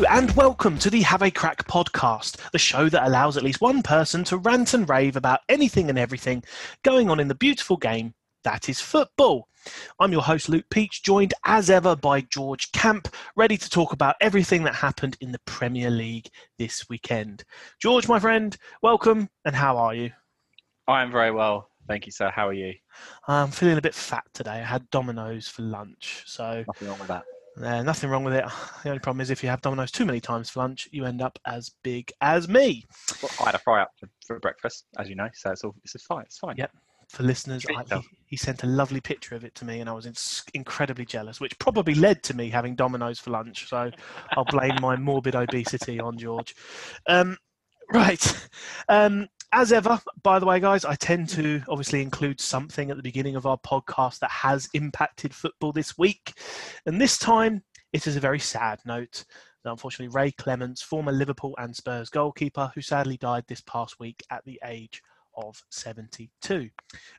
[0.00, 3.60] Hello and welcome to the Have a Crack podcast, the show that allows at least
[3.60, 6.42] one person to rant and rave about anything and everything
[6.82, 9.46] going on in the beautiful game that is football.
[9.98, 14.16] I'm your host, Luke Peach, joined as ever by George Camp, ready to talk about
[14.22, 17.44] everything that happened in the Premier League this weekend.
[17.78, 20.12] George, my friend, welcome, and how are you?
[20.88, 21.68] I am very well.
[21.88, 22.32] Thank you, sir.
[22.34, 22.72] How are you?
[23.28, 24.62] I'm feeling a bit fat today.
[24.62, 27.24] I had Domino's for lunch, so Nothing wrong with that.
[27.58, 28.44] Uh, nothing wrong with it.
[28.82, 31.20] The only problem is if you have Domino's too many times for lunch, you end
[31.20, 32.86] up as big as me.
[33.22, 35.74] Well, I had a fry up for, for breakfast, as you know, so it's all
[35.84, 36.22] it's fine.
[36.22, 36.54] It's fine.
[36.56, 36.68] Yeah.
[37.10, 39.92] For listeners, I, he, he sent a lovely picture of it to me, and I
[39.92, 40.14] was in,
[40.54, 43.68] incredibly jealous, which probably led to me having Domino's for lunch.
[43.68, 43.90] So
[44.30, 46.54] I'll blame my morbid obesity on George.
[47.06, 47.36] Um,
[47.92, 48.48] right.
[48.88, 53.02] Um, as ever, by the way, guys, I tend to obviously include something at the
[53.02, 56.34] beginning of our podcast that has impacted football this week.
[56.86, 59.24] And this time, it is a very sad note.
[59.64, 64.44] Unfortunately, Ray Clemence, former Liverpool and Spurs goalkeeper, who sadly died this past week at
[64.44, 65.02] the age
[65.36, 66.70] of 72.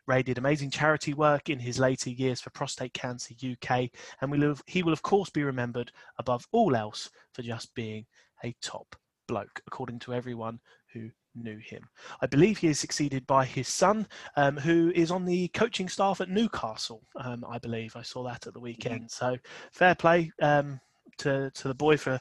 [0.07, 3.89] Ray did amazing charity work in his later years for Prostate Cancer UK,
[4.21, 8.05] and we live, he will, of course, be remembered above all else for just being
[8.43, 8.95] a top
[9.27, 10.59] bloke, according to everyone
[10.93, 11.83] who knew him.
[12.21, 16.21] I believe he is succeeded by his son, um, who is on the coaching staff
[16.21, 17.01] at Newcastle.
[17.15, 19.09] Um, I believe I saw that at the weekend.
[19.11, 19.37] So
[19.71, 20.79] fair play um,
[21.19, 22.19] to to the boy for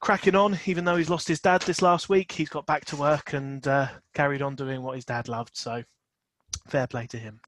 [0.00, 0.58] cracking on.
[0.66, 3.66] Even though he's lost his dad this last week, he's got back to work and
[3.66, 5.56] uh, carried on doing what his dad loved.
[5.56, 5.82] So
[6.68, 7.40] fair play to him.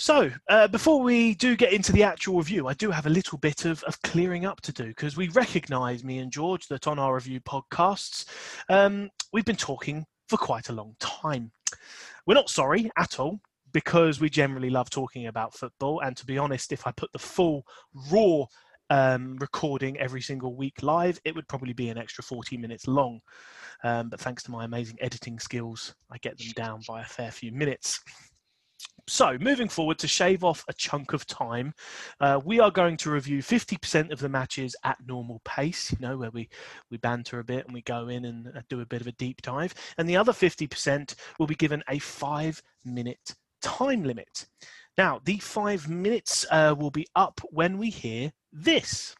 [0.00, 3.36] So, uh, before we do get into the actual review, I do have a little
[3.36, 7.00] bit of, of clearing up to do because we recognise, me and George, that on
[7.00, 8.26] our review podcasts,
[8.68, 11.50] um, we've been talking for quite a long time.
[12.26, 13.40] We're not sorry at all
[13.72, 15.98] because we generally love talking about football.
[15.98, 17.64] And to be honest, if I put the full
[18.12, 18.44] raw
[18.90, 23.18] um, recording every single week live, it would probably be an extra 40 minutes long.
[23.82, 27.32] Um, but thanks to my amazing editing skills, I get them down by a fair
[27.32, 27.98] few minutes.
[29.08, 31.72] So, moving forward to shave off a chunk of time,
[32.20, 36.18] uh, we are going to review 50% of the matches at normal pace, you know,
[36.18, 36.50] where we,
[36.90, 39.12] we banter a bit and we go in and uh, do a bit of a
[39.12, 39.74] deep dive.
[39.96, 44.46] And the other 50% will be given a five minute time limit.
[44.98, 49.16] Now, the five minutes uh, will be up when we hear this.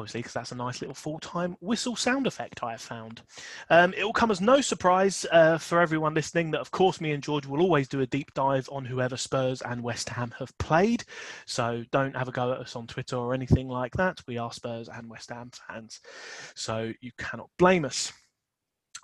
[0.00, 3.20] Obviously, because that's a nice little full time whistle sound effect I have found.
[3.68, 7.12] Um, it will come as no surprise uh, for everyone listening that, of course, me
[7.12, 10.56] and George will always do a deep dive on whoever Spurs and West Ham have
[10.56, 11.04] played.
[11.44, 14.22] So don't have a go at us on Twitter or anything like that.
[14.26, 16.00] We are Spurs and West Ham fans.
[16.54, 18.10] So you cannot blame us.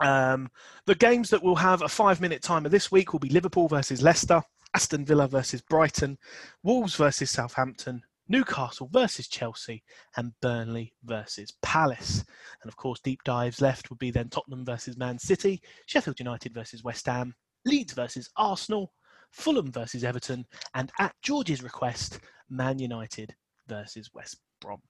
[0.00, 0.48] Um,
[0.86, 4.02] the games that will have a five minute timer this week will be Liverpool versus
[4.02, 4.42] Leicester,
[4.74, 6.18] Aston Villa versus Brighton,
[6.62, 9.82] Wolves versus Southampton, Newcastle versus Chelsea,
[10.16, 12.24] and Burnley versus Palace.
[12.62, 16.54] And of course, deep dives left would be then Tottenham versus Man City, Sheffield United
[16.54, 18.92] versus West Ham, Leeds versus Arsenal,
[19.30, 23.34] Fulham versus Everton, and at George's request, Man United
[23.68, 24.80] versus West Brom.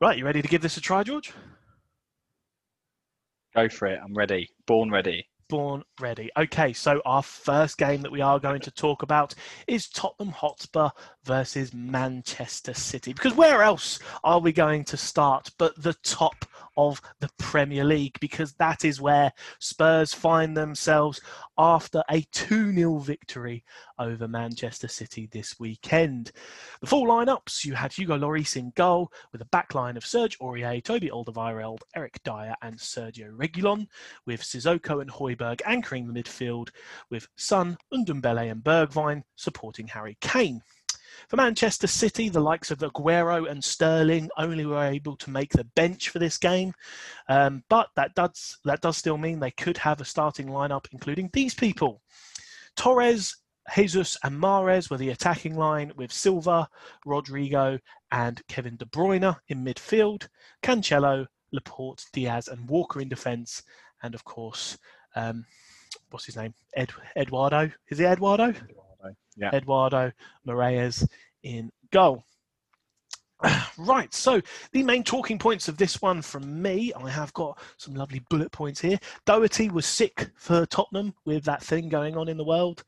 [0.00, 1.32] Right, you ready to give this a try, George?
[3.54, 4.00] Go for it.
[4.02, 4.48] I'm ready.
[4.66, 5.26] Born ready.
[6.00, 6.30] Ready.
[6.34, 9.34] Okay, so our first game that we are going to talk about
[9.66, 10.88] is Tottenham Hotspur
[11.24, 13.12] versus Manchester City.
[13.12, 16.46] Because where else are we going to start but the top
[16.76, 18.18] of the Premier League?
[18.20, 21.20] Because that is where Spurs find themselves
[21.58, 23.64] after a 2 0 victory
[23.98, 26.32] over Manchester City this weekend.
[26.80, 30.82] The full lineups you had Hugo Lloris in goal with a backline of Serge Aurier,
[30.82, 33.86] Toby Alderweireld, Eric Dier, and Sergio Reguilón,
[34.26, 36.70] with Sissoko and Højbjerg anchoring the midfield,
[37.10, 40.62] with Son, Ndombele, and Bergwijn supporting Harry Kane.
[41.28, 45.64] For Manchester City, the likes of Aguero and Sterling only were able to make the
[45.64, 46.72] bench for this game,
[47.28, 51.30] um, but that does that does still mean they could have a starting lineup including
[51.32, 52.02] these people:
[52.76, 53.36] Torres,
[53.74, 56.68] Jesus, and Mahrez were the attacking line, with Silva,
[57.06, 57.78] Rodrigo,
[58.10, 60.28] and Kevin De Bruyne in midfield,
[60.62, 63.62] Cancelo, Laporte, Dias, and Walker in defence,
[64.02, 64.78] and of course,
[65.14, 65.44] um,
[66.10, 66.54] what's his name?
[66.74, 67.70] Ed Eduardo.
[67.88, 68.54] Is it Eduardo?
[69.36, 69.54] Yeah.
[69.54, 70.12] Eduardo
[70.46, 71.06] Moraes
[71.42, 72.24] in goal.
[73.78, 74.40] Right, so
[74.72, 78.52] the main talking points of this one from me, I have got some lovely bullet
[78.52, 78.98] points here.
[79.24, 82.84] Doherty was sick for Tottenham with that thing going on in the world.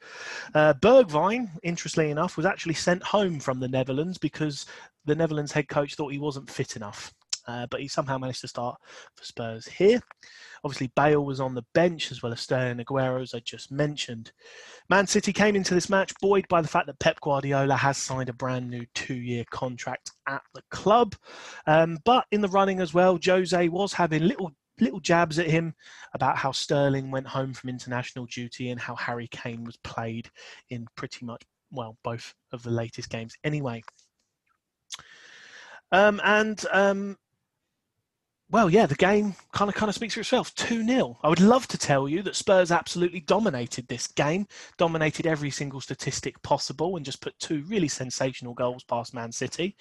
[0.55, 4.67] Uh, Bergwijn, interestingly enough, was actually sent home from the Netherlands because
[5.07, 7.13] the Netherlands head coach thought he wasn't fit enough.
[7.47, 8.81] Uh, but he somehow managed to start
[9.15, 10.01] for Spurs here.
[10.65, 14.33] Obviously, Bale was on the bench as well as Sterling Aguero, as I just mentioned.
[14.89, 18.31] Man City came into this match buoyed by the fact that Pep Guardiola has signed
[18.31, 21.15] a brand new two year contract at the club.
[21.67, 25.75] Um, but in the running as well, Jose was having little little jabs at him
[26.15, 30.29] about how Sterling went home from international duty and how Harry Kane was played
[30.71, 33.83] in pretty much well both of the latest games anyway.
[35.93, 37.17] Um, and um,
[38.55, 40.55] well, yeah, the game kind of kind of speaks for itself.
[40.55, 41.19] 2 0.
[41.25, 44.47] I would love to tell you that Spurs absolutely dominated this game,
[44.79, 49.75] dominated every single statistic possible, and just put two really sensational goals past Man City.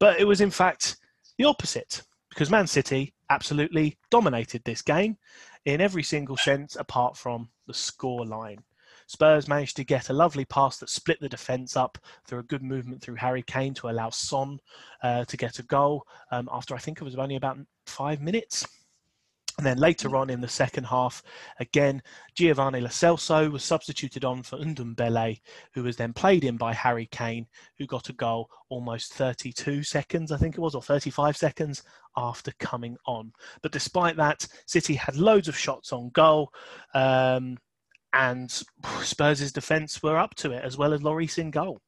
[0.00, 0.96] But it was, in fact,
[1.36, 5.18] the opposite because Man City absolutely dominated this game
[5.66, 8.64] in every single sense apart from the score line.
[9.06, 12.62] Spurs managed to get a lovely pass that split the defence up through a good
[12.62, 14.58] movement through Harry Kane to allow Son
[15.02, 18.66] uh, to get a goal um, after I think it was only about five minutes.
[19.58, 21.22] And then later on in the second half,
[21.60, 22.02] again,
[22.34, 23.16] Giovanni Lo
[23.48, 25.40] was substituted on for Ndombele,
[25.72, 27.46] who was then played in by Harry Kane,
[27.78, 31.84] who got a goal almost 32 seconds, I think it was, or 35 seconds
[32.18, 33.32] after coming on.
[33.62, 36.52] But despite that, City had loads of shots on goal.
[36.92, 37.56] Um,
[38.12, 38.50] and
[39.02, 41.80] Spurs' defence were up to it, as well as Lloris in goal.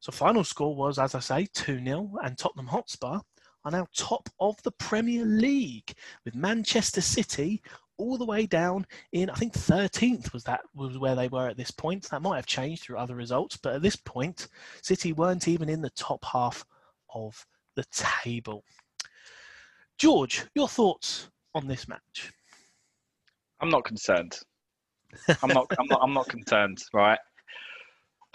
[0.00, 3.18] So final score was, as I say, 2 0, and Tottenham Hotspur
[3.64, 5.92] are now top of the Premier League
[6.24, 7.62] with Manchester City
[7.98, 11.56] all the way down in I think 13th was that was where they were at
[11.56, 12.04] this point.
[12.10, 14.48] That might have changed through other results, but at this point,
[14.82, 16.64] City weren't even in the top half
[17.14, 17.44] of
[17.74, 18.64] the table.
[19.98, 22.32] George, your thoughts on this match?
[23.60, 24.38] I'm not concerned.
[25.42, 25.66] I'm not.
[25.78, 26.00] I'm not.
[26.02, 26.82] I'm not concerned.
[26.92, 27.18] Right.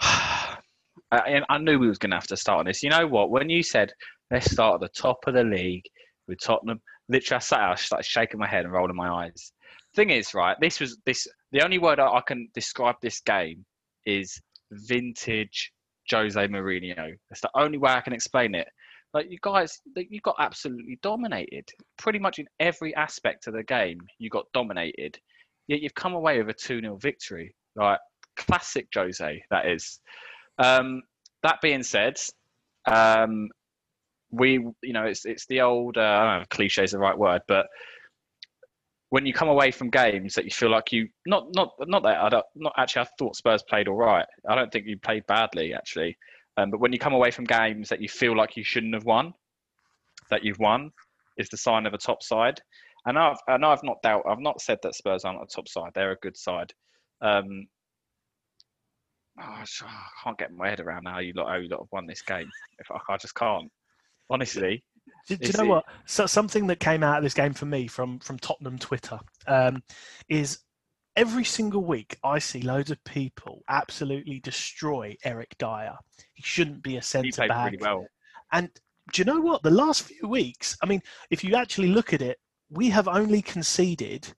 [0.00, 2.82] I, I knew we was going to have to start on this.
[2.82, 3.30] You know what?
[3.30, 3.92] When you said
[4.30, 5.84] let's start at the top of the league
[6.26, 9.52] with Tottenham, literally, I sat out, I started shaking my head and rolling my eyes.
[9.94, 10.56] Thing is, right?
[10.60, 11.26] This was this.
[11.52, 13.64] The only word I can describe this game
[14.06, 14.40] is
[14.70, 15.70] vintage
[16.10, 17.14] Jose Mourinho.
[17.28, 18.68] That's the only way I can explain it.
[19.12, 21.68] Like you guys, you got absolutely dominated.
[21.98, 25.18] Pretty much in every aspect of the game, you got dominated
[25.68, 27.54] yet you've come away with a 2 0 victory.
[27.76, 28.00] Like
[28.36, 30.00] classic Jose, that is.
[30.58, 31.02] Um,
[31.42, 32.16] that being said,
[32.86, 33.48] um,
[34.30, 36.98] we, you know, it's it's the old, uh, I don't know if cliche is the
[36.98, 37.66] right word, but
[39.12, 42.16] when you come away from games that you feel like you not not not that
[42.16, 44.24] I don't not actually I thought Spurs played all right.
[44.48, 46.16] I don't think you played badly actually.
[46.56, 49.04] Um, but when you come away from games that you feel like you shouldn't have
[49.04, 49.34] won,
[50.30, 50.92] that you've won,
[51.36, 52.60] is the sign of a top side.
[53.06, 55.90] And I've and I've not doubt I've not said that Spurs aren't a top side.
[55.94, 56.72] They're a good side.
[57.20, 57.66] Um,
[59.40, 59.64] oh, I
[60.22, 62.48] can't get my head around how you lot, how you lot have won this game.
[62.78, 63.70] If I, I just can't,
[64.30, 64.84] honestly.
[65.28, 65.84] Do, do you know it, what?
[66.06, 69.82] So something that came out of this game for me from from Tottenham Twitter um,
[70.28, 70.60] is
[71.16, 75.94] every single week I see loads of people absolutely destroy Eric Dier.
[76.34, 77.72] He shouldn't be a centre back.
[77.72, 78.06] Really well.
[78.52, 78.70] And
[79.12, 79.62] do you know what?
[79.62, 82.38] The last few weeks, I mean, if you actually look at it
[82.72, 84.32] we have only conceded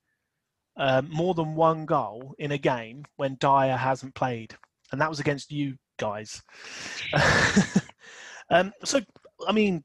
[0.76, 4.54] um, more than one goal in a game when Dier hasn't played,
[4.90, 6.42] and that was against you guys.
[8.50, 9.00] um, so,
[9.46, 9.84] I mean,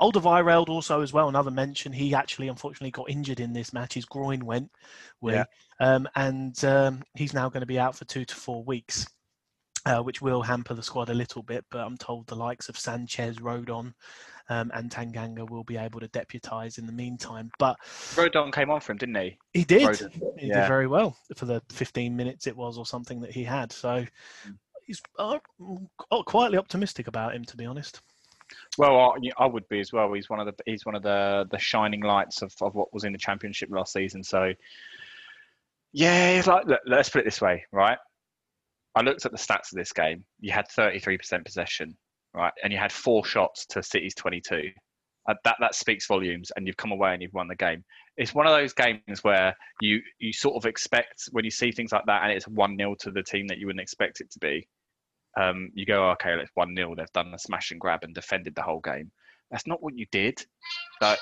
[0.00, 1.28] Alderweireld also as well.
[1.28, 1.92] Another mention.
[1.92, 3.94] He actually, unfortunately, got injured in this match.
[3.94, 4.70] His groin went,
[5.22, 5.44] yeah.
[5.80, 9.06] um, and um, he's now going to be out for two to four weeks.
[9.86, 12.78] Uh, which will hamper the squad a little bit, but I'm told the likes of
[12.78, 13.94] Sanchez, Rodon,
[14.50, 17.50] um, and Tanganga will be able to deputise in the meantime.
[17.58, 17.76] But
[18.14, 19.38] Rodon came on for him, didn't he?
[19.54, 19.82] He did.
[19.82, 20.38] Rodon.
[20.38, 20.62] He yeah.
[20.62, 23.72] did very well for the 15 minutes it was, or something that he had.
[23.72, 24.56] So mm.
[24.84, 25.38] he's uh,
[26.26, 28.02] quietly optimistic about him, to be honest.
[28.76, 30.12] Well, I, I, would be as well.
[30.12, 33.04] He's one of the he's one of the the shining lights of, of what was
[33.04, 34.24] in the championship last season.
[34.24, 34.52] So
[35.92, 37.98] yeah, like look, let's put it this way, right?
[38.96, 40.24] I looked at the stats of this game.
[40.40, 41.96] You had 33% possession
[42.34, 42.52] right?
[42.62, 44.70] And you had four shots to City's 22.
[45.28, 47.84] Uh, that that speaks volumes, and you've come away and you've won the game.
[48.16, 51.92] It's one of those games where you you sort of expect when you see things
[51.92, 54.38] like that, and it's one 0 to the team that you wouldn't expect it to
[54.38, 54.66] be.
[55.38, 58.54] Um, you go, okay, it's one 0 They've done a smash and grab and defended
[58.54, 59.10] the whole game.
[59.50, 60.44] That's not what you did.
[61.00, 61.18] But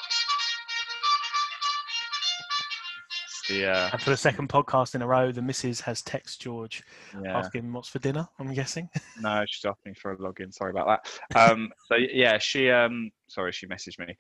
[3.50, 6.82] uh, and for the second podcast in a row, the missus has text George
[7.22, 7.38] yeah.
[7.38, 8.28] asking what's for dinner.
[8.38, 8.88] I'm guessing.
[9.20, 10.52] no, she's asking for a login.
[10.52, 11.00] Sorry about
[11.32, 11.50] that.
[11.50, 14.16] Um, so yeah, she um, sorry, she messaged me.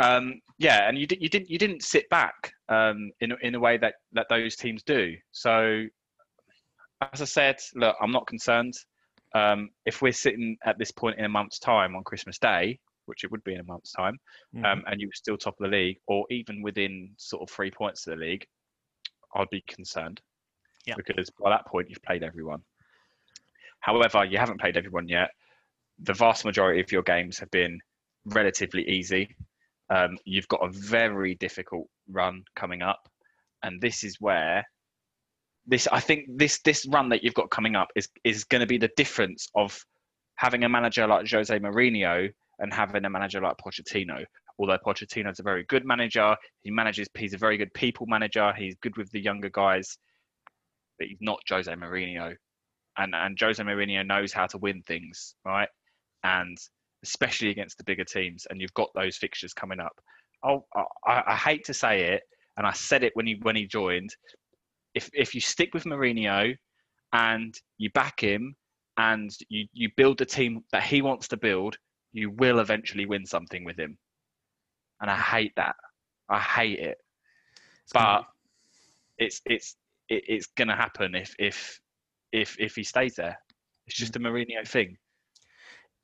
[0.00, 3.60] Um, yeah, and you, did, you didn't you didn't sit back um, in in a
[3.60, 5.14] way that that those teams do.
[5.32, 5.84] So
[7.12, 8.74] as I said, look, I'm not concerned.
[9.34, 13.24] Um, if we're sitting at this point in a month's time on Christmas Day, which
[13.24, 14.18] it would be in a month's time,
[14.54, 14.64] Mhm.
[14.64, 17.70] um, and you were still top of the league, or even within sort of three
[17.70, 18.46] points of the league,
[19.34, 20.20] I'd be concerned.
[20.86, 20.94] Yeah.
[20.96, 22.62] Because by that point, you've played everyone.
[23.80, 25.30] However, you haven't played everyone yet.
[25.98, 27.80] The vast majority of your games have been
[28.26, 29.34] relatively easy.
[29.90, 33.08] Um, you've got a very difficult run coming up,
[33.62, 34.64] and this is where
[35.66, 38.66] this I think this this run that you've got coming up is is going to
[38.66, 39.78] be the difference of
[40.36, 42.30] having a manager like Jose Mourinho
[42.64, 44.24] and having a manager like Pochettino.
[44.58, 47.06] Although Pochettino's a very good manager, he manages.
[47.16, 48.52] He's a very good people manager.
[48.56, 49.98] He's good with the younger guys,
[50.98, 52.34] but he's not Jose Mourinho.
[52.96, 55.68] And and Jose Mourinho knows how to win things, right?
[56.22, 56.56] And
[57.02, 58.46] especially against the bigger teams.
[58.48, 60.00] And you've got those fixtures coming up.
[60.42, 60.64] Oh,
[61.06, 62.22] I, I hate to say it,
[62.56, 64.10] and I said it when he when he joined.
[64.94, 66.56] If if you stick with Mourinho
[67.12, 68.54] and you back him
[68.96, 71.76] and you you build the team that he wants to build,
[72.14, 73.98] you will eventually win something with him.
[75.02, 75.76] And I hate that.
[76.30, 76.98] I hate it.
[77.84, 78.24] It's gonna But
[79.18, 79.76] it's it's
[80.08, 81.80] it, it's gonna happen if if
[82.32, 83.38] if if he stays there.
[83.86, 84.96] It's just a Mourinho thing.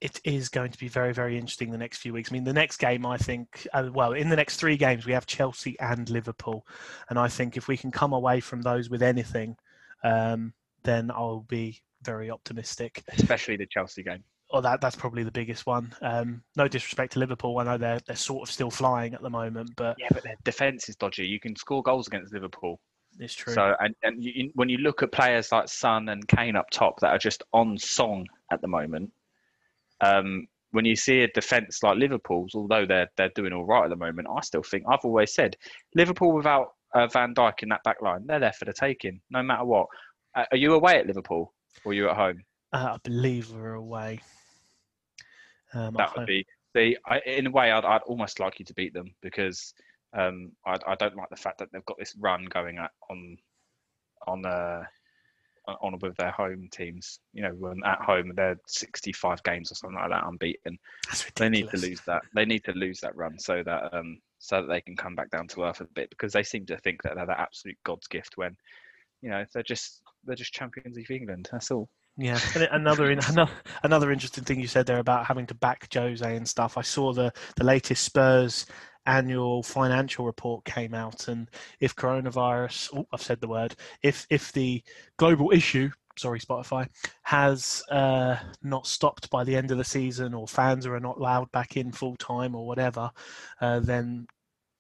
[0.00, 2.31] it is going to be very, very interesting the next few weeks.
[2.31, 5.12] I mean, the next game, I think, uh, well, in the next three games, we
[5.12, 6.67] have Chelsea and Liverpool.
[7.11, 9.57] And I think if we can come away from those with anything,
[10.02, 13.02] um, then I'll be very optimistic.
[13.12, 14.25] especially the Chelsea game.
[14.52, 15.95] Or that that's probably the biggest one.
[16.02, 19.30] Um, no disrespect to Liverpool, I know they're they're sort of still flying at the
[19.30, 21.25] moment, but Yeah, but their defense is dodgy.
[21.25, 22.80] You can score goals against Liverpool.
[23.19, 23.54] it's true.
[23.54, 26.99] So, and, and you, when you look at players like Son and Kane up top
[27.00, 29.12] that are just on song at the moment,
[30.00, 33.90] um, when you see a defence like Liverpool's, although they're they're doing all right at
[33.90, 35.57] the moment, I still think I've always said
[35.95, 39.42] Liverpool without uh, Van Dijk in that back line, they're there for the taking, no
[39.42, 39.87] matter what.
[40.35, 41.52] Uh, are you away at Liverpool
[41.85, 42.42] or are you at home?
[42.73, 44.21] uh, I believe we're away.
[45.75, 46.99] Um, That would be the.
[47.07, 49.75] I, in a way, I'd, I'd almost like you to beat them because
[50.12, 53.37] um, I, I don't like the fact that they've got this run going at, on
[54.27, 54.85] on uh,
[55.81, 57.21] on- with their home teams.
[57.33, 60.79] You know, when at home they're 65 games or something like that unbeaten.
[61.09, 62.23] that's They need to lose that.
[62.35, 65.31] They need to lose that run so that um so that they can come back
[65.31, 68.07] down to earth a bit because they seem to think that they're the absolute god's
[68.07, 68.57] gift when
[69.21, 71.49] you know they're just they're just champions of England.
[71.53, 71.89] That's all.
[72.21, 73.50] Yeah, and another another
[73.83, 76.77] another interesting thing you said there about having to back Jose and stuff.
[76.77, 78.67] I saw the the latest Spurs
[79.07, 81.49] annual financial report came out, and
[81.81, 84.83] if coronavirus, oh, I've said the word, if if the
[85.17, 86.87] global issue, sorry Spotify,
[87.23, 91.50] has uh, not stopped by the end of the season, or fans are not allowed
[91.53, 93.11] back in full time, or whatever,
[93.62, 94.27] uh, then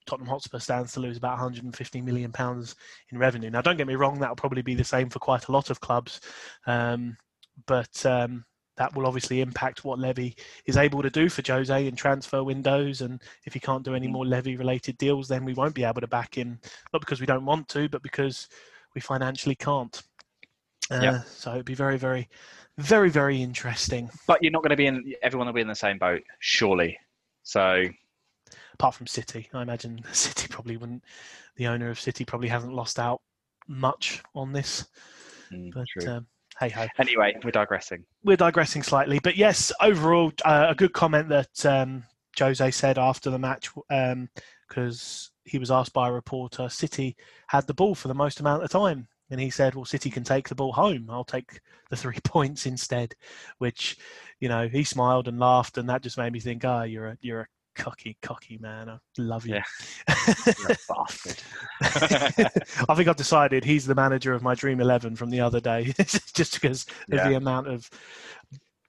[0.06, 2.74] Tottenham Hotspur stands to lose about 150 million pounds
[3.10, 3.48] in revenue.
[3.48, 5.80] Now, don't get me wrong, that'll probably be the same for quite a lot of
[5.80, 6.20] clubs,
[6.66, 7.16] um,
[7.66, 8.44] but um,
[8.76, 10.36] that will obviously impact what Levy
[10.66, 13.00] is able to do for Jose in transfer windows.
[13.02, 16.06] And if he can't do any more Levy-related deals, then we won't be able to
[16.06, 16.58] back him,
[16.92, 18.48] not because we don't want to, but because
[18.94, 20.02] we financially can't.
[20.90, 21.22] Uh, Yeah.
[21.22, 22.28] So it'd be very, very,
[22.78, 24.10] very, very interesting.
[24.26, 25.14] But you're not going to be in.
[25.22, 26.98] Everyone will be in the same boat, surely.
[27.42, 27.84] So
[28.80, 29.48] apart from City.
[29.52, 31.04] I imagine City probably wouldn't.
[31.56, 33.20] The owner of City probably hasn't lost out
[33.68, 34.86] much on this.
[35.52, 36.26] mm, But um,
[36.60, 38.04] hey ho, Anyway, we're digressing.
[38.22, 39.18] we're digressing slightly.
[39.18, 42.04] But yes, overall, uh, a good comment that um,
[42.38, 43.70] Jose said after the match
[44.68, 46.68] because he was asked by a reporter.
[46.68, 47.16] City
[47.48, 49.08] had the ball for the most amount of time.
[49.32, 51.08] And he said, "Well, City can take the ball home.
[51.08, 53.14] I'll take the three points instead."
[53.58, 53.96] Which,
[54.40, 57.18] you know, he smiled and laughed, and that just made me think, "Ah, you're a
[57.20, 57.46] you're a
[57.82, 58.88] cocky, cocky man.
[58.88, 59.60] I love you."
[60.58, 61.42] You're a bastard.
[62.88, 65.92] I think I've decided he's the manager of my Dream Eleven from the other day,
[65.98, 67.88] just because of the amount of.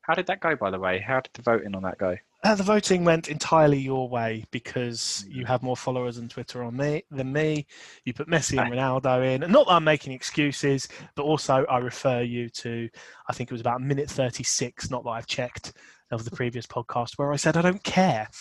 [0.03, 0.99] How did that go, by the way?
[0.99, 2.17] How did the voting on that go?
[2.43, 5.35] Uh, the voting went entirely your way because Mm.
[5.35, 7.67] you have more followers on Twitter on me than me.
[8.03, 9.43] You put Messi and Ronaldo in.
[9.43, 12.89] And not that I'm making excuses, but also I refer you to,
[13.29, 15.73] I think it was about minute 36, not that I've checked,
[16.11, 18.27] of the previous podcast where I said I don't care.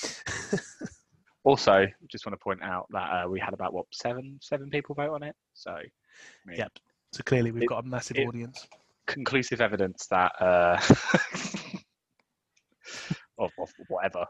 [1.43, 4.95] Also, just want to point out that uh, we had about what seven seven people
[4.95, 5.35] vote on it.
[5.55, 5.83] So, I
[6.45, 6.73] mean, Yep.
[7.15, 8.69] So clearly we've It- got a massive it- audience.
[9.07, 10.79] conclusive evidence that uh,
[13.39, 14.27] of, of whatever.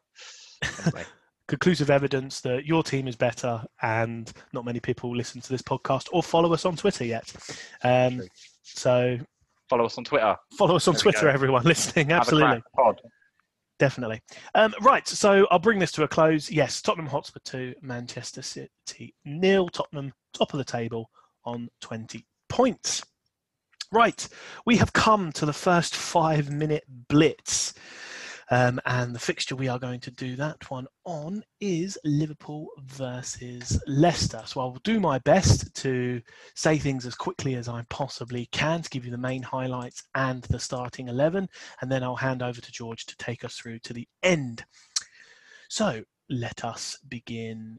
[0.85, 1.05] Anyway,
[1.49, 6.07] conclusive evidence that your team is better and not many people listen to this podcast
[6.13, 7.33] or follow us on Twitter yet.
[7.83, 8.23] Um,
[8.63, 9.19] so
[9.69, 10.37] follow us on Twitter.
[10.57, 12.13] follow us on There Twitter, everyone listening.
[12.13, 12.63] Absolutely.
[12.77, 13.01] Pod.
[13.81, 14.21] Definitely.
[14.55, 15.09] Um, right.
[15.09, 16.51] So I'll bring this to a close.
[16.51, 19.71] Yes, Tottenham Hotspur 2, Manchester City nil.
[19.71, 21.09] Tottenham top of the table
[21.47, 23.03] on 20 points.
[23.91, 24.29] Right.
[24.67, 27.73] We have come to the first five minute blitz.
[28.53, 33.81] Um, and the fixture we are going to do that one on is Liverpool versus
[33.87, 34.43] Leicester.
[34.45, 36.21] So I'll do my best to
[36.57, 40.43] say things as quickly as I possibly can to give you the main highlights and
[40.45, 41.49] the starting 11.
[41.81, 44.65] And then I'll hand over to George to take us through to the end.
[45.69, 47.79] So let us begin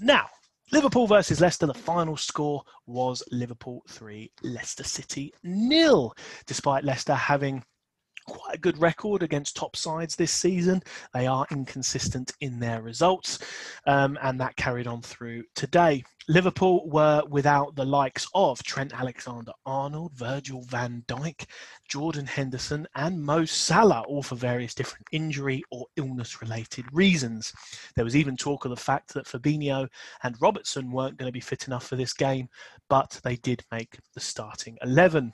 [0.00, 0.26] now.
[0.72, 6.12] Liverpool versus Leicester, the final score was Liverpool 3, Leicester City nil.
[6.46, 7.62] Despite Leicester having
[8.26, 10.82] quite a good record against top sides this season.
[11.14, 13.38] They are inconsistent in their results,
[13.86, 16.04] um, and that carried on through today.
[16.28, 21.46] Liverpool were without the likes of Trent Alexander Arnold, Virgil van Dijk,
[21.88, 27.52] Jordan Henderson, and Mo Salah, all for various different injury or illness related reasons.
[27.94, 29.88] There was even talk of the fact that Fabinho
[30.24, 32.48] and Robertson weren't going to be fit enough for this game,
[32.88, 35.32] but they did make the starting 11.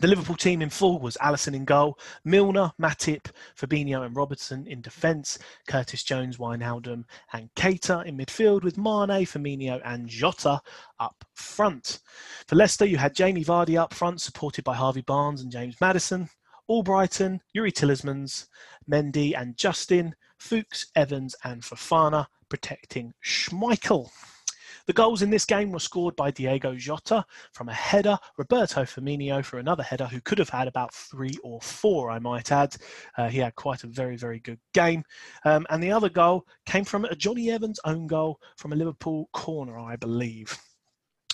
[0.00, 4.80] The Liverpool team in full was Alisson in goal, Milner, Matip, Fabinho and Robertson in
[4.80, 10.60] defence, Curtis Jones, Wijnaldum and Keita in midfield with Mane, Firmino and Jota
[10.98, 12.00] up front.
[12.48, 16.28] For Leicester, you had Jamie Vardy up front, supported by Harvey Barnes and James Maddison,
[16.68, 18.46] Albrighton, Youri Tielemans,
[18.90, 24.10] Mendy and Justin, Fuchs, Evans and Fofana protecting Schmeichel.
[24.86, 29.44] The goals in this game were scored by Diego Jota from a header, Roberto Firmino
[29.44, 32.76] for another header, who could have had about three or four, I might add.
[33.16, 35.02] Uh, he had quite a very, very good game.
[35.44, 39.28] Um, and the other goal came from a Jonny Evans own goal from a Liverpool
[39.32, 40.58] corner, I believe.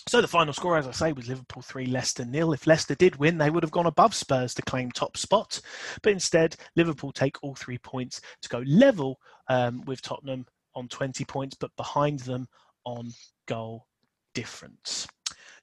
[0.09, 2.53] So the final score, as I say, was Liverpool 3, Leicester nil.
[2.53, 5.61] If Leicester did win, they would have gone above Spurs to claim top spot.
[6.03, 11.25] But instead, Liverpool take all three points to go level um, with Tottenham on 20
[11.27, 12.49] points, but behind them
[12.85, 13.13] on
[13.51, 13.89] goal
[14.33, 15.09] difference.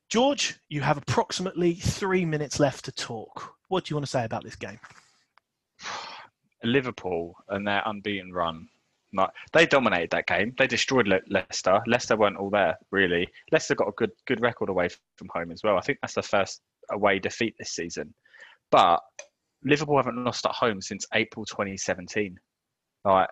[0.09, 3.53] George, you have approximately three minutes left to talk.
[3.69, 4.79] What do you want to say about this game?
[6.63, 8.67] Liverpool and their unbeaten run.
[9.53, 10.53] They dominated that game.
[10.57, 11.79] They destroyed Le- Leicester.
[11.87, 13.25] Leicester weren't all there really.
[13.53, 15.77] Leicester got a good good record away from home as well.
[15.77, 18.13] I think that's the first away defeat this season.
[18.69, 18.99] But
[19.63, 22.37] Liverpool haven't lost at home since April 2017.
[23.05, 23.29] Like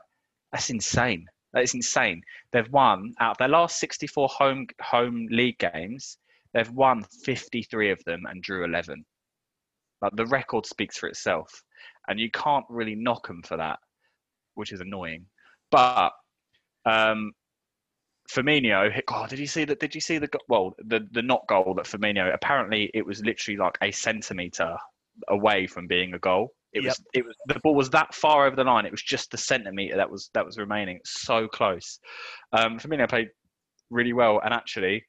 [0.51, 1.25] that's insane.
[1.55, 2.21] That is insane.
[2.51, 6.17] They've won out of their last 64 home home league games.
[6.53, 9.05] They've won 53 of them and drew 11.
[10.01, 11.63] Like the record speaks for itself,
[12.09, 13.79] and you can't really knock them for that,
[14.55, 15.25] which is annoying.
[15.71, 16.11] But
[16.85, 17.31] um,
[18.29, 19.79] Firmino, God, did you see that?
[19.79, 22.33] Did you see the well, the the not goal that Firmino?
[22.33, 24.75] Apparently, it was literally like a centimeter
[25.29, 26.53] away from being a goal.
[26.75, 26.91] It yep.
[26.91, 28.85] was it was the ball was that far over the line.
[28.85, 30.99] It was just the centimeter that was that was remaining.
[31.05, 31.99] So close.
[32.51, 33.29] Um, Firmino played
[33.89, 35.01] really well, and actually,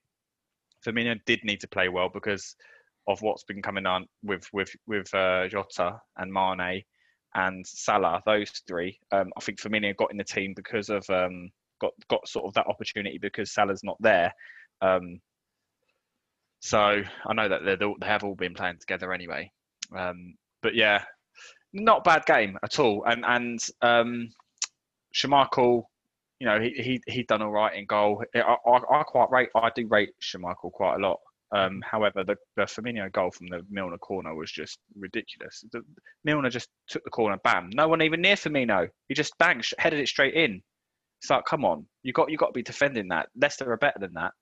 [0.87, 2.55] Firmino did need to play well because
[3.09, 6.83] of what's been coming on with with with uh, Jota and Mane
[7.35, 8.23] and Salah.
[8.25, 11.51] Those three, um, I think Firmino got in the team because of um,
[11.81, 14.33] got got sort of that opportunity because Salah's not there.
[14.83, 15.21] Um,
[16.61, 19.51] so I know that they they have all been playing together anyway.
[19.97, 21.05] Um, but yeah,
[21.77, 23.05] not bad game at all.
[23.05, 24.29] And and um,
[25.15, 25.85] Schmeichel,
[26.39, 28.25] you know, he he he done all right in goal.
[28.35, 29.49] I, I, I quite rate.
[29.55, 31.21] I do rate Schmeichel quite a lot.
[31.53, 35.65] Um, however, the, the Firmino goal from the Milner corner was just ridiculous.
[35.71, 35.83] The,
[36.25, 37.71] Milner just took the corner, bam.
[37.73, 38.89] No one even near Firmino.
[39.09, 40.61] He just bang, headed it straight in.
[41.21, 43.29] It's like, come on, you got you got to be defending that.
[43.37, 44.33] Leicester are better than that.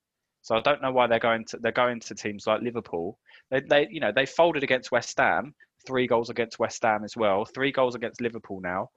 [0.42, 3.18] So I don't know why they're going to they're going to teams like Liverpool.
[3.50, 5.54] They they you know they folded against West Ham
[5.86, 8.88] three goals against West Ham as well, three goals against Liverpool now.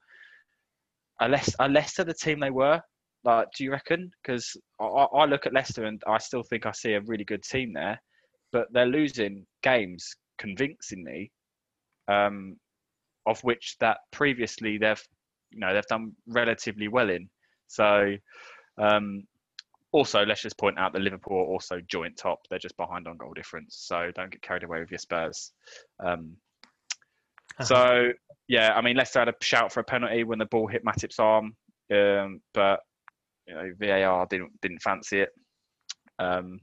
[1.20, 2.80] Unless, unless they're the team they were,
[3.24, 4.12] like, do you reckon?
[4.22, 7.44] Because I, I look at Leicester and I still think I see a really good
[7.44, 8.00] team there,
[8.52, 11.32] but they're losing games convincingly,
[12.08, 12.56] um,
[13.26, 15.04] of which that previously they've,
[15.50, 17.28] you know, they've done relatively well in.
[17.68, 18.16] So,
[18.78, 19.24] um,
[19.92, 22.40] also, let's just point out that Liverpool are also joint top.
[22.50, 23.78] They're just behind on goal difference.
[23.88, 25.52] So don't get carried away with your Spurs.
[26.00, 26.38] Um.
[27.66, 28.12] So
[28.48, 31.20] yeah, I mean Leicester had a shout for a penalty when the ball hit Matip's
[31.20, 31.56] arm,
[31.94, 32.80] um, but
[33.48, 35.30] you know VAR didn't didn't fancy it.
[36.20, 36.60] Um,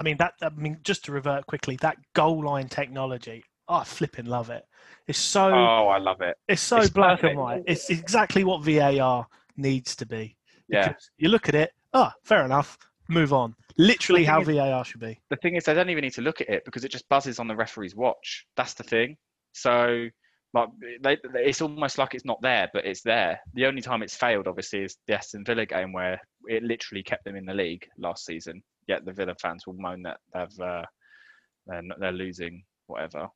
[0.00, 0.34] I mean that.
[0.42, 3.44] I mean just to revert quickly, that goal line technology.
[3.68, 4.64] Oh, I flipping love it.
[5.06, 5.52] It's so.
[5.52, 6.36] Oh, I love it.
[6.48, 7.30] It's so it's black perfect.
[7.30, 7.62] and white.
[7.66, 10.36] It's exactly what VAR needs to be.
[10.68, 10.94] Yeah.
[11.18, 11.72] You look at it.
[11.92, 12.78] Oh, fair enough.
[13.08, 13.54] Move on.
[13.76, 15.18] Literally how is, VAR should be.
[15.30, 17.38] The thing is, they don't even need to look at it because it just buzzes
[17.38, 18.46] on the referee's watch.
[18.56, 19.16] That's the thing.
[19.52, 20.08] So
[20.52, 20.68] like
[21.02, 23.40] they, it's almost like it's not there, but it's there.
[23.54, 27.24] The only time it's failed, obviously, is the Aston Villa game where it literally kept
[27.24, 28.62] them in the league last season.
[28.88, 30.82] Yet the Villa fans will moan that they've uh,
[31.66, 33.28] they're, they're losing whatever.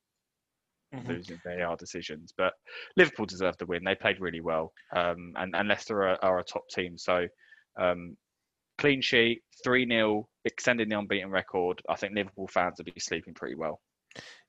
[0.93, 1.11] mm-hmm.
[1.11, 2.33] losing VAR decisions.
[2.37, 2.53] But
[2.97, 3.83] Liverpool deserved the win.
[3.85, 6.97] They played really well, um, and, and Leicester are, are, a top team.
[6.97, 7.27] So
[7.79, 8.17] um,
[8.77, 11.81] clean sheet, 3 0, extending the unbeaten record.
[11.89, 13.79] I think Liverpool fans will be sleeping pretty well.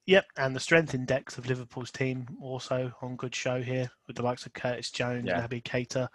[0.07, 4.23] Yep, and the strength index of Liverpool's team also on good show here with the
[4.23, 5.45] likes of Curtis Jones, yeah.
[5.45, 6.09] Naby Keita,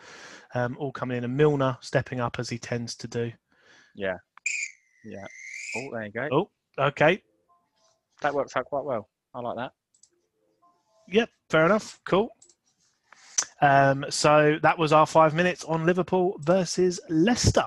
[0.56, 3.32] um, all coming in, and Milner stepping up as he tends to do.
[3.94, 4.16] Yeah,
[5.04, 5.26] yeah.
[5.76, 6.30] Oh, there you go.
[6.32, 6.50] Oh,
[6.88, 7.22] okay.
[8.22, 9.10] That works out quite well.
[9.34, 9.72] I like that.
[11.10, 12.00] Yep, fair enough.
[12.06, 12.30] Cool.
[13.62, 17.66] Um, so that was our five minutes on Liverpool versus Leicester.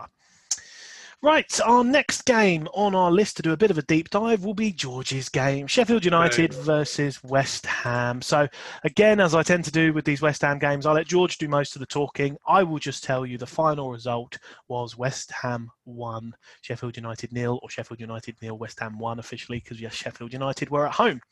[1.24, 4.44] Right, our next game on our list to do a bit of a deep dive
[4.44, 8.20] will be George's game Sheffield United versus West Ham.
[8.20, 8.46] So,
[8.84, 11.48] again, as I tend to do with these West Ham games, I'll let George do
[11.48, 12.36] most of the talking.
[12.46, 14.36] I will just tell you the final result
[14.68, 19.60] was West Ham 1, Sheffield United nil, or Sheffield United nil, West Ham 1 officially,
[19.60, 21.22] because yes, Sheffield United were at home.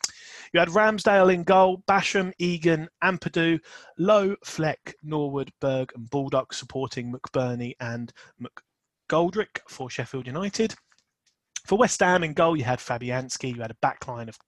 [0.54, 3.60] You had Ramsdale in goal, Basham, Egan, Ampadu,
[3.98, 8.52] Lowe, Fleck, Norwood, Berg, and Baldock supporting McBurnie and Mc.
[9.12, 10.74] Goldrick for Sheffield United.
[11.66, 13.54] For West Ham in goal, you had Fabianski.
[13.54, 14.38] You had a backline of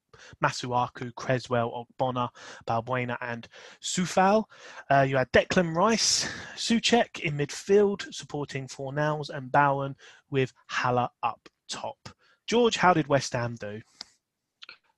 [0.42, 2.30] Masuaku, Cresswell, Ogbonna,
[2.66, 3.46] Balbuena, and
[3.82, 4.44] Coufal.
[4.90, 9.96] Uh, you had Declan Rice, Soucek in midfield, supporting Fornals and Bowen
[10.30, 11.98] with Haller up top.
[12.46, 13.82] George, how did West Ham do?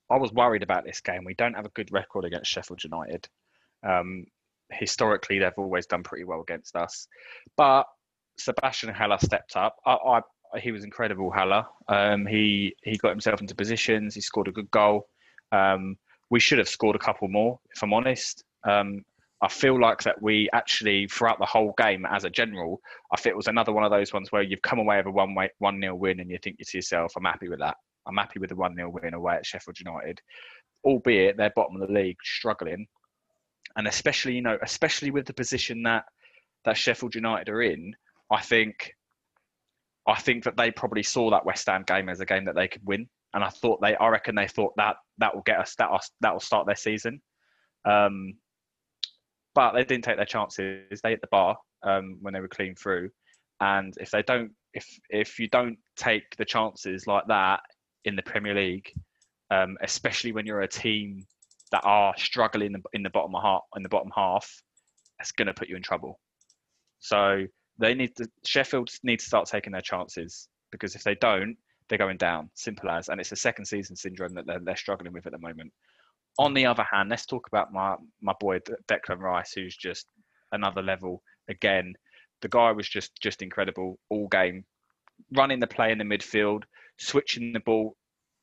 [0.08, 1.24] I was worried about this game.
[1.24, 3.28] We don't have a good record against Sheffield United.
[3.82, 4.26] Um,
[4.70, 7.08] historically, they've always done pretty well against us.
[7.56, 7.86] But
[8.38, 9.76] Sebastian Haller stepped up.
[9.84, 10.20] I, I
[10.58, 11.30] he was incredible.
[11.30, 11.66] Haller.
[11.88, 14.14] Um, he he got himself into positions.
[14.14, 15.08] He scored a good goal.
[15.52, 15.96] Um,
[16.30, 18.44] we should have scored a couple more, if I'm honest.
[18.64, 19.04] Um,
[19.42, 22.80] I feel like that we actually throughout the whole game, as a general,
[23.12, 25.10] I think it was another one of those ones where you've come away with a
[25.10, 27.76] one way one nil win, and you think to yourself, "I'm happy with that.
[28.06, 30.20] I'm happy with the one 0 win away at Sheffield United."
[30.84, 32.86] Albeit they're bottom of the league, struggling,
[33.76, 36.04] and especially you know, especially with the position that
[36.64, 37.94] that Sheffield United are in,
[38.30, 38.92] I think
[40.06, 42.68] I think that they probably saw that West Ham game as a game that they
[42.68, 45.74] could win, and I thought they, I reckon they thought that that will get us
[45.76, 47.20] that that will start their season.
[47.84, 48.34] Um,
[49.54, 51.00] but they didn't take their chances.
[51.02, 53.10] They hit the bar um, when they were clean through,
[53.60, 57.60] and if they don't, if if you don't take the chances like that
[58.04, 58.92] in the Premier League,
[59.50, 61.26] um, especially when you're a team
[61.72, 64.48] that are struggling in the bottom half, in the bottom half,
[65.18, 66.20] it's going to put you in trouble.
[67.00, 67.46] So
[67.78, 71.56] they need to Sheffield need to start taking their chances because if they don't,
[71.88, 72.50] they're going down.
[72.54, 75.38] Simple as, and it's a second season syndrome that they're, they're struggling with at the
[75.38, 75.72] moment.
[76.38, 78.58] On the other hand, let's talk about my my boy
[78.88, 80.06] Declan Rice, who's just
[80.52, 81.94] another level again.
[82.42, 84.64] The guy was just just incredible all game,
[85.34, 86.64] running the play in the midfield,
[86.98, 87.96] switching the ball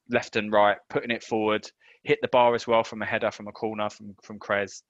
[0.10, 1.70] left and right, putting it forward,
[2.04, 4.82] hit the bar as well from a header from a corner from from Krez.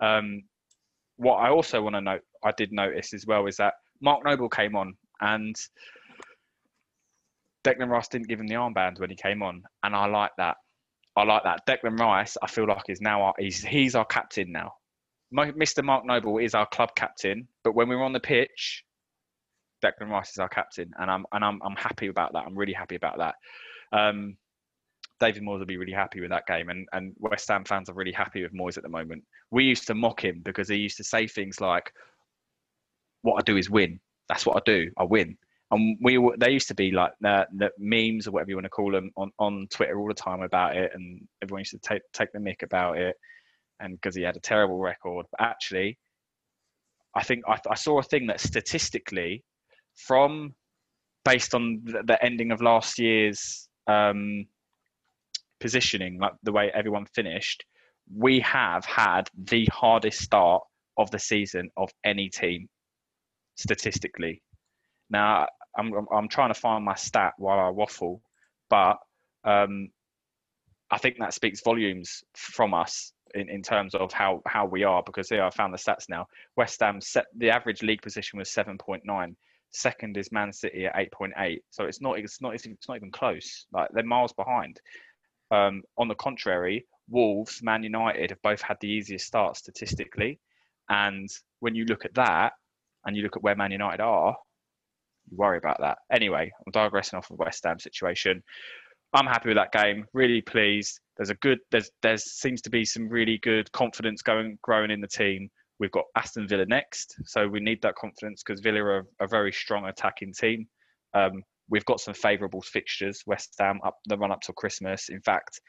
[0.00, 0.42] Um,
[1.16, 4.48] what I also want to note, I did notice as well, is that Mark Noble
[4.48, 5.56] came on and
[7.64, 10.56] Declan Rice didn't give him the armband when he came on, and I like that.
[11.16, 11.66] I like that.
[11.66, 14.72] Declan Rice, I feel like is now our, he's he's our captain now.
[15.32, 15.84] Mr.
[15.84, 18.84] Mark Noble is our club captain, but when we're on the pitch,
[19.84, 22.44] Declan Rice is our captain, and I'm and I'm I'm happy about that.
[22.46, 23.34] I'm really happy about that.
[23.92, 24.36] Um,
[25.18, 27.94] David Moyes will be really happy with that game, and and West Ham fans are
[27.94, 29.22] really happy with Moyes at the moment.
[29.50, 31.92] We used to mock him because he used to say things like,
[33.22, 34.00] what I do is win.
[34.28, 34.90] That's what I do.
[34.96, 35.36] I win.
[35.70, 38.70] And we they used to be like the, the memes or whatever you want to
[38.70, 42.02] call them on, on Twitter all the time about it, and everyone used to take
[42.12, 43.14] take the mick about it,
[43.78, 45.26] and because he had a terrible record.
[45.30, 45.96] But actually,
[47.14, 49.44] I think I, I saw a thing that statistically,
[49.94, 50.54] from
[51.24, 54.46] based on the, the ending of last year's um,
[55.60, 57.64] positioning, like the way everyone finished,
[58.12, 60.62] we have had the hardest start
[60.96, 62.68] of the season of any team
[63.60, 64.42] statistically.
[65.08, 65.46] Now,
[65.76, 68.22] I'm, I'm trying to find my stat while I waffle,
[68.68, 68.98] but
[69.44, 69.90] um,
[70.90, 75.02] I think that speaks volumes from us in, in terms of how, how we are
[75.04, 76.26] because here I found the stats now.
[76.56, 79.34] West Ham set the average league position was 7.9.
[79.72, 81.58] Second is Man City at 8.8.
[81.70, 83.66] So it's not it's not it's not even close.
[83.72, 84.80] Like they're miles behind.
[85.52, 90.40] Um, on the contrary, Wolves, Man United have both had the easiest start statistically.
[90.88, 91.28] And
[91.60, 92.54] when you look at that,
[93.04, 94.36] and you look at where Man United are,
[95.30, 95.98] you worry about that.
[96.12, 98.42] Anyway, I'm digressing off of West Ham situation.
[99.12, 100.06] I'm happy with that game.
[100.12, 101.00] Really pleased.
[101.16, 101.58] There's a good.
[101.70, 105.50] There's there seems to be some really good confidence going growing in the team.
[105.78, 109.50] We've got Aston Villa next, so we need that confidence because Villa are a very
[109.50, 110.66] strong attacking team.
[111.14, 113.22] Um, we've got some favourable fixtures.
[113.26, 115.08] West Ham up the run up till Christmas.
[115.08, 115.60] In fact,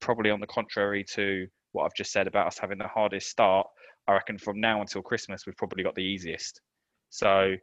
[0.00, 3.66] probably on the contrary to what I've just said about us having the hardest start.
[4.08, 6.60] I reckon from now until Christmas, we've probably got the easiest.
[7.10, 7.54] So,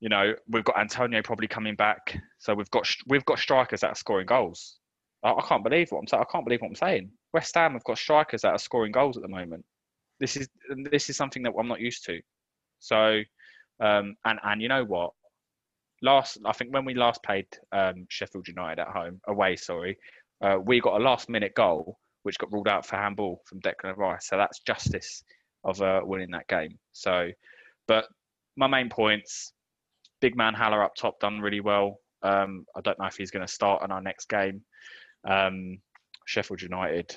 [0.00, 2.18] you know, we've got Antonio probably coming back.
[2.38, 4.78] So we've got we've got strikers that are scoring goals.
[5.22, 6.22] I, I can't believe what I'm saying.
[6.22, 7.10] I can't believe what I'm saying.
[7.32, 9.64] West Ham have got strikers that are scoring goals at the moment.
[10.20, 10.48] This is
[10.90, 12.20] this is something that I'm not used to.
[12.78, 13.20] So,
[13.80, 15.12] um, and and you know what?
[16.04, 19.96] Last, I think when we last played um, Sheffield United at home, away, sorry,
[20.42, 23.96] uh, we got a last minute goal which got ruled out for handball from Declan
[23.96, 24.28] Rice.
[24.28, 25.24] So that's justice
[25.64, 26.78] of uh, winning that game.
[26.92, 27.28] So,
[27.86, 28.06] but
[28.56, 29.52] my main points:
[30.20, 31.98] big man Haller up top done really well.
[32.22, 34.62] Um, I don't know if he's going to start in our next game.
[35.28, 35.78] Um,
[36.26, 37.16] Sheffield United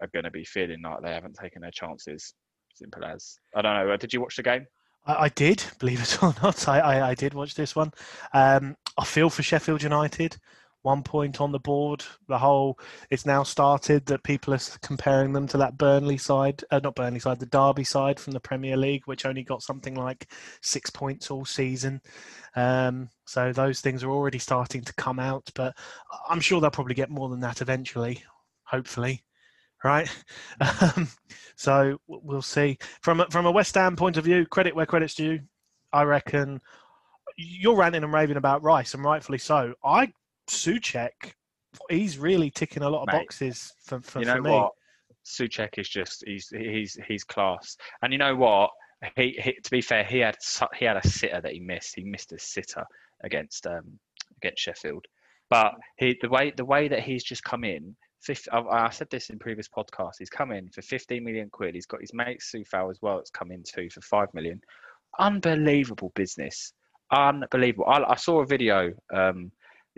[0.00, 2.34] are going to be feeling like they haven't taken their chances.
[2.74, 3.38] Simple as.
[3.54, 3.96] I don't know.
[3.96, 4.66] Did you watch the game?
[5.06, 6.68] I, I did, believe it or not.
[6.68, 7.92] I, I, I did watch this one.
[8.32, 10.36] Um, I feel for Sheffield United.
[10.82, 12.04] One point on the board.
[12.28, 12.78] The whole
[13.10, 17.20] it's now started that people are comparing them to that Burnley side, uh, not Burnley
[17.20, 21.30] side, the Derby side from the Premier League, which only got something like six points
[21.30, 22.00] all season.
[22.56, 25.76] Um, so those things are already starting to come out, but
[26.28, 28.24] I'm sure they'll probably get more than that eventually.
[28.64, 29.24] Hopefully,
[29.84, 30.08] right?
[30.60, 31.08] Um,
[31.56, 32.78] so we'll see.
[33.02, 35.40] From from a West Ham point of view, credit where credit's due.
[35.92, 36.60] I reckon
[37.36, 39.74] you're ranting and raving about Rice, and rightfully so.
[39.84, 40.12] I
[40.50, 41.32] Soucek,
[41.88, 44.50] he's really ticking a lot of Mate, boxes for, for, you know for me.
[44.50, 44.72] what?
[45.24, 47.76] Soucek is just he's he's he's class.
[48.02, 48.70] And you know what?
[49.16, 50.36] He, he to be fair, he had
[50.78, 51.94] he had a sitter that he missed.
[51.94, 52.84] He missed a sitter
[53.22, 53.98] against um
[54.38, 55.06] against Sheffield.
[55.48, 57.96] But he the way the way that he's just come in.
[58.22, 60.16] 50, I, I said this in previous podcasts.
[60.18, 61.74] He's come in for 15 million quid.
[61.74, 63.18] He's got his mate Coufal as well.
[63.18, 64.60] It's come in too for five million.
[65.18, 66.74] Unbelievable business.
[67.10, 67.86] Unbelievable.
[67.88, 69.50] I, I saw a video um,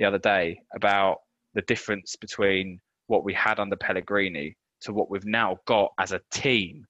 [0.02, 1.18] the other day about
[1.54, 6.20] the difference between what we had under Pellegrini to what we've now got as a
[6.32, 6.84] team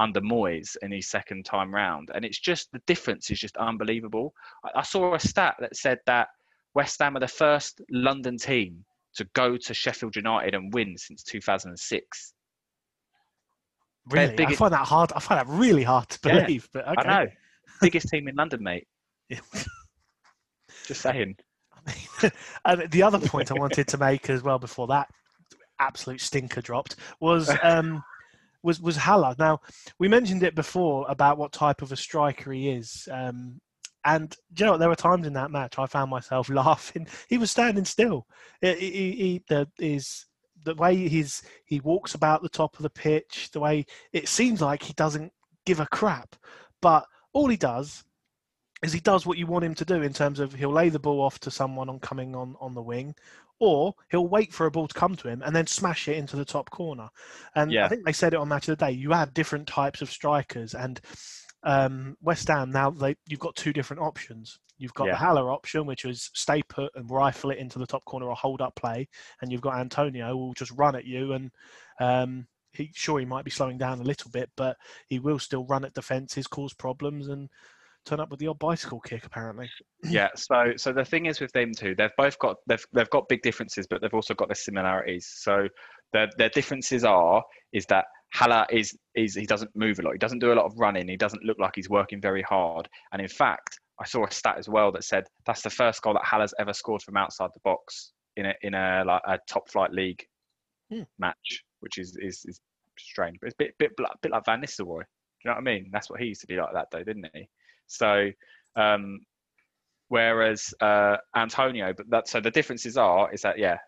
[0.00, 2.10] under Moyes in his second time round.
[2.12, 4.34] And it's just the difference is just unbelievable.
[4.64, 6.26] I, I saw a stat that said that
[6.74, 11.22] West Ham are the first London team to go to Sheffield United and win since
[11.22, 12.34] 2006.
[14.10, 15.12] Really, I find that hard.
[15.14, 16.68] I find that really hard to Yeah, believe.
[16.72, 17.08] but okay.
[17.08, 17.30] I know.
[17.80, 18.88] Biggest team in London, mate.
[20.86, 21.36] Just saying.
[22.64, 25.08] and the other point I wanted to make as well before that
[25.80, 28.02] absolute stinker dropped was um,
[28.62, 29.34] was was Haller.
[29.38, 29.60] Now
[29.98, 33.08] we mentioned it before about what type of a striker he is.
[33.10, 33.60] Um,
[34.04, 34.78] and you know what?
[34.78, 37.06] There were times in that match I found myself laughing.
[37.28, 38.26] He was standing still.
[38.60, 40.26] He, he, he, the, his,
[40.64, 44.60] the way he's, he walks about the top of the pitch, the way it seems
[44.60, 45.32] like he doesn't
[45.64, 46.36] give a crap.
[46.82, 48.04] But all he does
[48.84, 50.98] is he does what you want him to do in terms of he'll lay the
[50.98, 53.14] ball off to someone on coming on on the wing,
[53.58, 56.36] or he'll wait for a ball to come to him and then smash it into
[56.36, 57.08] the top corner.
[57.54, 58.92] And I think they said it on Match of the Day.
[58.92, 61.00] You have different types of strikers, and
[61.62, 64.58] um, West Ham now they you've got two different options.
[64.76, 65.12] You've got Yeah.
[65.12, 68.34] the Haller option, which is stay put and rifle it into the top corner or
[68.34, 69.08] hold up play,
[69.40, 71.50] and you've got Antonio who will just run at you and.
[72.00, 75.64] Um, he, sure, he might be slowing down a little bit, but he will still
[75.64, 77.48] run at defences, cause problems, and
[78.04, 79.24] turn up with the odd bicycle kick.
[79.24, 79.68] Apparently,
[80.02, 80.28] Yeah.
[80.36, 83.42] So so the thing is with them two, they've both got they've they've got big
[83.42, 85.26] differences, but they've also got their similarities.
[85.36, 85.68] So
[86.12, 90.12] their their differences are is that Haller is is he doesn't move a lot.
[90.12, 91.08] He doesn't do a lot of running.
[91.08, 92.88] He doesn't look like he's working very hard.
[93.12, 96.14] And in fact, I saw a stat as well that said that's the first goal
[96.14, 99.68] that Haller's ever scored from outside the box in a in a like a top
[99.70, 100.22] flight league
[100.90, 101.02] Hmm.
[101.18, 102.60] match, which is is, is
[102.98, 103.38] strange.
[103.40, 105.04] But it's a bit bit bit, bit like Van Nistelrooy.
[105.04, 105.88] Do you know what I mean?
[105.92, 107.48] That's what he used to be like that though, didn't he?
[107.86, 108.30] So
[108.76, 109.20] um,
[110.08, 113.78] whereas uh, Antonio, but that so the differences are is that yeah,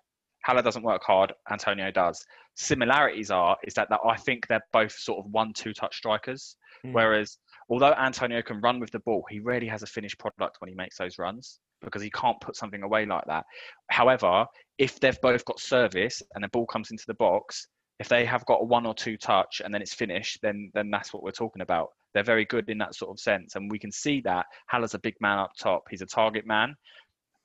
[0.45, 2.25] Haller doesn't work hard, Antonio does.
[2.55, 6.57] Similarities are is that, that I think they're both sort of one-two touch strikers.
[6.83, 6.93] Hmm.
[6.93, 10.69] Whereas although Antonio can run with the ball, he rarely has a finished product when
[10.69, 13.45] he makes those runs because he can't put something away like that.
[13.91, 14.47] However,
[14.79, 18.45] if they've both got service and the ball comes into the box, if they have
[18.47, 21.31] got a one or two touch and then it's finished, then then that's what we're
[21.31, 21.89] talking about.
[22.17, 24.99] They're very good in that sort of sense, and we can see that Haller's a
[24.99, 25.85] big man up top.
[25.91, 26.75] He's a target man.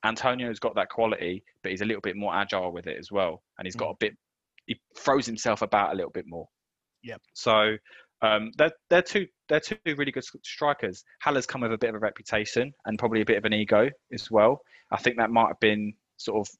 [0.02, 3.42] Antonio's got that quality, but he's a little bit more agile with it as well,
[3.58, 4.14] and he's got a bit.
[4.64, 6.48] He throws himself about a little bit more.
[7.02, 7.16] Yeah.
[7.34, 7.76] So
[8.22, 11.04] um, they're they're two they're two really good strikers.
[11.20, 13.90] Haller's come with a bit of a reputation and probably a bit of an ego
[14.10, 14.62] as well.
[14.90, 16.54] I think that might have been sort of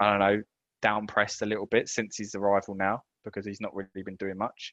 [0.00, 0.42] I don't know
[0.80, 4.38] down pressed a little bit since his arrival now because he's not really been doing
[4.38, 4.72] much.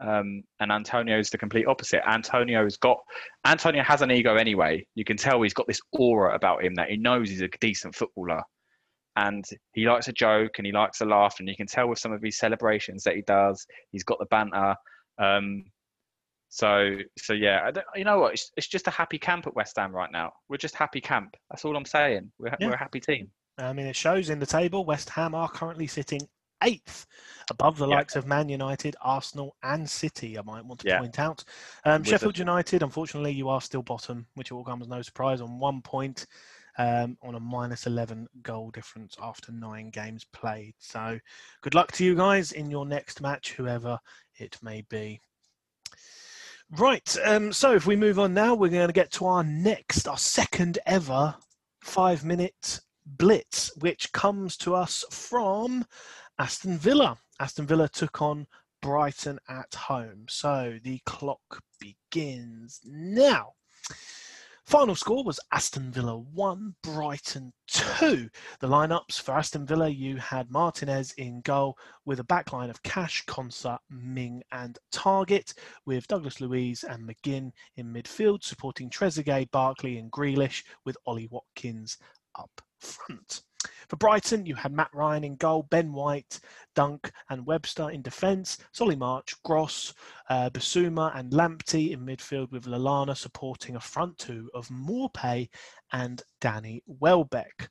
[0.00, 2.02] Um, and Antonio's the complete opposite.
[2.08, 2.98] Antonio's got
[3.44, 4.86] Antonio has an ego anyway.
[4.94, 7.94] You can tell he's got this aura about him that he knows he's a decent
[7.94, 8.42] footballer.
[9.18, 11.98] and he likes a joke and he likes a laugh, and you can tell with
[11.98, 13.66] some of his celebrations that he does.
[13.90, 14.76] He's got the banter.
[15.18, 15.64] Um,
[16.48, 18.34] so, so yeah, you know what?
[18.34, 20.32] It's, it's just a happy camp at West Ham right now.
[20.48, 21.36] We're just happy camp.
[21.50, 22.30] That's all I'm saying.
[22.38, 22.68] We're, yeah.
[22.68, 23.28] we're a happy team.
[23.58, 24.84] I mean, it shows in the table.
[24.84, 26.20] West Ham are currently sitting
[26.62, 27.06] eighth,
[27.50, 27.96] above the yeah.
[27.96, 30.38] likes of Man United, Arsenal, and City.
[30.38, 31.00] I might want to yeah.
[31.00, 31.44] point out.
[31.84, 35.58] Um, Sheffield United, unfortunately, you are still bottom, which all comes as no surprise on
[35.58, 36.26] one point.
[36.80, 40.74] Um, on a minus 11 goal difference after nine games played.
[40.78, 41.18] So,
[41.60, 43.98] good luck to you guys in your next match, whoever
[44.36, 45.20] it may be.
[46.70, 47.16] Right.
[47.24, 50.18] Um, so, if we move on now, we're going to get to our next, our
[50.18, 51.34] second ever
[51.82, 55.84] five minute blitz, which comes to us from
[56.40, 57.18] Aston Villa.
[57.40, 58.46] Aston Villa took on
[58.80, 60.26] Brighton at home.
[60.28, 63.54] So the clock begins now.
[64.68, 68.28] Final score was Aston Villa 1, Brighton 2.
[68.60, 73.24] The lineups for Aston Villa you had Martinez in goal with a backline of Cash,
[73.24, 75.54] Konsa, Ming, and Targett,
[75.86, 81.96] with Douglas Luiz and McGinn in midfield, supporting Trezeguet, Barkley, and Grealish, with Ollie Watkins
[82.38, 83.42] up front.
[83.88, 86.40] For Brighton, you had Mat Ryan in goal, Ben White,
[86.74, 89.94] Dunk, and Webster in defence, Solly March, Gross,
[90.28, 95.48] uh, Bissouma, and Lamptey in midfield, with Lallana supporting a front two of Maupay
[95.92, 97.70] and Danny Welbeck.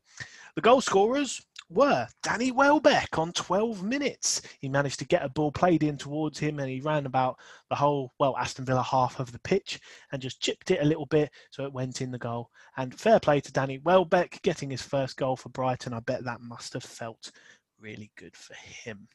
[0.56, 4.42] The goal scorers were Danny Welbeck on 12 minutes.
[4.60, 7.38] He managed to get a ball played in towards him and he ran about
[7.70, 9.80] the whole, well, Aston Villa half of the pitch
[10.12, 12.50] and just chipped it a little bit so it went in the goal.
[12.78, 15.94] And fair play to Danny Welbeck getting his first goal for Brighton.
[15.94, 17.32] I bet that must have felt
[17.80, 19.08] really good for him.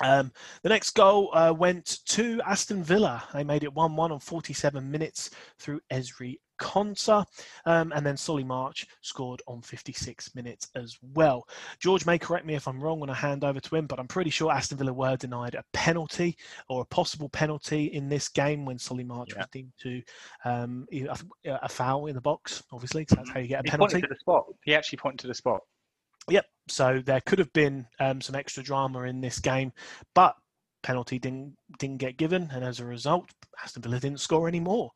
[0.00, 0.30] Um,
[0.62, 3.24] the next goal uh, went to Aston Villa.
[3.32, 7.24] They made it 1 1 on 47 minutes through Ezri Konsa.
[7.64, 11.46] Um, and then Solly March scored on 56 minutes as well.
[11.78, 14.08] George may correct me if I'm wrong when I hand over to him, but I'm
[14.08, 16.36] pretty sure Aston Villa were denied a penalty
[16.68, 19.38] or a possible penalty in this game when Solly March yeah.
[19.38, 20.02] was deemed to
[20.44, 23.06] um, a, a, foul in the box, obviously.
[23.08, 23.94] So that's how you get a he penalty.
[23.94, 24.44] Pointed to the spot.
[24.64, 25.60] He actually pointed to the spot.
[26.28, 26.44] Yep.
[26.68, 29.72] So there could have been um, some extra drama in this game,
[30.14, 30.34] but
[30.82, 33.30] penalty didn't didn't get given, and as a result,
[33.62, 34.92] Aston Villa didn't score any more.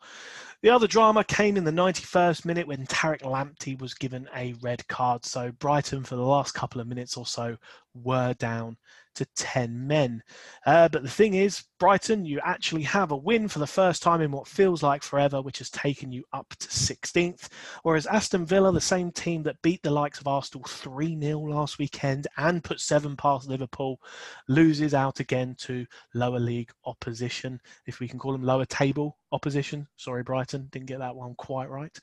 [0.62, 4.86] The other drama came in the 91st minute when Tariq Lamptey was given a red
[4.88, 5.24] card.
[5.24, 7.56] So Brighton, for the last couple of minutes or so,
[7.94, 8.76] were down
[9.14, 10.22] to 10 men.
[10.66, 14.20] Uh, but the thing is, Brighton, you actually have a win for the first time
[14.20, 17.48] in what feels like forever, which has taken you up to 16th.
[17.82, 21.78] Whereas Aston Villa, the same team that beat the likes of Arsenal 3 0 last
[21.78, 24.00] weekend and put seven past Liverpool,
[24.48, 29.86] loses out again to lower league opposition, if we can call them lower table opposition.
[29.96, 31.96] Sorry, Brighton, didn't get that one quite right.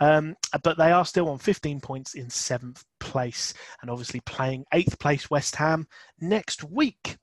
[0.00, 4.98] Um, but they are still on 15 points in seventh place and obviously playing eighth
[4.98, 5.86] place West Ham
[6.20, 7.16] next week.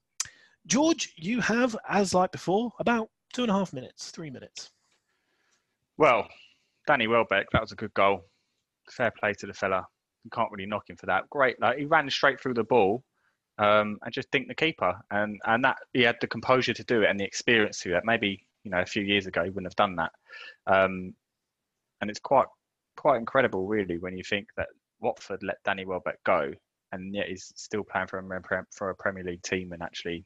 [0.68, 4.72] George, you have, as like before, about two and a half minutes, three minutes.
[5.98, 6.28] Well,
[6.88, 8.26] Danny Welbeck, that was a good goal.
[8.90, 9.86] Fair play to the fella.
[10.24, 11.30] You can't really knock him for that.
[11.30, 11.60] Great.
[11.60, 13.04] Like he ran straight through the ball
[13.62, 14.94] um, and just dinked the keeper.
[15.12, 17.94] And and that he had the composure to do it and the experience to do
[17.94, 18.06] that.
[18.06, 20.12] Maybe you know a few years ago he wouldn't have done that.
[20.68, 21.14] Um,
[22.02, 22.48] and it's quite
[22.98, 24.68] quite incredible, really, when you think that
[25.00, 26.52] Watford let Danny Welbeck go,
[26.92, 30.26] and yet he's still playing for a for a Premier League team and actually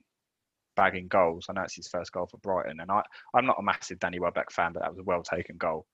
[0.75, 1.45] bagging goals.
[1.49, 3.01] I know it's his first goal for Brighton, and I
[3.33, 5.85] I'm not a massive Danny Welbeck fan, but that was a well taken goal.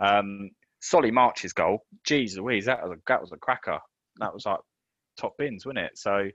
[0.00, 3.78] Um, Solly March's goal, geez Louise, that was a that was a cracker.
[4.18, 4.60] That was like
[5.16, 5.98] top bins, wasn't it?
[5.98, 6.28] So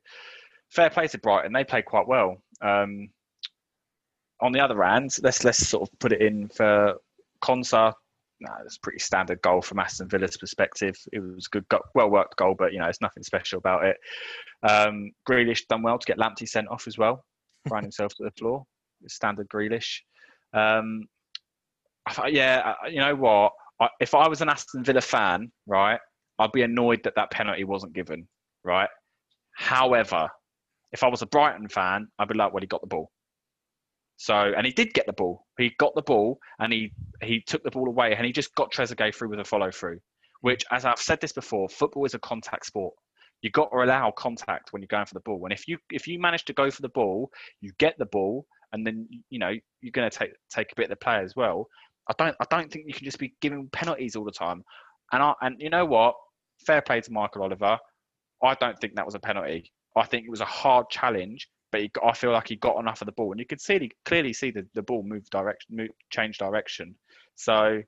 [0.72, 1.54] fair play to Brighton.
[1.54, 2.42] They played quite well.
[2.62, 3.10] Um,
[4.42, 6.96] on the other hand, let's let's sort of put it in for
[7.44, 7.94] Konsa.
[8.40, 10.98] No, it's a pretty standard goal from Aston Villa's perspective.
[11.14, 13.98] It was a good, well worked goal, but you know, it's nothing special about it.
[14.68, 17.24] Um, Grealish done well to get Lamptey sent off as well,
[17.70, 18.64] ran himself to the floor.
[19.08, 20.00] Standard Grealish.
[20.54, 21.06] Um,
[22.28, 23.54] yeah, you know what?
[24.00, 26.00] if I was an Aston Villa fan, right,
[26.40, 28.28] I'd be annoyed that that penalty wasn't given,
[28.64, 28.90] right?
[29.56, 30.30] However,
[30.92, 33.12] if I was a Brighton fan, I'd be like, well, he got the ball.
[34.18, 35.46] So, and he did get the ball.
[35.58, 36.92] He got the ball and he
[37.24, 40.00] he took the ball away and he just got Trezeguet through with a follow through.
[40.42, 42.94] Which, as I've said this before, football is a contact sport.
[43.42, 45.42] You got to allow contact when you're going for the ball.
[45.44, 47.32] And if you if you manage to go for the ball,
[47.62, 50.84] you get the ball, and then you know you're going to take take a bit
[50.84, 51.68] of the play as well.
[52.08, 54.64] I don't I don't think you can just be giving penalties all the time.
[55.12, 56.14] And I and you know what?
[56.68, 57.80] Fair play to Michael Oliver.
[58.44, 59.72] I don't think that was a penalty.
[59.96, 63.02] I think it was a hard challenge but he, I feel like he got enough
[63.02, 65.76] of the ball, and you could see he, clearly see the, the ball move direction,
[65.76, 66.96] move, change direction.
[67.36, 67.82] So,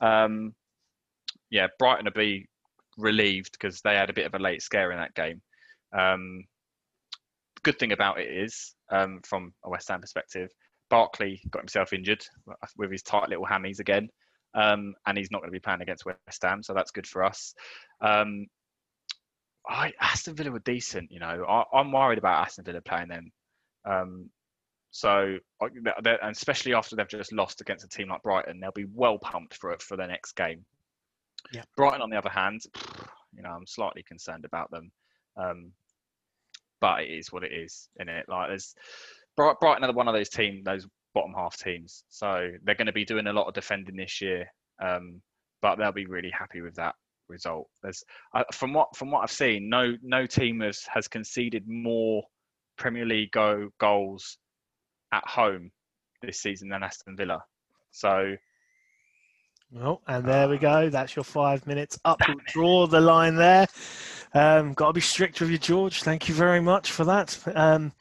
[0.00, 0.54] um,
[1.50, 2.46] yeah, Brighton will be
[2.96, 5.40] relieved because they had a bit of a late scare in that game.
[5.96, 6.44] Um,
[7.62, 10.50] good thing about it is, um, from a West Ham perspective,
[10.90, 12.24] Barkley got himself injured
[12.76, 14.08] with his tight little hammies again,
[14.54, 17.24] um, and he's not going to be playing against West Ham, so that's good for
[17.24, 17.54] us.
[18.00, 18.46] Um,
[19.68, 21.44] I, Aston Villa were decent, you know.
[21.46, 23.30] I, am worried about Aston Villa playing them.
[23.84, 24.30] Um,
[24.90, 29.18] so, and especially after they've just lost against a team like Brighton, they'll be well
[29.18, 30.64] pumped for it for their next game.
[31.52, 31.62] Yeah.
[31.76, 32.62] Brighton, on the other hand,
[33.36, 34.90] you know, I'm slightly concerned about them.
[35.36, 35.72] Um,
[36.80, 38.26] but it is what it is, in it.
[38.28, 38.74] Like there's
[39.36, 42.04] Brighton are one of those teams, those bottom half teams.
[42.08, 44.46] So they're going to be doing a lot of defending this year,
[44.82, 45.20] um,
[45.60, 46.94] but they'll be really happy with that
[47.28, 47.68] result.
[47.82, 48.02] There's
[48.34, 52.22] uh, from what from what I've seen, no no team has has conceded more
[52.76, 54.38] Premier League go goals
[55.12, 55.70] at home
[56.22, 57.44] this season than Aston Villa.
[57.90, 58.36] So.
[59.70, 60.88] Well, and there we go.
[60.88, 62.18] That's your five minutes up.
[62.26, 63.66] We'll draw the line there.
[64.32, 66.02] Um, got to be strict with you, George.
[66.02, 67.38] Thank you very much for that.
[67.54, 67.92] Um,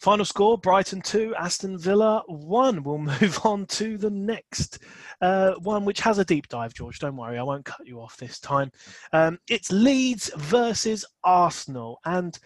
[0.00, 2.82] final score Brighton 2, Aston Villa 1.
[2.82, 4.80] We'll move on to the next
[5.20, 6.98] uh, one, which has a deep dive, George.
[6.98, 8.72] Don't worry, I won't cut you off this time.
[9.12, 12.00] Um, it's Leeds versus Arsenal.
[12.04, 12.38] And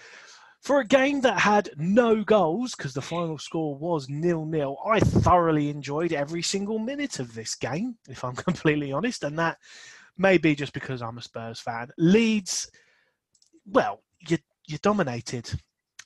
[0.61, 5.00] for a game that had no goals, because the final score was nil nil, I
[5.00, 9.24] thoroughly enjoyed every single minute of this game, if I'm completely honest.
[9.24, 9.59] And that
[10.18, 11.88] may be just because I'm a Spurs fan.
[11.98, 12.70] Leeds
[13.66, 15.50] well, you you dominated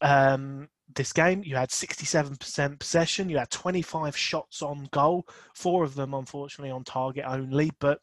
[0.01, 1.43] um, this game.
[1.45, 3.29] You had 67% possession.
[3.29, 5.27] You had 25 shots on goal.
[5.55, 7.71] Four of them, unfortunately, on target only.
[7.79, 8.01] But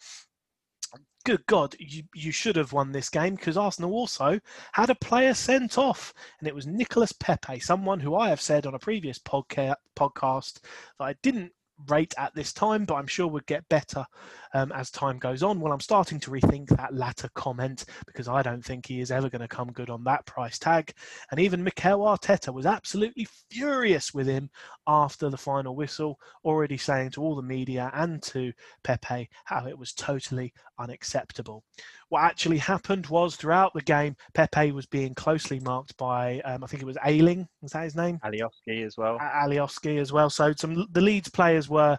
[1.25, 4.39] good God, you, you should have won this game because Arsenal also
[4.73, 8.65] had a player sent off, and it was Nicolas Pepe, someone who I have said
[8.65, 10.61] on a previous podca- podcast
[10.99, 11.51] that I didn't
[11.87, 14.05] rate at this time, but I'm sure would get better
[14.53, 15.59] um, as time goes on.
[15.59, 19.29] Well, I'm starting to rethink that latter comment because I don't think he is ever
[19.29, 20.93] going to come good on that price tag.
[21.31, 24.49] And even Mikel Arteta was absolutely furious with him
[24.87, 28.53] after the final whistle, already saying to all the media and to
[28.83, 31.63] Pepe how it was totally unacceptable.
[32.09, 36.67] What actually happened was throughout the game, Pepe was being closely marked by, um, I
[36.67, 38.19] think it was Ayling, was that his name?
[38.23, 39.17] Alioski as well.
[39.19, 40.29] Alioski as well.
[40.29, 41.97] So some the Leeds players were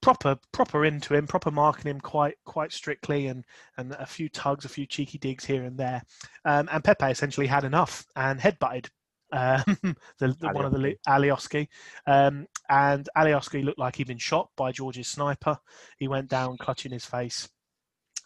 [0.00, 3.44] proper proper into him, proper marking him quite quite strictly, and
[3.78, 6.02] and a few tugs, a few cheeky digs here and there.
[6.44, 8.88] Um, and Pepe essentially had enough and headbutted
[9.32, 9.62] um,
[10.18, 11.68] the, the one of the Alioski,
[12.06, 15.58] um, and Alioski looked like he'd been shot by George's sniper.
[15.98, 17.48] He went down clutching his face.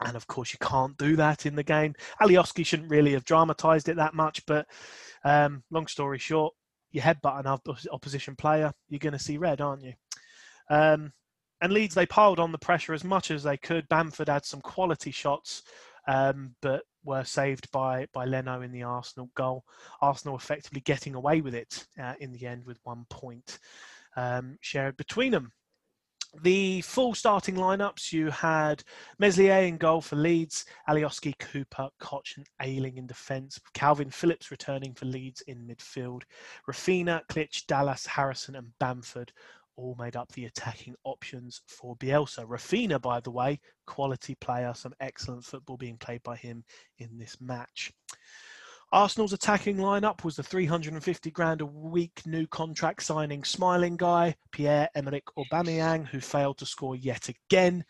[0.00, 1.94] And of course, you can't do that in the game.
[2.20, 4.66] Alioski shouldn't really have dramatised it that much, but
[5.24, 6.54] um, long story short,
[6.90, 9.94] you headbutt an opposition player, you're going to see red, aren't you?
[10.70, 11.12] Um,
[11.60, 13.88] and Leeds, they piled on the pressure as much as they could.
[13.88, 15.62] Bamford had some quality shots,
[16.06, 19.64] um, but were saved by by Leno in the Arsenal goal.
[20.02, 23.58] Arsenal effectively getting away with it uh, in the end with one point
[24.16, 25.52] um, shared between them.
[26.42, 28.82] The full starting lineups you had
[29.18, 34.94] Meslier in goal for Leeds, Alioski, Cooper, Koch, and Ayling in defence, Kalvin Phillips returning
[34.94, 36.22] for Leeds in midfield,
[36.68, 39.32] Raphinha, Klich, Dallas, Harrison, and Bamford
[39.76, 42.46] all made up the attacking options for Bielsa.
[42.46, 46.64] Raphinha, by the way, quality player, some excellent football being played by him
[46.98, 47.92] in this match.
[48.92, 55.26] Arsenal's attacking lineup was the 350 grand a week new contract signing smiling guy, Pierre-Emerick
[55.36, 57.84] Aubameyang, who failed to score yet again.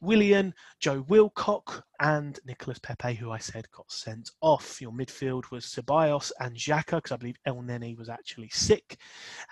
[0.00, 4.80] Willian, Joe Willock, and Nicolas Pepe, who I said got sent off.
[4.80, 8.96] Your midfield was Ceballos and Xhaka, because I believe Elneny was actually sick.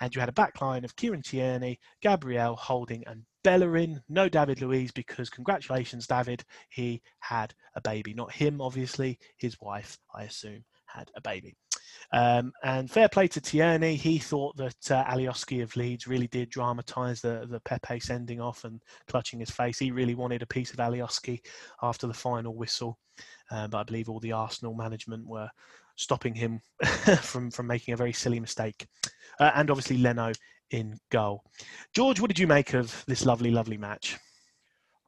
[0.01, 4.03] And you had a backline of Kieran Tierney, Gabriel Holding, and Bellerin.
[4.09, 8.13] No David Luiz, because congratulations, David, he had a baby.
[8.13, 11.55] Not him, obviously, his wife, I assume, had a baby.
[12.13, 13.95] Um, and fair play to Tierney.
[13.95, 18.63] He thought that uh, Alioski of Leeds really did dramatise the, the Pepe sending off
[18.63, 19.79] and clutching his face.
[19.79, 21.39] He really wanted a piece of Alioski
[21.81, 22.97] after the final whistle.
[23.49, 25.49] Um, but I believe all the Arsenal management were
[25.95, 26.59] stopping him
[27.21, 28.87] from, from making a very silly mistake.
[29.39, 30.31] Uh, and obviously Leno
[30.71, 31.43] in goal.
[31.93, 34.17] George, what did you make of this lovely, lovely match?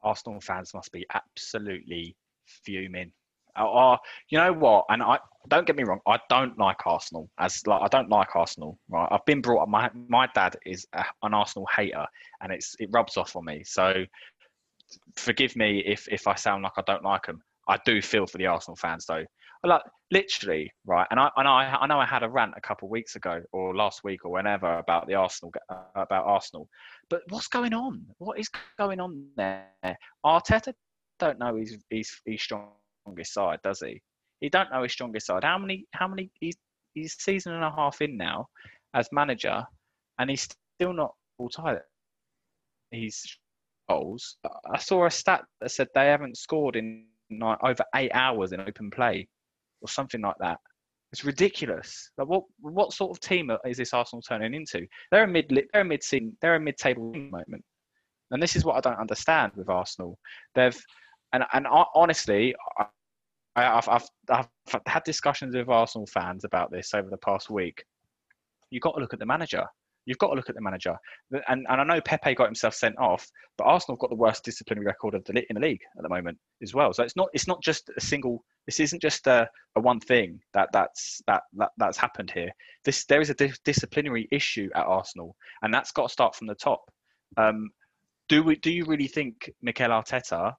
[0.03, 2.15] Arsenal fans must be absolutely
[2.45, 3.11] fuming
[3.57, 3.97] Oh,
[4.29, 4.85] you know what?
[4.89, 5.99] And I don't get me wrong.
[6.07, 7.29] I don't like Arsenal.
[7.39, 8.79] As like I don't like Arsenal.
[8.89, 9.07] Right?
[9.11, 9.69] I've been brought up.
[9.69, 12.05] My my dad is a, an Arsenal hater,
[12.41, 13.63] and it's it rubs off on me.
[13.65, 14.05] So
[15.15, 17.41] forgive me if if I sound like I don't like them.
[17.67, 19.23] I do feel for the Arsenal fans though.
[19.65, 19.81] Like
[20.11, 21.07] literally, right?
[21.11, 23.41] And I and I I know I had a rant a couple of weeks ago
[23.51, 25.53] or last week or whenever about the Arsenal
[25.95, 26.67] about Arsenal.
[27.09, 28.05] But what's going on?
[28.17, 29.67] What is going on there?
[30.25, 30.73] Arteta
[31.19, 32.69] don't know he's he's he's strong
[33.03, 34.01] strongest side, does he?
[34.39, 35.43] He don't know his strongest side.
[35.43, 35.85] How many?
[35.93, 36.31] How many?
[36.39, 36.55] He's
[36.93, 38.47] he's season and a half in now
[38.93, 39.63] as manager,
[40.19, 41.79] and he's still not all tight.
[42.91, 43.23] He's
[43.89, 44.37] goals.
[44.71, 47.05] I saw a stat that said they haven't scored in
[47.41, 49.27] over eight hours in open play,
[49.81, 50.59] or something like that.
[51.11, 52.11] It's ridiculous.
[52.17, 54.85] Like what what sort of team is this Arsenal turning into?
[55.11, 56.03] They're a mid they're a mid
[56.41, 57.63] they're a mid table moment,
[58.31, 60.17] and this is what I don't understand with Arsenal.
[60.55, 60.79] They've
[61.33, 62.85] and and honestly, I,
[63.55, 67.83] have I've I've had discussions with Arsenal fans about this over the past week.
[68.69, 69.65] You've got to look at the manager.
[70.05, 70.97] You've got to look at the manager.
[71.47, 74.43] And, and I know Pepe got himself sent off, but Arsenal have got the worst
[74.43, 76.93] disciplinary record of the in the league at the moment as well.
[76.93, 78.43] So it's not it's not just a single.
[78.65, 82.51] This isn't just a, a one thing that that's that, that that's happened here.
[82.85, 86.47] This there is a di- disciplinary issue at Arsenal, and that's got to start from
[86.47, 86.81] the top.
[87.37, 87.69] Um,
[88.29, 90.53] do we do you really think Mikel Arteta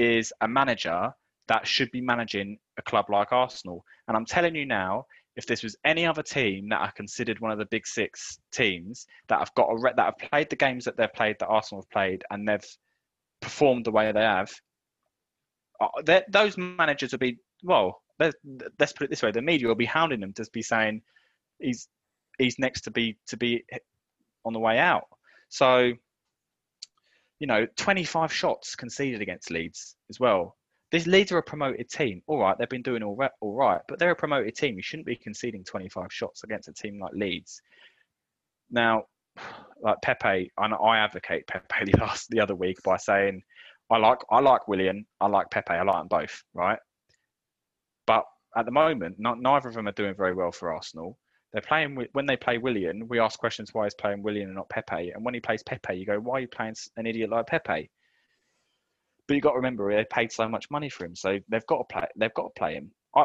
[0.00, 1.12] is a manager
[1.48, 3.84] that should be managing a club like Arsenal?
[4.08, 5.04] And I'm telling you now,
[5.36, 9.06] if this was any other team that are considered one of the big six teams
[9.28, 11.82] that have got a re- that have played the games that they've played that Arsenal
[11.82, 12.66] have played and they've
[13.40, 14.50] performed the way they have,
[15.80, 18.02] uh, those managers will be well.
[18.18, 21.02] Let's put it this way: the media will be hounding them to be saying
[21.58, 21.88] he's
[22.38, 23.64] he's next to be to be
[24.44, 25.04] on the way out.
[25.48, 25.92] So,
[27.40, 30.56] you know, 25 shots conceded against Leeds as well.
[30.92, 32.22] This Leeds are a promoted team.
[32.26, 34.76] All right, they've been doing all right, all right, but they're a promoted team.
[34.76, 37.62] You shouldn't be conceding 25 shots against a team like Leeds.
[38.70, 39.04] Now,
[39.82, 43.42] like Pepe, and I advocate Pepe last the other week by saying,
[43.90, 46.78] I like I like Willian, I like Pepe, I like them both, right?
[48.06, 48.24] But
[48.56, 51.16] at the moment, not, neither of them are doing very well for Arsenal.
[51.52, 53.08] They're playing when they play Willian.
[53.08, 55.94] We ask questions why he's playing Willian and not Pepe, and when he plays Pepe,
[55.94, 57.90] you go, why are you playing an idiot like Pepe?
[59.26, 61.78] But you've got to remember they paid so much money for him, so they've got
[61.78, 62.06] to play.
[62.16, 62.92] They've got to play him.
[63.16, 63.22] I,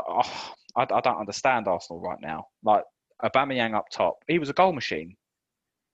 [0.76, 2.46] I, I don't understand Arsenal right now.
[2.64, 2.84] Like
[3.24, 5.16] Aubameyang up top, he was a goal machine.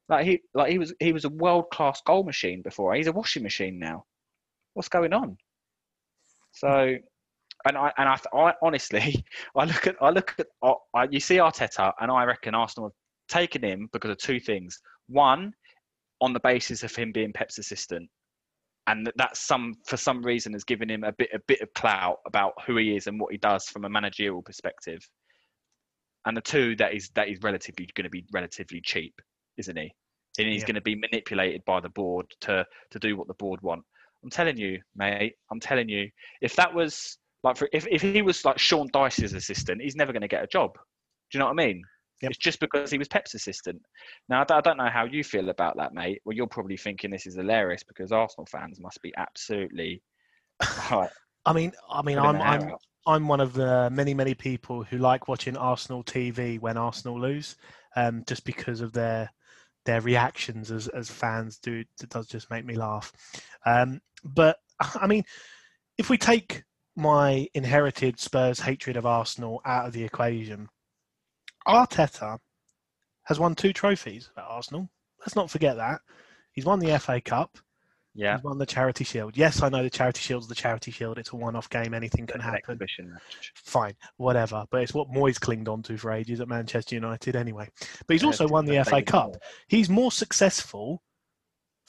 [0.09, 2.93] Like he, like he was, he was a world class goal machine before.
[2.93, 4.05] He's a washing machine now.
[4.73, 5.37] What's going on?
[6.53, 6.95] So,
[7.65, 9.23] and I, and I, I honestly,
[9.55, 12.89] I look at, I look at, uh, I, you see Arteta, and I reckon Arsenal
[12.89, 14.79] have taken him because of two things.
[15.07, 15.53] One,
[16.21, 18.09] on the basis of him being Pep's assistant,
[18.87, 21.73] and that that's some for some reason has given him a bit a bit of
[21.73, 25.07] clout about who he is and what he does from a managerial perspective.
[26.25, 29.13] And the two that is that he's relatively going to be relatively cheap,
[29.57, 29.91] isn't he?
[30.37, 30.67] And he's yeah.
[30.67, 33.83] going to be manipulated by the board to to do what the board want.
[34.23, 35.33] I'm telling you, mate.
[35.51, 36.09] I'm telling you,
[36.41, 40.13] if that was like for, if if he was like Sean Dyche's assistant, he's never
[40.13, 40.73] going to get a job.
[40.73, 41.83] Do you know what I mean?
[42.21, 42.31] Yep.
[42.31, 43.81] It's just because he was Pep's assistant.
[44.29, 46.21] Now, I don't know how you feel about that, mate.
[46.23, 50.03] Well, you're probably thinking this is hilarious because Arsenal fans must be absolutely.
[50.59, 52.75] I mean, I mean, I'm, I'm,
[53.07, 57.55] I'm one of the many, many people who like watching Arsenal TV when Arsenal lose,
[57.95, 59.31] um, just because of their
[59.85, 61.83] their reactions as as fans do.
[62.01, 63.11] It does just make me laugh.
[63.65, 65.23] Um, but I mean,
[65.97, 66.63] if we take
[66.95, 70.69] my inherited Spurs hatred of Arsenal out of the equation,
[71.67, 72.37] Arteta
[73.23, 74.89] has won two trophies at Arsenal.
[75.19, 76.01] Let's not forget that.
[76.51, 77.57] He's won the FA Cup.
[78.13, 78.35] Yeah.
[78.35, 79.37] He's won the Charity Shield.
[79.37, 81.17] Yes, I know the Charity Shield's the Charity Shield.
[81.17, 81.93] It's a one-off game.
[81.93, 82.77] Anything can happen.
[83.55, 84.65] Fine, whatever.
[84.69, 87.69] But it's what Moyes clinged on to for ages at Manchester United anyway.
[88.05, 89.37] But he's also won the FA Cup.
[89.67, 91.01] He's more successful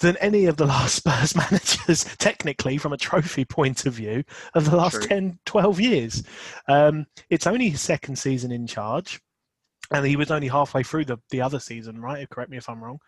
[0.01, 4.25] than any of the last Spurs managers, technically, from a trophy point of view,
[4.55, 5.07] of the last True.
[5.07, 6.23] 10, 12 years.
[6.69, 9.21] Um, it's only his second season in charge
[9.93, 12.29] and he was only halfway through the, the other season, right?
[12.31, 12.99] Correct me if I'm wrong.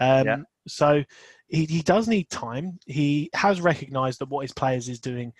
[0.00, 0.36] Um, yeah.
[0.68, 1.02] So
[1.48, 2.78] he, he does need time.
[2.86, 5.32] He has recognised that what his players is doing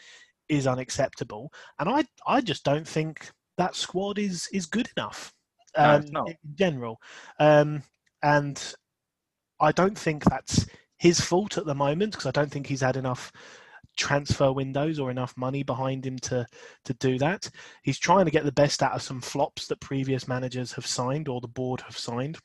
[0.48, 5.32] is unacceptable, and I I just don't think that squad is is good enough
[5.76, 6.98] um, no, in general.
[7.38, 7.82] Um,
[8.22, 8.74] and
[9.60, 10.66] I don't think that's
[10.98, 13.32] his fault at the moment because I don't think he's had enough
[13.96, 16.46] transfer windows or enough money behind him to
[16.84, 17.50] to do that.
[17.82, 21.28] He's trying to get the best out of some flops that previous managers have signed
[21.28, 22.38] or the board have signed.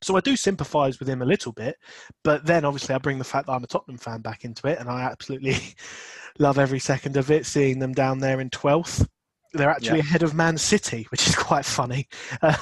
[0.00, 1.76] So I do sympathise with him a little bit,
[2.22, 4.78] but then obviously I bring the fact that I'm a Tottenham fan back into it,
[4.78, 5.56] and I absolutely
[6.38, 7.46] love every second of it.
[7.46, 9.06] Seeing them down there in twelfth,
[9.54, 10.04] they're actually yeah.
[10.04, 12.06] ahead of Man City, which is quite funny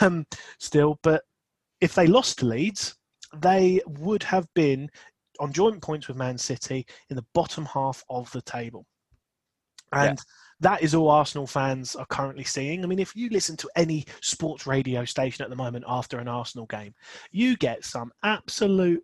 [0.01, 0.27] um,
[0.59, 0.99] still.
[1.03, 1.23] But
[1.81, 2.97] if they lost to Leeds,
[3.41, 4.91] they would have been
[5.41, 8.87] on joint points with Man City in the bottom half of the table.
[9.93, 10.25] And yeah.
[10.61, 12.83] that is all Arsenal fans are currently seeing.
[12.83, 16.29] I mean, if you listen to any sports radio station at the moment after an
[16.29, 16.95] Arsenal game,
[17.31, 19.03] you get some absolute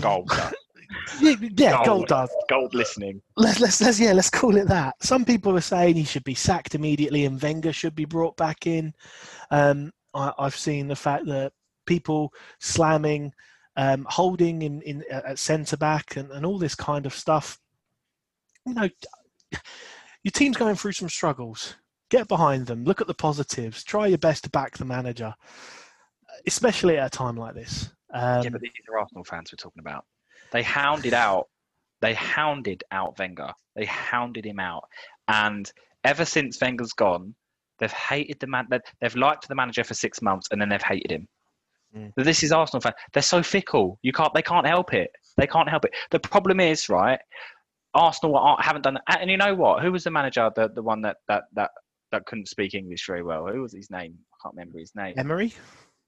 [0.00, 0.30] gold.
[1.20, 2.08] yeah, gold, Gold.
[2.08, 2.30] does.
[2.48, 3.22] Gold listening.
[3.36, 4.94] Let's let's let's yeah, let's call it that.
[5.00, 8.66] Some people are saying he should be sacked immediately and Wenger should be brought back
[8.66, 8.92] in.
[9.50, 11.52] Um, I, I've seen the fact that
[11.86, 13.32] people slamming
[13.76, 17.58] um, holding in, in at centre back and, and all this kind of stuff.
[18.66, 18.88] You know,
[20.22, 21.76] your team's going through some struggles.
[22.10, 22.84] Get behind them.
[22.84, 23.84] Look at the positives.
[23.84, 25.32] Try your best to back the manager,
[26.46, 27.90] especially at a time like this.
[28.12, 30.04] Um, yeah, but these are Arsenal fans we're talking about.
[30.52, 31.46] They hounded out.
[32.00, 33.52] They hounded out Wenger.
[33.76, 34.82] They hounded him out,
[35.28, 35.70] and
[36.02, 37.34] ever since Wenger's gone,
[37.78, 38.66] they've hated the man.
[38.70, 41.28] they've- They've liked the manager for six months, and then they've hated him.
[41.96, 42.12] Mm.
[42.16, 42.94] This is Arsenal fans.
[43.12, 43.98] They're so fickle.
[44.02, 44.32] You can't.
[44.34, 45.10] They can't help it.
[45.36, 45.92] They can't help it.
[46.10, 47.18] The problem is right.
[47.94, 48.94] Arsenal aren't- haven't done.
[49.08, 49.20] that.
[49.20, 49.82] And you know what?
[49.82, 50.50] Who was the manager?
[50.54, 51.70] The the one that that that
[52.12, 53.46] that couldn't speak English very well.
[53.46, 54.14] Who was his name?
[54.32, 55.14] I can't remember his name.
[55.18, 55.52] Emery.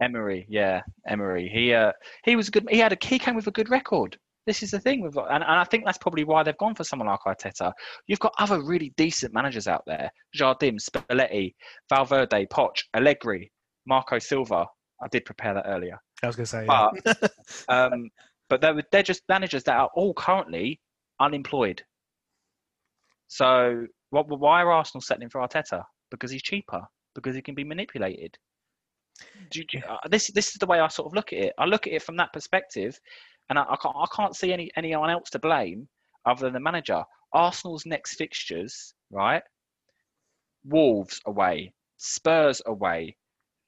[0.00, 1.48] Emery, yeah, Emery.
[1.52, 1.92] He uh,
[2.24, 2.66] he was a good.
[2.70, 4.16] He had a he came with a good record.
[4.46, 6.82] This is the thing with, and, and I think that's probably why they've gone for
[6.82, 7.72] someone like Arteta.
[8.08, 11.54] You've got other really decent managers out there: Jardim, Spalletti,
[11.88, 13.52] Valverde, Poch, Allegri,
[13.86, 14.66] Marco Silva.
[15.02, 16.66] I did prepare that earlier, I was going to say.
[16.66, 16.88] yeah.
[17.04, 17.32] but
[17.68, 18.08] um,
[18.48, 20.80] but they're they're just managers that are all currently
[21.20, 21.82] unemployed.
[23.28, 24.28] So what?
[24.28, 25.82] Why are Arsenal settling for Arteta?
[26.10, 26.82] Because he's cheaper.
[27.14, 28.36] Because he can be manipulated.
[29.50, 31.52] Do you- do uh, this this is the way I sort of look at it.
[31.58, 32.98] I look at it from that perspective,
[33.50, 35.88] and I, I can't I can't see any anyone else to blame
[36.26, 37.02] other than the manager.
[37.34, 39.42] Arsenal's next fixtures, right?
[40.64, 43.16] Wolves away, Spurs away,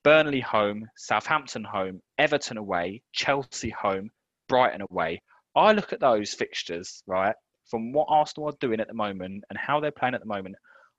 [0.04, 4.10] Burnley home, Southampton home, Everton away, Chelsea home,
[4.48, 5.22] Brighton away.
[5.56, 7.34] I look at those fixtures, right,
[7.70, 10.56] from what Arsenal are doing at the moment and how they're playing at the moment.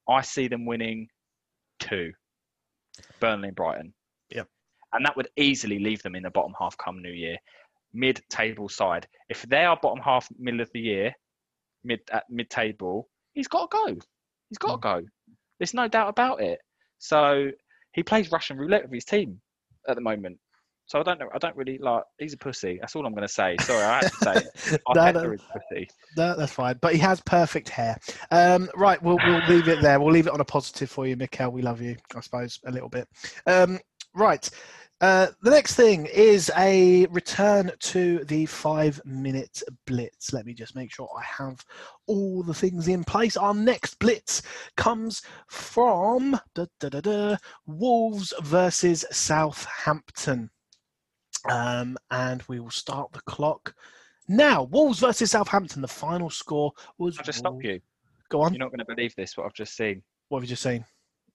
[0.10, 1.08] I see them winning
[1.80, 2.12] two,
[3.20, 3.94] Burnley and Brighton.
[4.32, 4.48] Yep.
[4.94, 7.38] And that would easily leave them in the bottom half come New Year,
[7.94, 9.08] mid-table side.
[9.30, 11.14] If they are bottom half, middle of the year,
[11.84, 14.00] mid at mid-table, he's got to go.
[14.50, 15.02] He's got to mm.
[15.02, 15.08] go.
[15.60, 16.60] There's no doubt about it.
[16.98, 17.52] So
[17.96, 19.40] he plays Russian roulette with his team
[19.88, 20.38] at the moment.
[20.88, 21.30] So I don't know.
[21.34, 22.04] I don't really like.
[22.20, 22.78] He's a pussy.
[22.80, 23.56] That's all I'm going to say.
[23.62, 24.82] Sorry, I had to say it.
[24.96, 25.36] No, no.
[25.52, 25.90] pussy.
[26.16, 26.78] No, that's fine.
[26.80, 27.98] But he has perfect hair.
[28.30, 30.00] Um, right, we'll, we'll leave it there.
[30.00, 31.52] We'll leave it on a positive for you, Mikel.
[31.52, 33.08] We love you, I suppose, a little bit.
[33.48, 33.80] Um,
[34.14, 34.48] right.
[35.02, 40.32] Uh, the next thing is a return to the five minute blitz.
[40.32, 41.64] Let me just make sure I have
[42.08, 43.36] all the things in place.
[43.36, 44.42] Our next blitz
[44.78, 50.50] comes from da, da, da, da, Wolves versus Southampton.
[51.50, 53.76] Um, and we will start the clock
[54.28, 55.82] now, Wolves versus Southampton.
[55.82, 57.18] The final score was.
[57.18, 57.80] I'll just stop you.
[58.30, 58.54] Go on.
[58.54, 59.38] You're not going to believe this.
[59.38, 60.02] What I've just seen.
[60.30, 60.84] What have you just seen?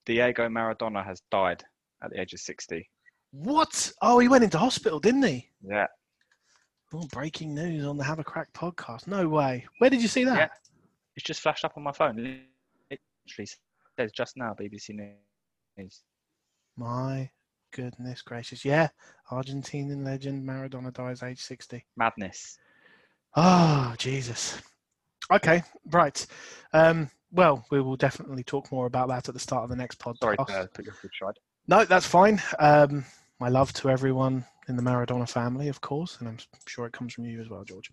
[0.06, 1.62] Diego Maradona has died
[2.02, 2.88] at the age of 60.
[3.32, 3.92] What?
[4.02, 5.48] Oh, he went into hospital, didn't he?
[5.62, 5.86] Yeah.
[6.92, 9.06] Oh, breaking news on the Have a Crack podcast.
[9.06, 9.64] No way.
[9.78, 10.36] Where did you see that?
[10.36, 10.48] Yeah.
[11.16, 12.18] It's just flashed up on my phone.
[12.90, 13.48] It literally
[13.98, 15.14] says just now BBC
[15.78, 16.02] News.
[16.76, 17.30] My
[17.72, 18.64] goodness gracious.
[18.64, 18.88] Yeah.
[19.30, 21.84] Argentinian legend Maradona dies age 60.
[21.96, 22.58] Madness.
[23.36, 24.60] Oh, Jesus.
[25.32, 25.62] Okay,
[25.92, 26.26] right.
[26.72, 30.00] Um, well, we will definitely talk more about that at the start of the next
[30.00, 30.18] podcast.
[30.36, 31.34] Sorry to put your foot side.
[31.68, 32.42] No, that's fine.
[32.58, 33.04] Um,
[33.40, 37.14] my love to everyone in the Maradona family, of course, and I'm sure it comes
[37.14, 37.90] from you as well, George.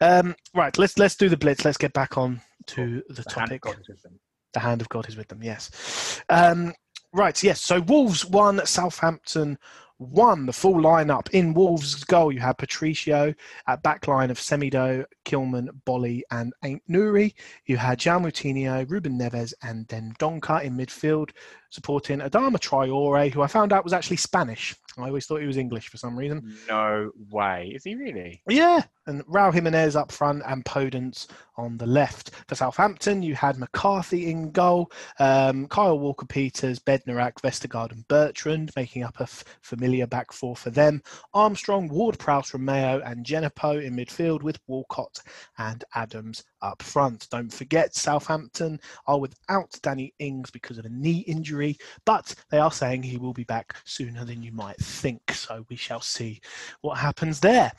[0.00, 1.64] Um, right, let's let's do the blitz.
[1.64, 3.62] Let's get back on to the The hand topic.
[3.62, 4.20] God is with them.
[4.52, 5.42] The hand of God is with them.
[5.42, 6.20] Yes.
[6.28, 6.74] Um,
[7.12, 7.40] right.
[7.42, 7.60] Yes.
[7.60, 8.60] So Wolves won.
[8.66, 9.58] Southampton
[9.98, 10.46] won.
[10.46, 12.32] The full lineup in Wolves' goal.
[12.32, 13.32] You had Patricio
[13.68, 17.34] at backline of Semedo, Kilman, Boly, and Aït-Nouri.
[17.66, 21.30] You had Moutinho, Ruben Neves, and Dendoncker in midfield,
[21.70, 24.74] supporting Adama Traore, who I found out was actually Spanish.
[24.98, 26.56] I always thought he was English for some reason.
[26.68, 27.72] No way.
[27.74, 28.42] Is he really?
[28.48, 32.32] Yeah, and Raul Jimenez up front and Podence on the left.
[32.48, 38.72] For Southampton, you had McCarthy in goal, um, Kyle Walker Peters, Bednarek, Vestergaard, and Bertrand,
[38.76, 41.02] making up a f- familiar back four for them.
[41.34, 45.19] Armstrong, Ward Prowse, Romeu, and Djenepo in midfield with Walcott
[45.58, 47.28] and Adams up front.
[47.30, 52.72] Don't forget, Southampton are without Danny Ings because of a knee injury, but they are
[52.72, 55.32] saying he will be back sooner than you might think.
[55.32, 56.40] So we shall see
[56.82, 57.72] what happens there.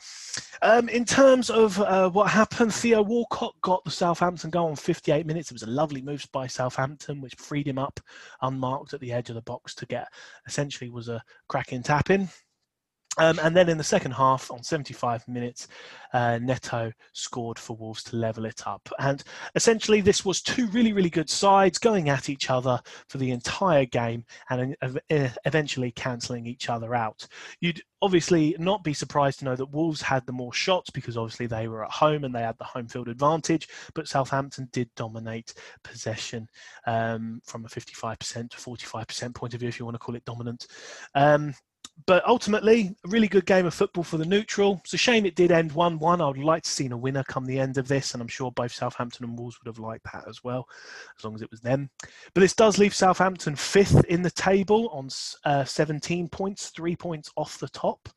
[0.62, 5.26] Um, in terms of uh, what happened, Theo Walcott got the Southampton goal in 58
[5.26, 5.50] minutes.
[5.50, 8.00] It was a lovely move by Southampton, which freed him up
[8.42, 10.08] unmarked at the edge of the box to get
[10.46, 12.28] essentially was a cracking tap in.
[13.18, 15.68] Um, and then in the second half, on 75 minutes,
[16.14, 18.88] uh, Neto scored for Wolves to level it up.
[18.98, 19.22] And
[19.54, 23.84] essentially, this was two really, really good sides going at each other for the entire
[23.84, 24.74] game and
[25.10, 27.26] eventually cancelling each other out.
[27.60, 31.46] You'd obviously not be surprised to know that Wolves had the more shots because obviously
[31.46, 35.52] they were at home and they had the home field advantage, but Southampton did dominate
[35.84, 36.48] possession
[36.86, 40.24] um, from a 55% to 45% point of view, if you want to call it
[40.24, 40.66] dominant.
[41.14, 41.54] Um,
[42.06, 44.80] but ultimately, a really good game of football for the neutral.
[44.84, 46.20] It's a shame it did end 1 1.
[46.20, 48.50] I would like to see a winner come the end of this, and I'm sure
[48.50, 50.66] both Southampton and Wolves would have liked that as well,
[51.16, 51.90] as long as it was them.
[52.34, 55.08] But this does leave Southampton fifth in the table on
[55.44, 58.08] uh, 17 points, three points off the top.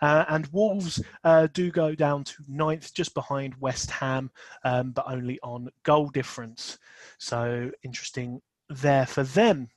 [0.00, 4.30] Uh, and Wolves uh, do go down to ninth, just behind West Ham,
[4.64, 6.78] um, but only on goal difference.
[7.18, 9.68] So interesting there for them.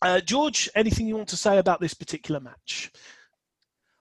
[0.00, 2.92] Uh, George, anything you want to say about this particular match?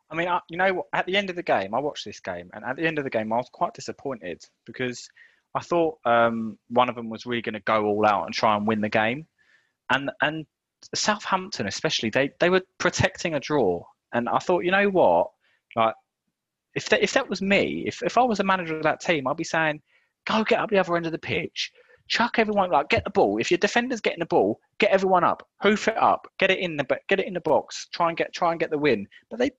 [0.09, 2.49] I mean, I, you know, at the end of the game, I watched this game,
[2.53, 5.09] and at the end of the game, I was quite disappointed because
[5.53, 8.55] I thought um, one of them was really going to go all out and try
[8.55, 9.27] and win the game,
[9.89, 10.45] and and
[10.93, 13.83] Southampton especially, they they were protecting a draw,
[14.13, 15.31] and I thought, you know what,
[15.75, 15.95] like
[16.75, 19.27] if that if that was me, if if I was a manager of that team,
[19.27, 19.81] I'd be saying,
[20.25, 21.71] go get up the other end of the pitch,
[22.07, 23.37] chuck everyone like get the ball.
[23.37, 26.77] If your defender's getting the ball, get everyone up, hoof it up, get it in
[26.77, 29.07] the get it in the box, try and get try and get the win.
[29.29, 29.51] But they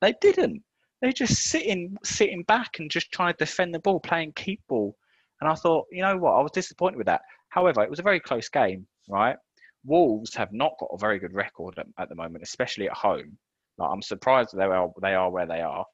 [0.00, 0.62] they didn't.
[1.00, 4.96] They just sitting sitting back and just trying to defend the ball, playing keep ball.
[5.40, 7.22] And I thought, you know what, I was disappointed with that.
[7.48, 9.36] However, it was a very close game, right?
[9.84, 13.36] Wolves have not got a very good record at, at the moment, especially at home.
[13.76, 15.84] Like, I'm surprised they are they are where they are.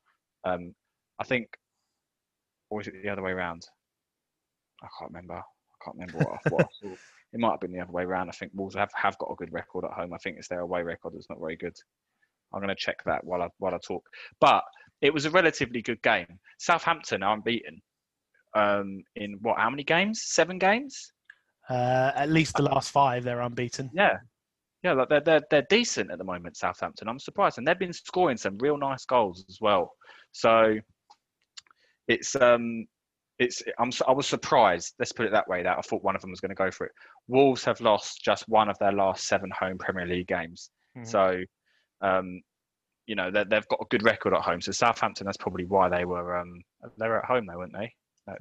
[0.45, 0.75] Um,
[1.19, 1.49] I think,
[2.71, 3.67] or is it the other way around?
[4.83, 5.43] I can't remember
[5.85, 6.95] can't remember what I, what I saw.
[7.33, 8.29] It might have been the other way around.
[8.29, 10.13] I think Wolves have, have got a good record at home.
[10.13, 11.77] I think it's their away record that's not very good.
[12.53, 14.05] I'm going to check that while I while I talk.
[14.41, 14.65] But
[15.01, 16.27] it was a relatively good game.
[16.59, 17.81] Southampton are unbeaten
[18.55, 19.59] um, in what?
[19.59, 20.23] How many games?
[20.25, 21.13] Seven games.
[21.69, 23.91] Uh, at least the last five, they're unbeaten.
[23.95, 24.17] Yeah,
[24.83, 26.57] yeah, like they're, they're they're decent at the moment.
[26.57, 27.09] Southampton.
[27.09, 29.93] I'm surprised, and they've been scoring some real nice goals as well.
[30.33, 30.79] So
[32.09, 32.87] it's um
[33.41, 34.95] it's I'm, I was surprised.
[34.99, 35.63] Let's put it that way.
[35.63, 36.93] That I thought one of them was going to go for it.
[37.27, 40.71] Wolves have lost just one of their last seven home Premier League games.
[40.97, 41.09] Mm-hmm.
[41.09, 41.41] So,
[42.03, 42.43] um,
[43.07, 44.61] you know, they've got a good record at home.
[44.61, 46.63] So Southampton, that's probably why they were um,
[46.99, 47.93] they were at home, though, weren't they?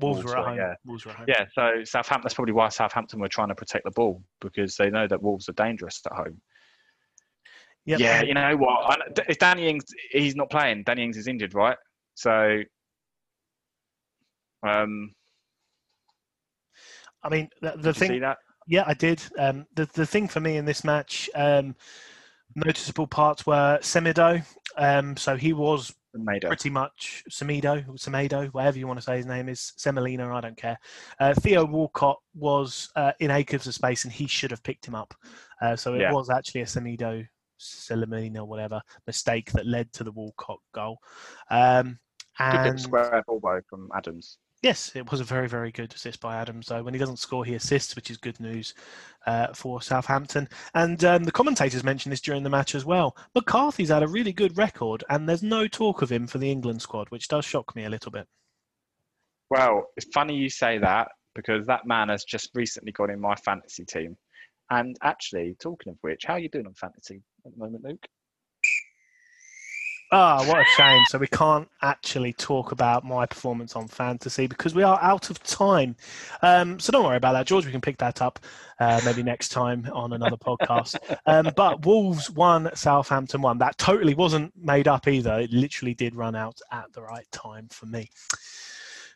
[0.02, 0.58] Wolves, Wolves, were at home.
[0.58, 0.76] Yeah.
[0.86, 1.26] Wolves were at home.
[1.30, 1.46] Yeah.
[1.54, 2.24] So Southampton.
[2.26, 5.48] That's probably why Southampton were trying to protect the ball because they know that Wolves
[5.48, 6.42] are dangerous at home.
[7.86, 8.00] Yep.
[8.02, 8.22] Yeah.
[8.22, 9.00] You know what?
[9.30, 10.84] If Danny Ings, he's not playing.
[10.84, 11.78] Danny Ings is injured, right?
[12.16, 12.64] So
[14.64, 15.14] um,
[17.24, 18.24] I mean, the, the thing.
[18.68, 19.22] Yeah, I did.
[19.38, 21.76] Um, the the thing for me in this match, um,
[22.56, 24.46] noticeable parts were Semedo.
[24.78, 26.48] Um, so he was Semedo.
[26.48, 30.58] pretty much Semedo, Semedo, whatever you want to say his name is, Semolina, I don't
[30.58, 30.78] care.
[31.20, 34.96] Uh, Theo Walcott was uh, in acres of space and he should have picked him
[34.96, 35.14] up.
[35.62, 36.14] Uh, so it yeah.
[36.14, 37.26] was actually a Semedo,
[37.58, 41.00] Semolina, whatever, mistake that led to the Walcott goal.
[41.50, 42.00] Um,
[42.40, 44.38] and, Good square elbow from Adams.
[44.62, 46.68] Yes, it was a very, very good assist by Adams.
[46.68, 48.74] So when he doesn't score, he assists, which is good news
[49.26, 50.50] uh, for Southampton.
[50.74, 53.16] And um, the commentators mentioned this during the match as well.
[53.36, 56.82] McCarthy's had a really good record, and there's no talk of him for the England
[56.82, 58.28] squad, which does shock me a little bit.
[59.50, 63.36] Well, it's funny you say that because that man has just recently got in my
[63.36, 64.18] fantasy team.
[64.70, 68.06] And actually, talking of which, how are you doing on fantasy at the moment, Luke?
[70.12, 71.04] Ah, oh, what a shame.
[71.10, 75.44] So we can't actually talk about my performance on fantasy because we are out of
[75.44, 75.96] time.
[76.42, 77.68] Um, so don't worry about that, George.
[77.68, 78.40] We can pick that up
[78.80, 80.98] uh, maybe next time on another podcast.
[81.28, 83.60] Um, but Wolves won, Southampton won.
[83.60, 85.42] That totally wasn't made up either.
[85.42, 88.10] It literally did run out at the right time for me.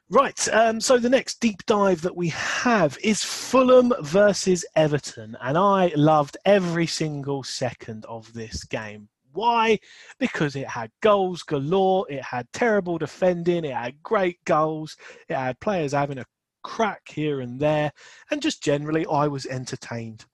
[0.10, 5.58] Right, um, so the next deep dive that we have is Fulham versus Everton, and
[5.58, 9.08] I loved every single second of this game.
[9.34, 9.80] Why?
[10.20, 14.96] Because it had goals galore, it had terrible defending, it had great goals,
[15.28, 16.26] it had players having a
[16.64, 17.92] crack here and there,
[18.32, 20.26] and just generally, I was entertained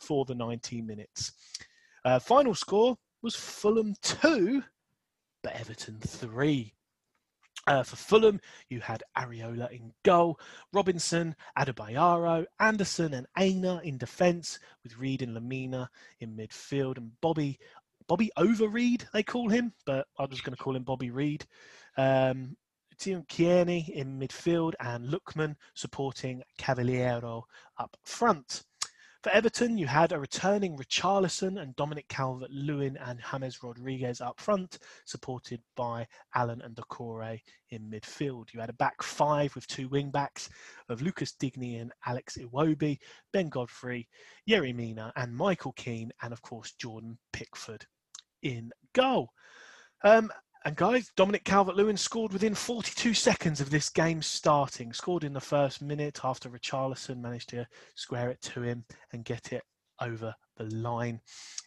[0.00, 1.32] for the 90 minutes.
[2.04, 4.62] Uh, final score was Fulham 2,
[5.42, 6.74] but Everton 3.
[7.66, 10.40] Uh, for Fulham, you had Areola in goal,
[10.72, 15.88] Robinson, Adarabioyo, Anderson, and Aina in defence, with Reed and Lemina
[16.20, 17.58] in midfield, and Bobby
[18.10, 21.46] Bobby Overreed, they call him, but I'm just going to call him Bobby Reid.
[21.96, 22.56] Um,
[22.98, 27.44] Tim Cairney in midfield and Lookman supporting Cavaleiro
[27.78, 28.64] up front.
[29.22, 34.40] For Everton, you had a returning Richarlison and Dominic Calvert Lewin and James Rodriguez up
[34.40, 36.04] front, supported by
[36.34, 38.52] Allan and Doucouré in midfield.
[38.52, 40.50] You had a back five with two wing backs
[40.88, 42.98] of Lucas Digne and Alex Iwobi,
[43.32, 44.08] Ben Godfrey,
[44.48, 47.86] Yerry Mina and Michael Keane, and of course Jordan Pickford
[48.42, 49.30] in goal.
[50.02, 50.30] Um,
[50.64, 54.92] and guys, Dominic Calvert Lewin scored within 42 seconds of this game starting.
[54.92, 59.52] Scored in the first minute after Richarlison managed to square it to him and get
[59.52, 59.62] it
[60.00, 61.20] over the line.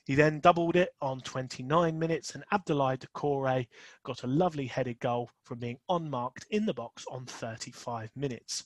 [0.06, 3.68] He then doubled it on 29 minutes, and Abdoulaye Doucouré
[4.04, 8.66] got a lovely headed goal from being unmarked in the box on 35 minutes.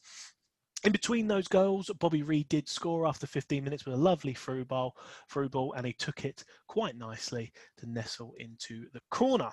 [0.83, 4.65] In between those goals, Bobby Reid did score after 15 minutes with a lovely through
[4.65, 4.95] ball,
[5.29, 9.49] through ball, and he took it quite nicely to nestle into the corner.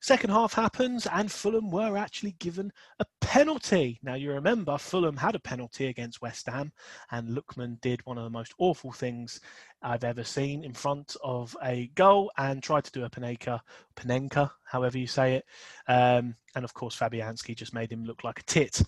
[0.00, 3.98] Second half happens, and Fulham were actually given a penalty.
[4.02, 6.72] Now, you remember Fulham had a penalty against West Ham,
[7.10, 9.40] and Lookman did one of the most awful things
[9.80, 13.60] I've ever seen in front of a goal and tried to do a Panenka,
[13.96, 15.46] Panenka, however you say it.
[15.88, 18.82] Um, and of course, Fabianski just made him look like a tit.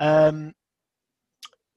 [0.00, 0.52] Um,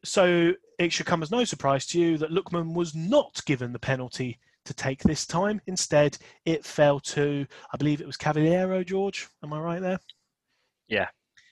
[0.04, 3.80] so it should come as no surprise to you that Lookman was not given the
[3.80, 5.62] penalty to take this time.
[5.68, 9.28] Instead, it fell to, I believe it was Cavaleiro, George.
[9.44, 10.00] Am I right there?
[10.88, 11.08] Yeah.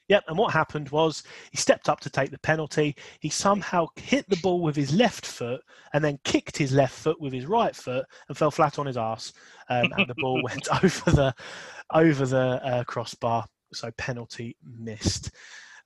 [0.09, 2.95] Yep, and what happened was he stepped up to take the penalty.
[3.19, 5.61] He somehow hit the ball with his left foot
[5.93, 8.95] and then kicked his left foot with his right foot and fell flat on his
[8.95, 9.33] ass.
[9.69, 11.35] Um, and the ball went over the
[11.93, 13.45] over the uh, crossbar.
[13.73, 15.31] So penalty missed.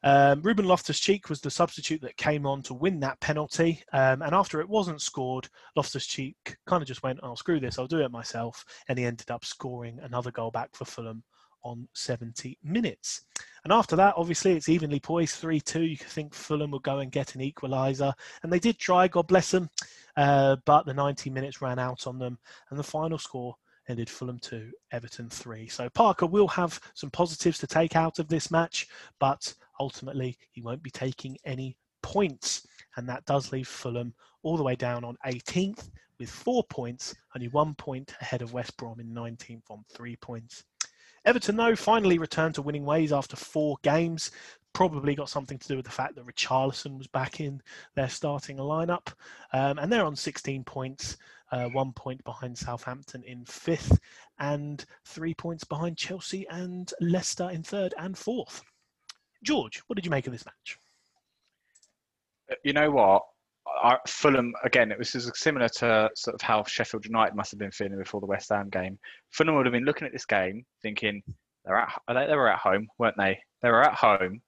[0.03, 3.83] Um, Ruben Loftus Cheek was the substitute that came on to win that penalty.
[3.93, 7.77] Um, and after it wasn't scored, Loftus Cheek kind of just went, oh, screw this,
[7.77, 8.65] I'll do it myself.
[8.87, 11.23] And he ended up scoring another goal back for Fulham
[11.63, 13.25] on 70 minutes.
[13.63, 15.83] And after that, obviously, it's evenly poised 3 2.
[15.83, 18.13] You could think Fulham would go and get an equaliser.
[18.41, 19.69] And they did try, God bless them.
[20.17, 22.39] Uh, but the 90 minutes ran out on them.
[22.69, 23.55] And the final score
[23.91, 25.67] ended Fulham 2, Everton 3.
[25.67, 28.87] So Parker will have some positives to take out of this match,
[29.19, 32.65] but ultimately he won't be taking any points.
[32.97, 34.13] And that does leave Fulham
[34.43, 35.89] all the way down on 18th
[36.19, 40.63] with four points, only one point ahead of West Brom in 19th on three points.
[41.25, 44.31] Everton, though, finally returned to winning ways after four games.
[44.73, 47.61] Probably got something to do with the fact that Richarlison was back in
[47.95, 49.13] their starting lineup.
[49.53, 51.17] Um, and they're on 16 points,
[51.51, 53.99] uh, one point behind Southampton in fifth,
[54.39, 58.61] and three points behind Chelsea and Leicester in third and fourth.
[59.43, 60.77] George, what did you make of this match?
[62.49, 63.23] Uh, you know what?
[63.83, 64.91] I, Fulham again.
[64.91, 68.27] It was similar to sort of how Sheffield United must have been feeling before the
[68.27, 68.97] West Ham game.
[69.29, 71.21] Fulham would have been looking at this game, thinking
[71.65, 73.39] they're at they, they were at home, weren't they?
[73.61, 74.41] They were at home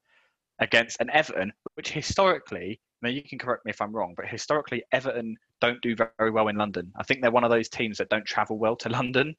[0.60, 4.82] against an Everton, which historically, now you can correct me if I'm wrong, but historically
[4.92, 6.92] Everton don't do very well in London.
[6.96, 9.34] I think they're one of those teams that don't travel well to London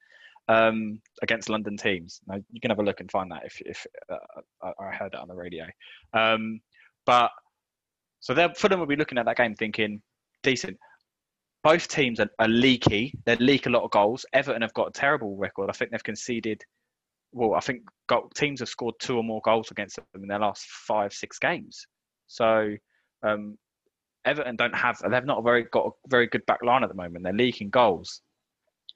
[0.47, 2.21] um, against London teams.
[2.27, 5.21] Now, you can have a look and find that if, if uh, I heard that
[5.21, 5.65] on the radio.
[6.13, 6.59] Um,
[7.05, 7.31] but
[8.19, 10.01] so Fulham will be looking at that game thinking,
[10.41, 10.77] decent.
[11.63, 13.13] Both teams are, are, leaky.
[13.25, 14.25] They leak a lot of goals.
[14.33, 15.69] Everton have got a terrible record.
[15.69, 16.63] I think they've conceded.
[17.35, 17.81] Well, I think
[18.33, 21.85] teams have scored two or more goals against them in their last five, six games.
[22.27, 22.73] So
[23.23, 23.57] um,
[24.23, 24.99] Everton don't have.
[24.99, 27.25] They've not very got a very good back line at the moment.
[27.25, 28.21] They're leaking goals.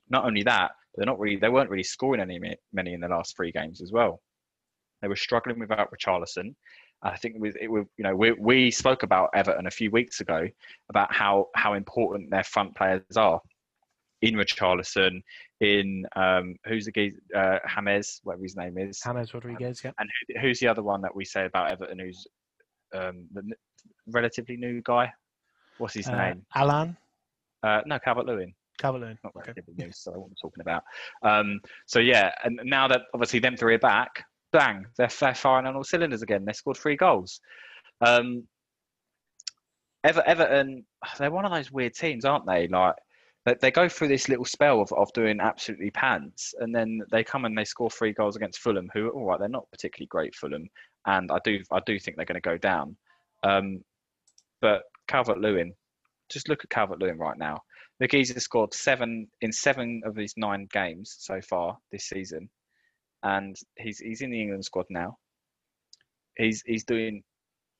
[0.10, 2.40] Not only that, they're not really they weren't really scoring any
[2.72, 4.22] many in the last three games as well.
[5.02, 6.56] They were struggling without Richarlison.
[7.02, 9.92] I think it was, it was you know we we spoke about Everton a few
[9.92, 10.48] weeks ago
[10.90, 13.42] about how how important their front players are
[14.22, 15.22] in Richarlison,
[15.62, 19.02] in um, who's the guy, uh, James, whatever his name is.
[19.04, 19.92] James Rodriguez, yeah.
[20.00, 20.10] And
[20.42, 22.26] who's the other one that we say about Everton who's
[22.94, 23.44] um, the
[24.08, 25.12] relatively new guy?
[25.78, 26.46] What's his uh, name?
[26.56, 26.98] Alan?
[27.64, 28.54] Uh, no, Calvert Lewin.
[28.80, 29.18] Calvert-Lewin.
[29.24, 29.54] Not okay.
[29.78, 30.84] news, so what I'm talking about.
[31.22, 35.68] Um, so yeah, and now that obviously them three are back, bang, they're, they're firing
[35.68, 36.46] on all cylinders again.
[36.46, 37.42] They scored three goals.
[38.02, 38.44] Um,
[40.06, 40.86] Ever, Everton,
[41.18, 42.70] they're one of those weird teams, aren't they?
[42.70, 42.96] Like
[43.46, 47.46] they, go through this little spell of, of doing absolutely pants, and then they come
[47.46, 50.68] and they score three goals against Fulham, who all right, they're not particularly great Fulham,
[51.06, 52.96] and I do I do think they're going to go down.
[53.44, 53.84] Um,
[54.62, 55.74] but Calvert Lewin,
[56.30, 57.62] just look at Calvert Lewin right now.
[58.02, 62.50] McGee's has scored seven in seven of his nine games so far this season,
[63.24, 65.18] and he's he's in the England squad now.
[66.38, 67.24] He's he's doing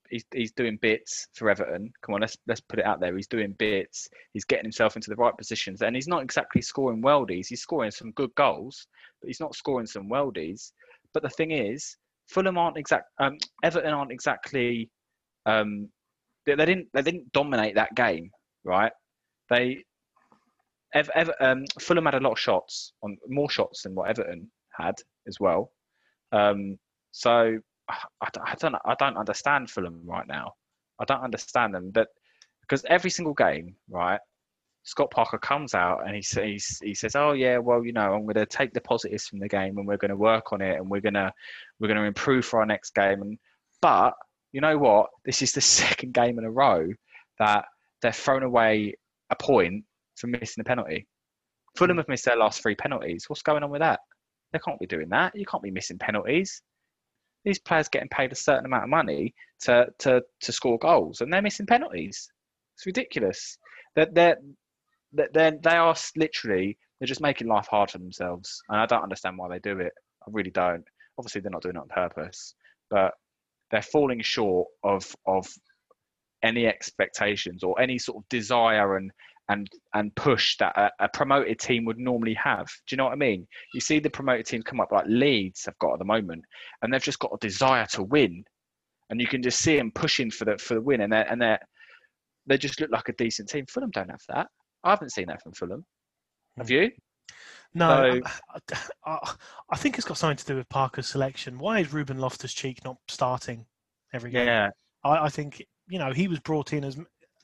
[0.10, 1.92] he's he's doing bits for Everton.
[2.02, 3.16] Come on, let's let's put it out there.
[3.16, 4.10] He's doing bits.
[4.34, 7.48] He's getting himself into the right positions, and he's not exactly scoring worldies.
[7.48, 8.88] He's scoring some good goals,
[9.22, 10.72] but he's not scoring some worldies.
[11.14, 11.98] But the thing is,
[12.28, 13.06] Fulham aren't exact.
[13.20, 14.90] Um, Everton aren't exactly.
[15.46, 15.90] Um,
[16.46, 18.32] they, they didn't they didn't dominate that game,
[18.64, 18.92] right?
[19.50, 19.84] they
[20.94, 24.50] Ever, Ever, um, Fulham had a lot of shots on more shots than what Everton
[24.72, 24.96] had
[25.28, 25.72] as well.
[26.32, 26.78] Um,
[27.12, 27.60] so
[27.90, 30.54] I, I, don't I don't understand Fulham right now.
[31.00, 32.10] I don't understand them that
[32.62, 34.20] because every single game, right?
[34.84, 38.24] Scott Parker comes out and he says he says, "Oh yeah, well you know I'm
[38.24, 40.78] going to take the positives from the game and we're going to work on it
[40.78, 41.32] and we're going to
[41.80, 43.38] we're going to improve for our next game." And
[43.82, 44.14] but
[44.52, 45.10] you know what?
[45.26, 46.88] This is the second game in a row
[47.40, 47.66] that
[48.02, 48.96] they've thrown away
[49.30, 49.84] a point
[50.16, 51.08] for missing a penalty.
[51.76, 52.00] Fulham hmm.
[52.00, 53.26] have missed their last three penalties.
[53.28, 54.00] What's going on with that?
[54.52, 55.36] They can't be doing that.
[55.36, 56.62] You can't be missing penalties.
[57.46, 61.32] These players getting paid a certain amount of money to to, to score goals, and
[61.32, 62.32] they're missing penalties.
[62.76, 63.58] It's ridiculous.
[63.96, 64.38] That They're,
[65.14, 69.04] they're, they're, they are literally they're just making life hard for themselves, and I don't
[69.04, 69.94] understand why they do it.
[70.22, 70.84] I really don't.
[71.18, 72.56] Obviously, they're not doing it on purpose,
[72.90, 73.14] but
[73.72, 75.48] they're falling short of of
[76.44, 79.12] any expectations or any sort of desire and
[79.50, 82.68] and and push that a, a, promoted team would normally have.
[82.88, 83.48] Do you know what I mean?
[83.74, 86.44] You see the promoted teams come up like Leeds have got at the moment,
[86.82, 88.44] and they've just got a desire to win,
[89.10, 91.42] and you can just see them pushing for the for the win, and they and
[91.42, 91.58] they
[92.46, 93.66] they just look like a decent team.
[93.66, 94.48] Fulham don't have that.
[94.84, 95.84] I haven't seen that from Fulham.
[96.58, 96.74] Have hmm.
[96.74, 96.92] you?
[97.76, 98.76] No, so,
[99.06, 99.36] I,
[99.70, 101.60] I, think it's got something to do with Parker's selection.
[101.60, 103.68] Why is Ruben Loftus Cheek not starting
[104.12, 104.48] every game?
[104.48, 104.70] Yeah,
[105.04, 106.98] I, I think you know he was brought in as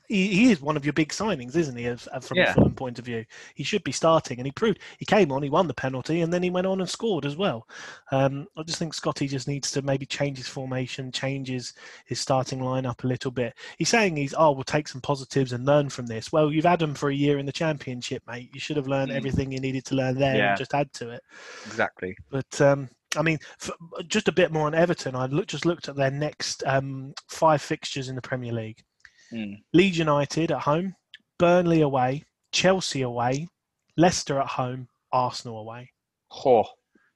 [0.07, 1.85] he, he is one of your big signings, isn't he?
[1.85, 2.51] As, as from yeah.
[2.51, 3.25] a Fulham point of view,
[3.55, 6.31] he should be starting, and he proved he came on, he won the penalty, and
[6.31, 7.67] then he went on and scored as well.
[8.11, 11.73] Um, I just think Scotty just needs to maybe change his formation, changes
[12.05, 13.53] his starting lineup a little bit.
[13.77, 16.31] He's saying he's oh we'll take some positives and learn from this.
[16.31, 18.49] Well, you've had him for a year in the Championship, mate.
[18.53, 19.15] You should have learned mm.
[19.15, 20.49] everything you needed to learn there yeah.
[20.49, 21.21] and just add to it.
[21.65, 22.15] Exactly.
[22.29, 23.39] But um, I mean,
[24.07, 25.15] just a bit more on Everton.
[25.15, 28.83] I look, just looked at their next um, five fixtures in the Premier League.
[29.33, 29.61] Mm.
[29.73, 30.95] Leeds United at home,
[31.39, 33.47] Burnley away, Chelsea away,
[33.97, 35.91] Leicester at home, Arsenal away.
[36.45, 36.65] Oh,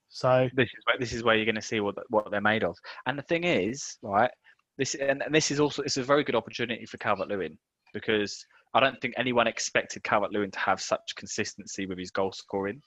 [0.10, 2.64] so this is where, this is where you're going to see what what they're made
[2.64, 2.76] of.
[3.06, 4.32] And the thing is, right?
[4.78, 7.58] This and, and this is also it's a very good opportunity for Calvert Lewin
[7.94, 8.44] because
[8.74, 12.82] I don't think anyone expected Calvert Lewin to have such consistency with his goal scoring,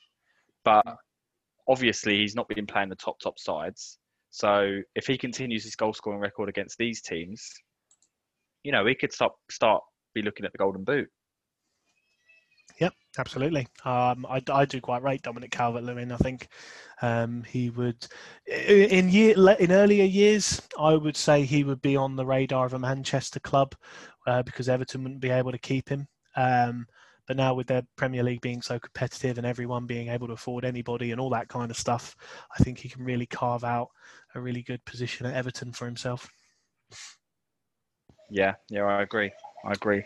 [0.65, 0.85] but
[1.69, 3.99] obviously he's not been playing the top top sides.
[4.31, 7.49] So if he continues his goal scoring record against these teams,
[8.65, 9.83] you know, he could start start
[10.15, 11.09] be looking at the golden boot.
[12.81, 13.69] Yep, absolutely.
[13.85, 16.11] Um, I, I do quite rate Dominic Calvert-Lewin.
[16.11, 16.49] I think
[17.01, 18.07] um, he would,
[18.47, 22.75] in year in earlier years, I would say he would be on the radar of
[22.75, 23.75] a Manchester club
[24.27, 26.09] uh, because Everton wouldn't be able to keep him.
[26.37, 26.87] Um,
[27.29, 30.65] but now with their Premier League being so competitive and everyone being able to afford
[30.65, 32.17] anybody and all that kind of stuff,
[32.59, 33.89] I think he can really carve out
[34.35, 36.29] a really good position at Everton for himself.
[38.33, 39.31] Yeah, yeah, I agree.
[39.65, 40.03] I agree.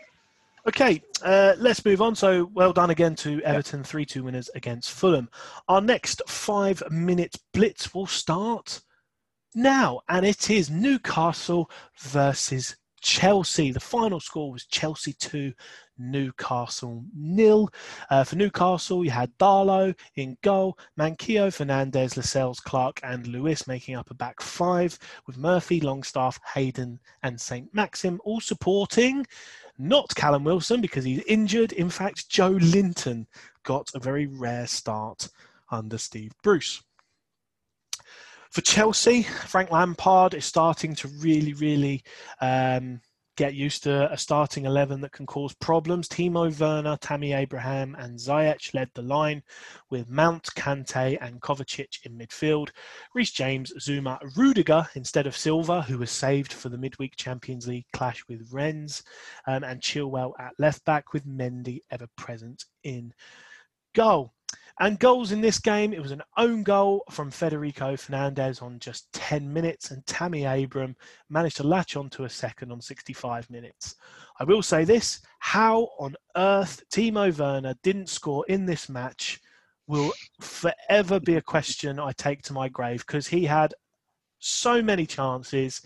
[0.67, 2.13] Okay, uh, let's move on.
[2.13, 5.29] So, well done again to Everton, 3 2 winners against Fulham.
[5.69, 8.81] Our next five minute blitz will start
[9.55, 13.71] now, and it is Newcastle versus Chelsea.
[13.71, 15.53] The final score was Chelsea 2,
[15.97, 17.69] Newcastle nil.
[18.09, 23.95] Uh, for Newcastle, you had Darlow in goal, Manquillo, Fernandez, Lascelles, Clark, and Lewis making
[23.95, 27.73] up a back five, with Murphy, Longstaff, Hayden, and St.
[27.73, 29.25] Maxim all supporting.
[29.77, 31.71] Not Callum Wilson because he's injured.
[31.71, 33.27] In fact, Joelinton
[33.63, 35.29] got a very rare start
[35.69, 36.81] under Steve Bruce.
[38.49, 42.03] For Chelsea, Frank Lampard is starting to really, really
[42.41, 43.01] um,
[43.37, 46.09] get used to a starting 11 that can cause problems.
[46.09, 49.41] Timo Werner, Tammy Abraham, and Ziyech led the line
[49.89, 52.69] with Mount, Kante, and Kovacic in midfield.
[53.13, 57.85] Reece James, Zouma, Rudiger instead of Silva, who was saved for the midweek Champions League
[57.93, 59.03] clash with Rennes,
[59.45, 63.13] um, and Chilwell at left back with Mendy ever present in
[63.93, 64.33] goal.
[64.79, 69.11] And goals in this game, it was an own goal from Federico Fernandez on just
[69.13, 70.95] 10 minutes, and Tammy Abraham
[71.29, 73.95] managed to latch onto a second on 65 minutes.
[74.39, 79.39] I will say this how on earth Timo Werner didn't score in this match
[79.87, 83.73] will forever be a question I take to my grave because he had
[84.39, 85.81] so many chances.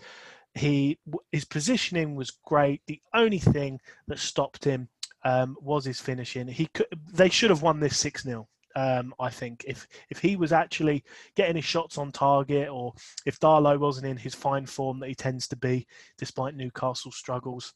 [0.54, 0.98] He
[1.30, 2.82] his positioning was great.
[2.86, 4.88] The only thing that stopped him
[5.24, 6.46] um, was his finishing.
[6.48, 10.36] He could, they should have won this six 0 um, I think if if he
[10.36, 11.04] was actually
[11.34, 12.92] getting his shots on target, or
[13.26, 15.86] if Darlow wasn't in his fine form that he tends to be,
[16.18, 17.74] despite Newcastle struggles,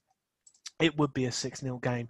[0.80, 2.08] it would be a 6 0 game.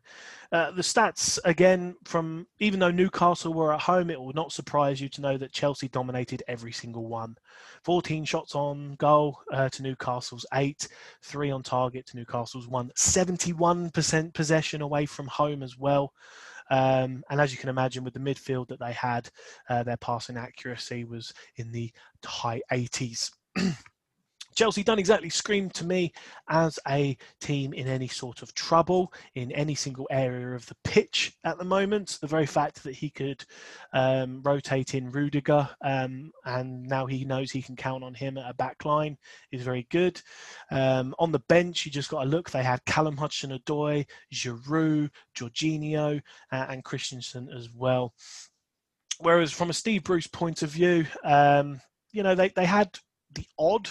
[0.51, 5.01] Uh, the stats, again, from even though Newcastle were at home, it will not surprise
[5.01, 7.37] you to know that Chelsea dominated every single one.
[7.85, 10.89] 14 shots on goal uh, to Newcastle's 8,
[11.23, 16.13] 3 on target to Newcastle's 1, 71% possession away from home as well.
[16.71, 19.29] Um, and as you can imagine, with the midfield that they had,
[19.69, 21.93] uh, their passing accuracy was in the
[22.25, 23.31] high 80s.
[24.57, 26.13] Chelsea don't exactly scream to me
[26.49, 31.37] as a team in any sort of trouble in any single area of the pitch
[31.45, 32.19] at the moment.
[32.23, 33.45] The very fact that he could
[33.93, 38.51] um, rotate in Rudiger um, and now he knows he can count on him at
[38.51, 39.19] a back line
[39.53, 40.21] is very good.
[40.71, 42.51] Um, on the bench, you just got to look.
[42.51, 48.15] They had Callum Hudson-Odoi, Giroud, Jorginho, uh, and Christensen as well.
[49.19, 51.81] Whereas from a Steve Bruce point of view, um,
[52.13, 52.99] you know, they, they had
[53.35, 53.89] the odd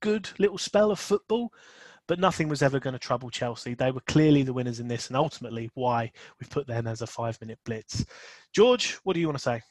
[0.00, 1.52] good little spell of football,
[2.06, 3.74] but nothing was ever going to trouble Chelsea.
[3.74, 7.06] They were clearly the winners in this, and ultimately why we've put them as a
[7.06, 8.04] five-minute blitz.
[8.52, 9.62] George, what do you want to say?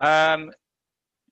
[0.00, 0.50] Um,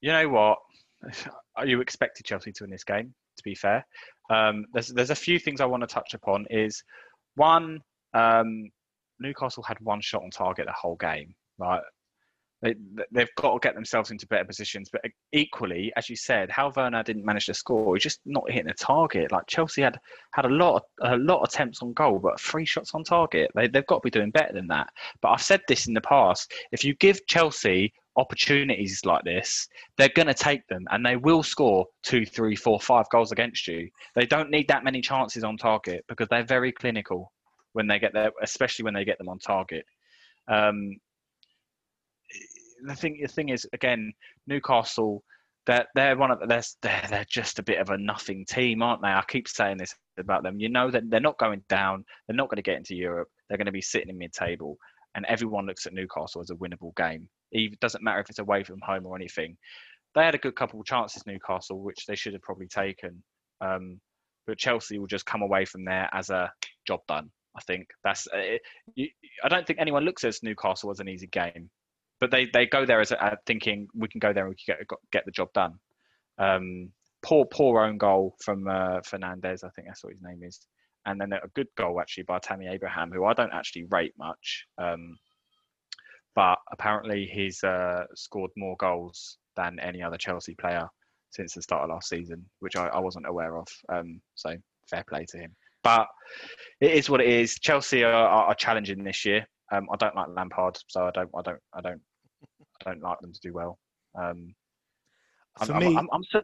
[0.00, 0.58] you know what?
[1.66, 3.12] You expected Chelsea to win this game.
[3.36, 3.84] To be fair,
[4.30, 6.46] um, there's there's a few things I want to touch upon.
[6.50, 6.84] Is
[7.34, 7.80] one,
[8.14, 8.70] um,
[9.18, 11.34] Newcastle had one shot on target the whole game.
[11.58, 11.82] Right,
[12.62, 12.74] they,
[13.12, 14.88] they've got to get themselves into better positions.
[14.90, 15.02] But
[15.32, 18.74] equally, as you said, how Werner didn't manage to score, he's just not hitting the
[18.74, 19.30] target.
[19.30, 19.98] Like Chelsea had
[20.34, 23.50] had a lot, of, a lot of attempts on goal, but three shots on target.
[23.54, 24.88] They, they've got to be doing better than that.
[25.22, 30.08] But I've said this in the past: if you give Chelsea opportunities like this, they're
[30.08, 33.88] going to take them, and they will score two, three, four, five goals against you.
[34.16, 37.32] They don't need that many chances on target because they're very clinical
[37.74, 39.84] when they get there, especially when they get them on target.
[40.48, 40.96] Um,
[42.84, 44.12] the thing the thing is again
[44.46, 45.22] Newcastle
[45.68, 46.46] they're they're one of the,
[46.82, 49.08] they're, they're just a bit of a nothing team, aren't they?
[49.08, 50.58] I keep saying this about them.
[50.58, 52.04] You know that they're not going down.
[52.26, 53.28] They're not going to get into Europe.
[53.48, 54.78] They're going to be sitting in mid-table,
[55.14, 57.28] and everyone looks at Newcastle as a winnable game.
[57.52, 59.56] It doesn't matter if it's away from home or anything.
[60.14, 63.22] They had a good couple of chances, Newcastle, which they should have probably taken.
[63.60, 64.00] Um,
[64.46, 66.50] but Chelsea will just come away from there as a
[66.86, 67.30] job done.
[67.56, 68.26] I think that's.
[68.26, 68.56] Uh,
[68.94, 69.08] you,
[69.44, 71.68] I don't think anyone looks at Newcastle as an easy game
[72.20, 74.76] but they, they go there as a, thinking we can go there and we can
[74.76, 75.74] get get the job done.
[76.38, 76.90] Um,
[77.22, 80.60] poor poor own goal from uh, Fernandez, I think that's what his name is,
[81.06, 84.66] and then a good goal actually by Tammy Abraham, who I don't actually rate much,
[84.78, 85.18] um,
[86.34, 90.88] but apparently he's uh, scored more goals than any other Chelsea player
[91.30, 93.66] since the start of last season, which I, I wasn't aware of.
[93.92, 94.54] Um, so
[94.88, 95.54] fair play to him.
[95.82, 96.06] But
[96.80, 97.58] it is what it is.
[97.58, 99.46] Chelsea are, are challenging this year.
[99.70, 102.00] Um, I don't like Lampard, so I don't, I don't, I don't
[102.80, 103.78] I don't like them to do well.
[104.14, 104.54] Um,
[105.64, 106.42] For I'm, me, I'm, I'm, I'm,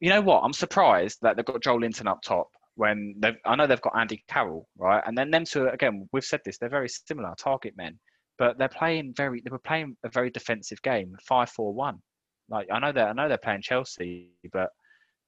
[0.00, 0.42] you know what?
[0.42, 3.36] I'm surprised that they've got Joelinton up top when they've.
[3.44, 5.02] I know they've got Andy Carroll, right?
[5.06, 6.08] And then them two again.
[6.12, 6.58] We've said this.
[6.58, 7.98] They're very similar target men,
[8.38, 9.40] but they're playing very.
[9.44, 11.98] They were playing a very defensive game, five four one.
[12.48, 14.70] Like I know that I know they're playing Chelsea, but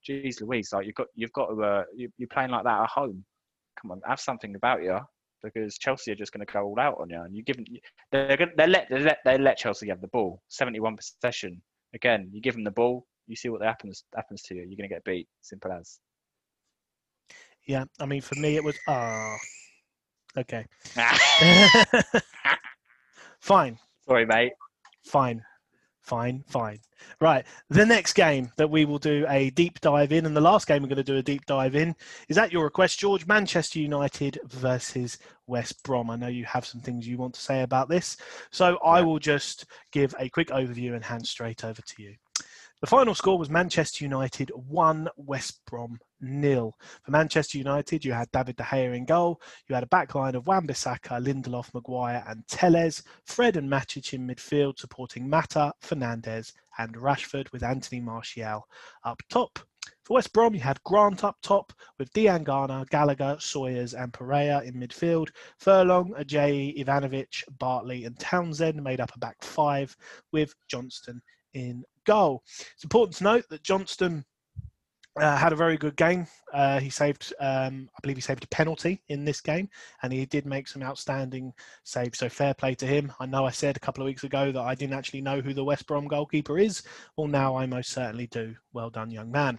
[0.04, 3.24] geez Louise, like you've got you've got to uh, you're playing like that at home.
[3.80, 4.98] Come on, have something about you
[5.42, 7.66] because Chelsea are just going to go all out on you, and you give them,
[8.12, 11.60] they're going they let they let they let Chelsea have the ball, seventy-one possession.
[11.94, 14.62] Again, you give them the ball, you see what happens happens to you.
[14.62, 15.28] You're going to get beat.
[15.42, 15.98] Simple as.
[17.66, 19.36] Yeah, I mean, for me, it was ah,
[20.36, 20.64] oh, okay,
[23.40, 23.78] fine.
[24.06, 24.52] Sorry, mate.
[25.04, 25.42] Fine
[26.08, 26.80] fine, fine.
[27.20, 27.44] Right.
[27.68, 30.82] The next game that we will do a deep dive in, and the last game
[30.82, 31.94] we're going to do a deep dive in,
[32.28, 33.26] is at your request, George.
[33.26, 36.10] Manchester United versus West Brom.
[36.10, 38.16] I know you have some things you want to say about this,
[38.50, 42.14] so I will just give a quick overview and hand straight over to you.
[42.80, 46.74] The final score was Manchester United 1, West Brom nil.
[47.02, 49.40] For Manchester United, you had David De Gea in goal.
[49.68, 53.02] You had a backline of Wan-Bissaka, Lindelof, Maguire, and Telles.
[53.24, 58.66] Fred and Matic in midfield, supporting Mata, Fernandes, and Rashford, with Anthony Martial
[59.04, 59.58] up top.
[60.04, 64.74] For West Brom, you had Grant up top with Diangana, Gallagher, Sawyers, and Pereira in
[64.74, 65.28] midfield.
[65.58, 69.94] Furlong, Ajayi, Ivanovic, Bartley, and Townsend made up a back five
[70.32, 71.20] with Johnstone
[71.52, 72.42] in goal.
[72.74, 74.24] It's important to note that Johnstone
[75.20, 76.26] uh, had a very good game.
[76.52, 79.68] Uh, he saved, um, I believe, he saved a penalty in this game,
[80.02, 81.52] and he did make some outstanding
[81.84, 82.18] saves.
[82.18, 83.12] So fair play to him.
[83.20, 85.54] I know I said a couple of weeks ago that I didn't actually know who
[85.54, 86.82] the West Brom goalkeeper is.
[87.16, 88.54] Well, now I most certainly do.
[88.72, 89.58] Well done, young man.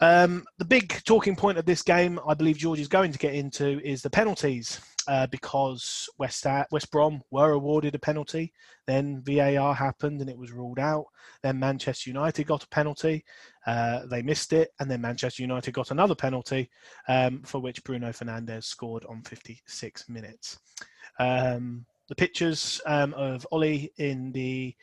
[0.00, 3.34] Um, the big talking point of this game, I believe George is going to get
[3.34, 4.80] into, is the penalties.
[5.08, 8.52] Uh, because West West Brom were awarded a penalty,
[8.88, 11.04] then VAR happened and it was ruled out.
[11.44, 13.24] Then Manchester United got a penalty,
[13.68, 16.68] uh, they missed it, and then Manchester United got another penalty,
[17.06, 20.58] um, for which Bruno Fernandes scored on 56 minutes.
[21.20, 24.74] Um, the pictures um, of Ole in the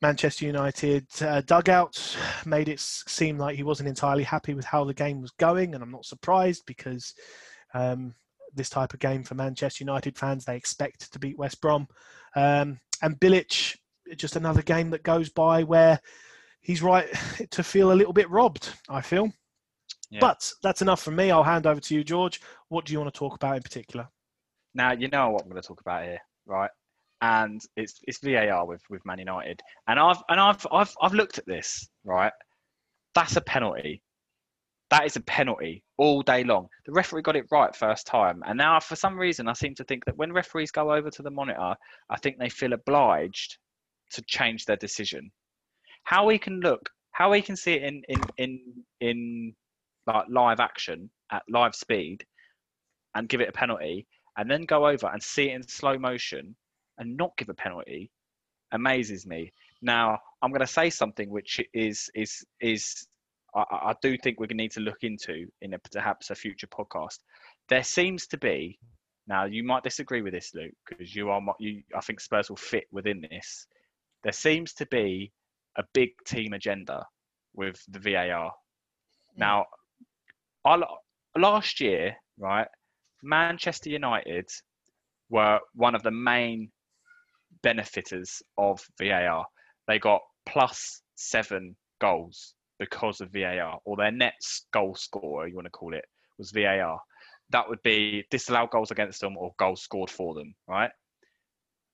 [0.00, 2.16] Manchester United uh, dugout
[2.46, 5.82] made it seem like he wasn't entirely happy with how the game was going, and
[5.82, 7.14] I'm not surprised because
[7.74, 8.14] um,
[8.54, 11.86] this type of game for Manchester United fans, they expect to beat West Brom.
[12.34, 13.76] Um, and Bilic,
[14.16, 16.00] just another game that goes by where
[16.60, 17.08] he's right
[17.50, 19.30] to feel a little bit robbed, I feel.
[20.10, 20.20] Yeah.
[20.20, 21.30] But that's enough from me.
[21.30, 22.40] I'll hand over to you, George.
[22.68, 24.08] What do you want to talk about in particular?
[24.74, 26.70] Now, you know what I'm going to talk about here right?
[27.20, 31.38] And it's it's VAR with with Man United, and I've and I've I've I've looked
[31.38, 32.32] at this, right?
[33.14, 34.02] That's a penalty.
[34.90, 36.66] That is a penalty all day long.
[36.84, 39.84] The referee got it right first time, and now for some reason I seem to
[39.84, 41.74] think that when referees go over to the monitor,
[42.10, 43.56] I think they feel obliged
[44.12, 45.30] to change their decision.
[46.04, 48.60] How we can look, how we can see it in in in
[49.00, 49.54] in
[50.06, 52.24] like live action at live speed,
[53.14, 54.06] and give it a penalty,
[54.36, 56.54] and then go over and see it in slow motion
[56.98, 58.10] and not give a penalty
[58.72, 59.52] amazes me.
[59.82, 63.06] Now, I'm going to say something which is is is
[63.54, 66.34] I, I do think we're going to need to look into in a, perhaps a
[66.34, 67.18] future podcast.
[67.68, 68.78] There seems to be
[69.28, 71.82] now you might disagree with this, Luke, because you are you.
[71.94, 73.66] I think Spurs will fit within this.
[74.24, 75.32] There seems to be
[75.76, 77.06] a big team agenda
[77.54, 78.50] with the VAR.
[79.34, 79.40] Hmm.
[79.40, 79.66] Now,
[80.64, 80.80] I,
[81.36, 82.68] last year, right,
[83.22, 84.48] Manchester United
[85.30, 86.70] were one of the main
[87.62, 89.46] benefiters of VAR.
[89.86, 94.34] They got plus seven goals because of VAR, or their net
[94.72, 96.04] goal scorer, you want to call it,
[96.38, 97.00] was VAR.
[97.50, 100.90] That would be disallowed goals against them or goals scored for them, right?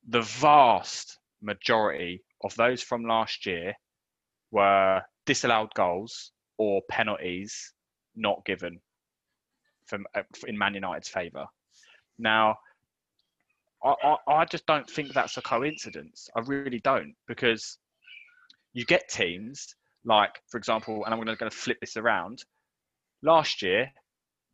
[0.09, 3.75] The vast majority of those from last year
[4.51, 7.75] were disallowed goals or penalties
[8.17, 8.81] not given
[9.93, 11.47] uh, in Man United's favour.
[12.19, 12.57] Now,
[13.85, 16.29] I, I, I just don't think that's a coincidence.
[16.37, 17.79] I really don't because
[18.73, 19.75] you get teams
[20.05, 22.43] like, for example, and I'm going to flip this around.
[23.23, 23.91] Last year,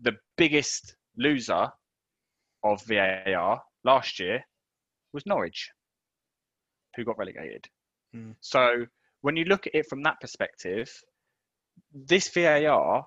[0.00, 1.70] the biggest loser
[2.64, 4.42] of VAR last year
[5.12, 5.70] was Norwich,
[6.96, 7.68] who got relegated.
[8.14, 8.34] Mm.
[8.40, 8.86] So
[9.20, 10.90] when you look at it from that perspective,
[11.92, 13.04] this VAR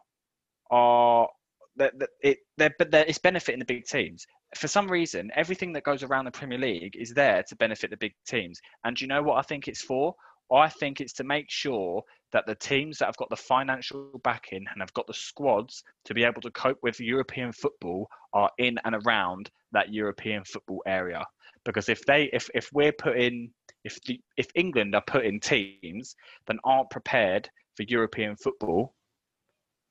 [0.71, 1.29] are
[1.77, 4.25] that, that it but it's benefiting the big teams.
[4.55, 7.97] For some reason, everything that goes around the Premier League is there to benefit the
[7.97, 8.59] big teams.
[8.83, 10.15] And you know what I think it's for?
[10.53, 12.01] I think it's to make sure
[12.31, 16.13] that the teams that have got the financial backing and have got the squads to
[16.13, 21.25] be able to cope with European football are in and around that European football area.
[21.65, 23.51] Because if they if if we're putting
[23.83, 28.93] if the if England are putting teams that aren't prepared for European football,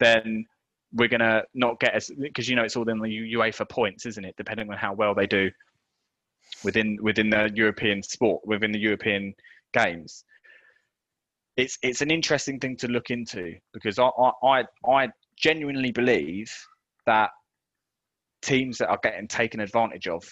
[0.00, 0.46] then
[0.96, 4.24] we're gonna not get as because you know it's all in the UEFA points, isn't
[4.24, 4.34] it?
[4.36, 5.50] Depending on how well they do
[6.64, 9.34] within within the European sport, within the European
[9.72, 10.24] games.
[11.56, 14.10] It's it's an interesting thing to look into because I
[14.42, 16.52] I I genuinely believe
[17.06, 17.30] that
[18.42, 20.22] teams that are getting taken advantage of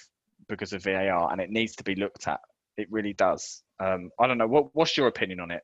[0.48, 2.40] because of VAR and it needs to be looked at.
[2.76, 3.62] It really does.
[3.80, 4.46] Um, I don't know.
[4.46, 5.62] What, what's your opinion on it?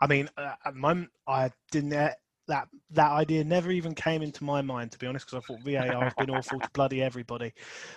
[0.00, 1.92] I mean, uh, at the moment, I didn't
[2.50, 5.64] that that idea never even came into my mind to be honest because I thought
[5.64, 7.52] VAR has been awful to bloody everybody.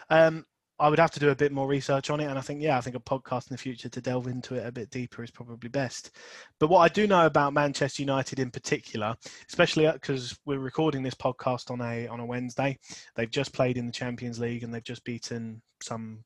[0.10, 0.46] Um,
[0.80, 2.78] I would have to do a bit more research on it, and I think yeah,
[2.78, 5.32] I think a podcast in the future to delve into it a bit deeper is
[5.32, 6.12] probably best.
[6.60, 9.16] But what I do know about Manchester United in particular,
[9.48, 12.78] especially because we're recording this podcast on a on a Wednesday,
[13.16, 16.24] they've just played in the Champions League and they've just beaten some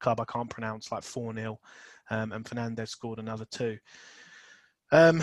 [0.00, 1.58] club I can't pronounce like four 0
[2.10, 3.78] um, and Fernandes scored another two.
[4.92, 5.22] Um,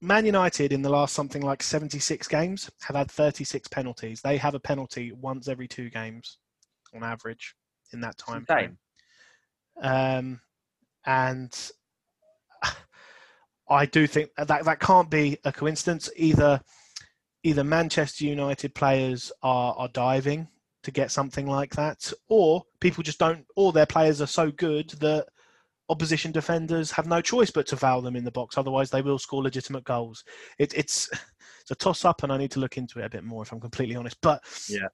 [0.00, 4.20] Man United in the last something like 76 games have had 36 penalties.
[4.20, 6.38] They have a penalty once every two games
[6.94, 7.54] on average
[7.92, 8.78] in that time frame.
[9.80, 10.40] Um,
[11.06, 11.70] and
[13.68, 16.10] I do think that that can't be a coincidence.
[16.16, 16.60] Either
[17.42, 20.48] either Manchester United players are, are diving
[20.82, 24.90] to get something like that, or people just don't, or their players are so good
[25.00, 25.26] that
[25.88, 28.58] opposition defenders have no choice but to foul them in the box.
[28.58, 30.24] Otherwise, they will score legitimate goals.
[30.58, 31.08] It, it's
[31.60, 33.52] it's a toss up, and I need to look into it a bit more if
[33.52, 34.18] I'm completely honest.
[34.20, 34.88] But yeah,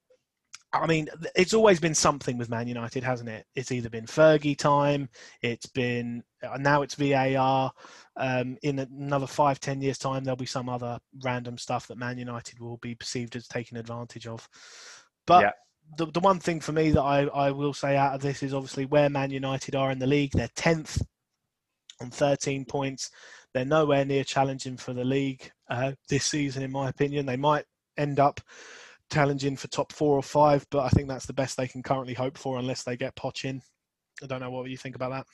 [0.73, 3.47] I mean, it's always been something with Man United, hasn't it?
[3.55, 5.09] It's either been Fergie time,
[5.43, 7.73] it's been uh, now it's VAR.
[8.17, 12.19] Um, in another five, ten years' time, there'll be some other random stuff that Man
[12.19, 14.49] United will be perceived as taking advantage of.
[15.27, 15.51] But yeah.
[15.97, 18.55] The, the one thing for me that I, I will say out of this is
[18.55, 20.33] obviously where Man United are in the league.
[20.33, 21.03] They're 10th
[22.01, 23.11] on 13 points.
[23.53, 27.27] They're nowhere near challenging for the league uh, this season, in my opinion.
[27.27, 27.65] They might
[27.99, 28.41] end up
[29.13, 32.15] challenging for top four or five, but I think that's the best they can currently
[32.15, 33.61] hope for unless they get Poch in.
[34.23, 35.27] I don't know what you think about that.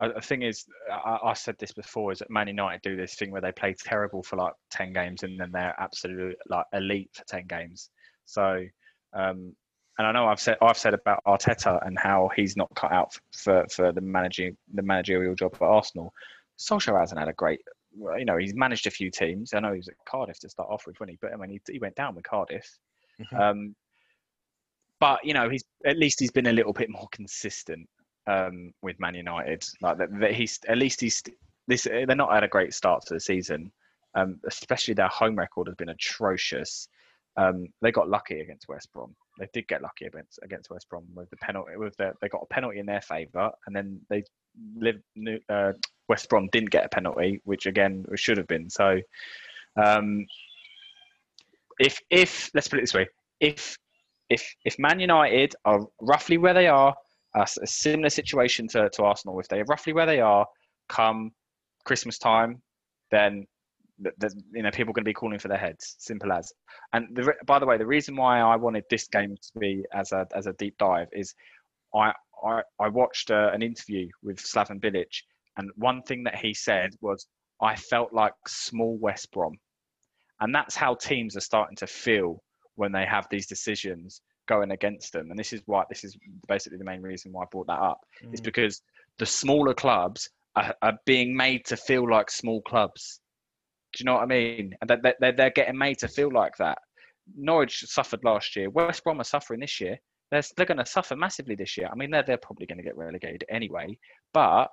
[0.00, 3.30] The thing is, I, I, said this before, is that Man United do this thing
[3.30, 7.24] where they play terrible for like ten games and then they're absolutely like elite for
[7.24, 7.90] ten games.
[8.24, 8.64] So,
[9.12, 9.54] um,
[9.98, 13.18] and I know I've said I've said about Arteta and how he's not cut out
[13.32, 16.14] for for the managing the managerial job at Arsenal.
[16.58, 17.60] Solskjaer hasn't had a great
[18.16, 19.52] you know, he's managed a few teams.
[19.52, 21.18] I know he was at Cardiff to start off with, when he?
[21.20, 22.78] But I mean, he, he went down with Cardiff.
[23.20, 23.36] Mm-hmm.
[23.36, 23.76] Um,
[25.00, 27.88] but you know, he's at least he's been a little bit more consistent
[28.26, 29.64] um, with Man United.
[29.80, 31.22] Like that, that, he's at least he's
[31.66, 31.84] this.
[31.84, 33.72] They're not at a great start to the season.
[34.14, 36.88] Um, especially their home record has been atrocious.
[37.36, 39.14] Um, they got lucky against West Brom.
[39.38, 41.76] They did get lucky against against West Brom with the penalty.
[41.76, 44.24] With the, they got a penalty in their favour, and then they
[44.76, 45.02] lived.
[45.48, 45.72] Uh,
[46.08, 48.68] West Brom didn't get a penalty, which again should have been.
[48.68, 49.00] So,
[49.82, 50.26] um,
[51.78, 53.78] if if let's put it this way, if
[54.28, 56.94] if if Man United are roughly where they are,
[57.34, 60.46] a, a similar situation to, to Arsenal, if they're roughly where they are,
[60.88, 61.32] come
[61.84, 62.60] Christmas time,
[63.10, 63.46] then
[63.98, 65.96] the, the, you know people are going to be calling for their heads.
[65.98, 66.52] Simple as.
[66.92, 70.12] And the, by the way, the reason why I wanted this game to be as
[70.12, 71.34] a as a deep dive is
[71.94, 72.12] I
[72.44, 75.22] I, I watched uh, an interview with Slaven Bilic
[75.56, 77.26] and one thing that he said was,
[77.60, 79.58] I felt like small West Brom.
[80.40, 82.42] And that's how teams are starting to feel
[82.76, 85.30] when they have these decisions going against them.
[85.30, 86.18] And this is why, this is
[86.48, 88.34] basically the main reason why I brought that up, mm.
[88.34, 88.82] is because
[89.18, 93.20] the smaller clubs are, are, being made to feel like small clubs.
[93.92, 94.74] Do you know what I mean?
[94.80, 96.78] And they're, they're, they're getting made to feel like that.
[97.36, 98.68] Norwich suffered last year.
[98.70, 99.96] West Brom are suffering this year.
[100.32, 101.88] They're, they're going to suffer massively this year.
[101.90, 103.96] I mean, they're, they're probably going to get relegated anyway.
[104.34, 104.66] But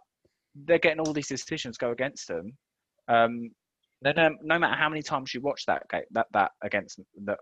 [0.66, 2.58] they're getting all these decisions go against them.
[3.08, 3.52] Um,
[4.04, 7.36] no, no matter how many times you watch that game, that that against the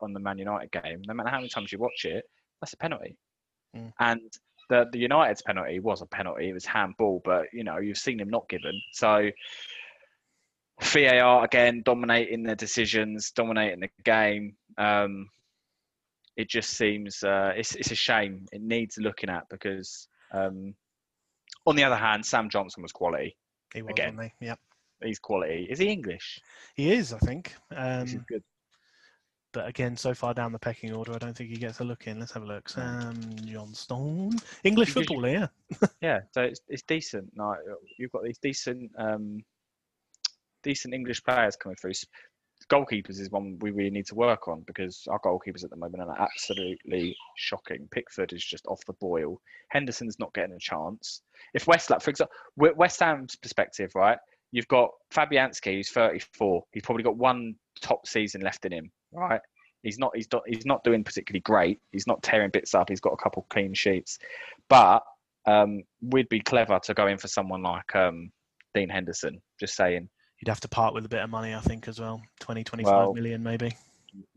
[0.00, 2.24] on the Man United game, no matter how many times you watch it,
[2.60, 3.16] that's a penalty.
[3.76, 3.92] Mm.
[4.00, 4.32] And
[4.68, 6.48] the the United's penalty was a penalty.
[6.48, 8.80] It was handball, but you know you've seen him not given.
[8.92, 9.30] So
[10.82, 14.56] VAR again dominating the decisions, dominating the game.
[14.78, 15.28] Um,
[16.36, 18.46] it just seems uh, it's it's a shame.
[18.52, 20.74] It needs looking at because um,
[21.66, 23.36] on the other hand, Sam Johnstone was quality.
[23.74, 24.30] He was, again.
[25.02, 25.66] He's quality.
[25.68, 26.40] Is he English?
[26.74, 27.54] He is, I think.
[27.74, 28.42] Um, good.
[29.52, 32.06] But again, so far down the pecking order, I don't think he gets a look
[32.06, 32.18] in.
[32.18, 32.68] Let's have a look.
[32.68, 34.32] Sam Johnstone,
[34.64, 35.46] English footballer, yeah.
[36.02, 37.30] yeah, so it's, it's decent.
[37.36, 37.60] Like,
[37.98, 39.42] you've got these decent, um,
[40.62, 41.92] decent English players coming through
[42.70, 46.02] goalkeepers is one we really need to work on because our goalkeepers at the moment
[46.02, 47.88] are absolutely shocking.
[47.90, 49.40] Pickford is just off the boil.
[49.70, 51.22] Henderson's not getting a chance.
[51.54, 54.18] If West, like for example, West Ham's perspective, right?
[54.56, 56.64] You've got Fabianski, who's 34.
[56.72, 59.42] He's probably got one top season left in him, right?
[59.82, 60.16] He's not.
[60.16, 60.44] He's not.
[60.46, 61.78] He's not doing particularly great.
[61.92, 62.88] He's not tearing bits up.
[62.88, 64.18] He's got a couple clean sheets,
[64.70, 65.02] but
[65.44, 68.32] um, we'd be clever to go in for someone like um,
[68.74, 69.42] Dean Henderson.
[69.60, 70.08] Just saying,
[70.40, 72.90] you'd have to part with a bit of money, I think, as well 20, 25
[72.90, 73.76] well, million maybe.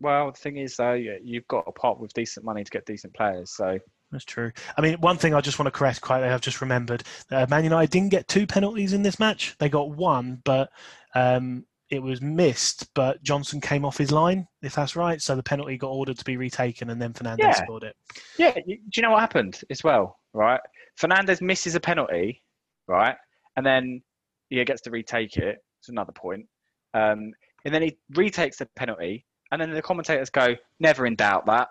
[0.01, 3.13] Well, the thing is, though, you've got to part with decent money to get decent
[3.13, 3.51] players.
[3.55, 3.79] So
[4.11, 4.51] that's true.
[4.77, 7.63] I mean, one thing I just want to correct quite I've just remembered uh, Man
[7.63, 9.55] United didn't get two penalties in this match.
[9.59, 10.71] They got one, but
[11.15, 12.91] um, it was missed.
[12.93, 15.21] But Johnstone came off his line, if that's right.
[15.21, 17.53] So the penalty got ordered to be retaken, and then Fernandes yeah.
[17.53, 17.95] scored it.
[18.37, 18.53] Yeah.
[18.53, 20.17] Do you know what happened as well?
[20.33, 20.61] Right.
[20.99, 22.41] Fernandes misses a penalty,
[22.87, 23.15] right,
[23.55, 24.01] and then
[24.49, 25.57] he gets to retake it.
[25.79, 26.45] It's another point.
[26.93, 27.31] Um,
[27.65, 31.69] and then he retakes the penalty, and then the commentators go, "Never in doubt that."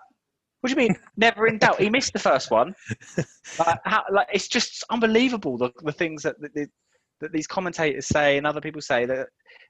[0.61, 0.97] What do you mean?
[1.15, 1.79] Never in doubt.
[1.79, 2.75] He missed the first one.
[3.57, 6.69] Like, how, like it's just unbelievable the, the things that, that,
[7.19, 9.27] that these commentators say and other people say that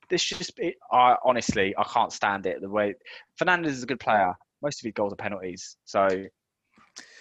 [0.09, 0.51] this just.
[0.57, 2.59] It, I honestly, I can't stand it.
[2.61, 2.93] The way
[3.41, 4.33] Fernandes is a good player.
[4.61, 5.77] Most of his goals are penalties.
[5.85, 6.07] So,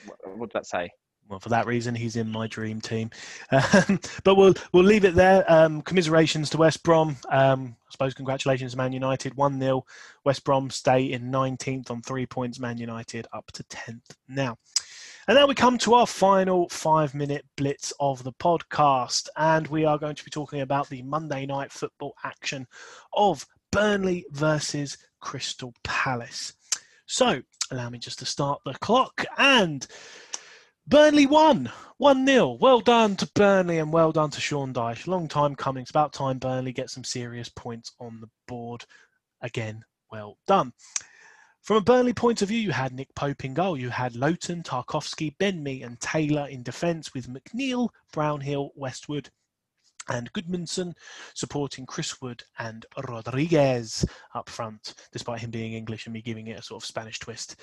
[0.06, 0.90] what, what did that say?
[1.28, 3.10] Well, for that reason, he's in my dream team.
[3.50, 5.44] Um, but we'll we'll leave it there.
[5.50, 7.16] Um, commiserations to West Brom.
[7.30, 9.34] Um, I suppose congratulations, Man United.
[9.34, 9.84] One 0
[10.24, 12.58] West Brom stay in 19th on three points.
[12.58, 14.56] Man United up to 10th now.
[15.28, 19.28] And now we come to our final five minute blitz of the podcast.
[19.36, 22.66] And we are going to be talking about the Monday night football action
[23.12, 26.54] of Burnley versus Crystal Palace.
[27.04, 29.24] So, allow me just to start the clock.
[29.36, 29.86] And
[30.88, 32.56] Burnley won 1 0.
[32.60, 35.06] Well done to Burnley and well done to Sean Dyche.
[35.06, 35.82] Long time coming.
[35.82, 38.86] It's about time Burnley get some serious points on the board.
[39.42, 40.72] Again, well done.
[41.60, 43.76] From a Burnley point of view, you had Nick Pope in goal.
[43.76, 49.28] You had Lowton, Tarkowski, Ben Mee, and Taylor in defence with McNeil, Brownhill, Westwood,
[50.08, 50.94] and Gudmundsson
[51.34, 56.58] supporting Chris Wood and Rodriguez up front, despite him being English and me giving it
[56.58, 57.56] a sort of Spanish twist.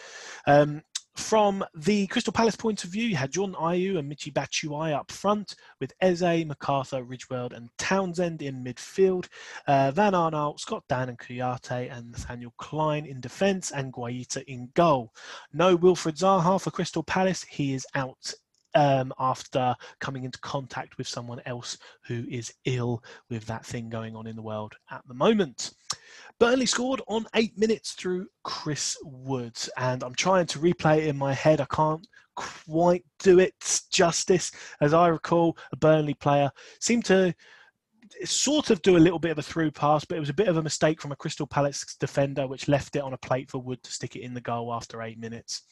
[0.46, 0.84] Um,
[1.16, 5.12] from the Crystal Palace point of view, you had Jordan Ayew and Michy Batshuayi up
[5.12, 9.28] front, with Eze, McArthur, Riedewald, and Townsend in midfield.
[9.68, 14.70] Uh, Van Aanholt, Scott Dann, and Kouyaté, and Nathaniel Clyne in defence, and Guaita in
[14.74, 15.14] goal.
[15.54, 17.44] No Wilfried Zaha for Crystal Palace.
[17.44, 18.34] He is out
[18.76, 21.78] um, after coming into contact with someone else
[22.08, 25.74] who is ill with that thing going on in the world at the moment.
[26.40, 31.18] Burnley scored on eight minutes through Chris Woods, and I'm trying to replay it in
[31.18, 31.62] my head.
[31.62, 33.54] I can't quite do it
[33.92, 34.52] justice.
[34.82, 37.34] As I recall, a Burnley player seemed to
[38.24, 40.48] sort of do a little bit of a through pass, but it was a bit
[40.48, 43.60] of a mistake from a Crystal Palace defender, which left it on a plate for
[43.60, 45.64] Wood to stick it in the goal after eight minutes.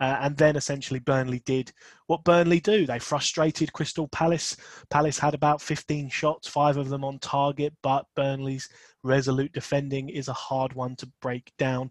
[0.00, 1.72] Uh, and then essentially Burnley did
[2.06, 2.86] what Burnley do.
[2.86, 4.56] They frustrated Crystal Palace.
[4.90, 8.68] Palace had about 15 shots, five of them on target, but Burnley's
[9.02, 11.90] resolute defending is a hard one to break down.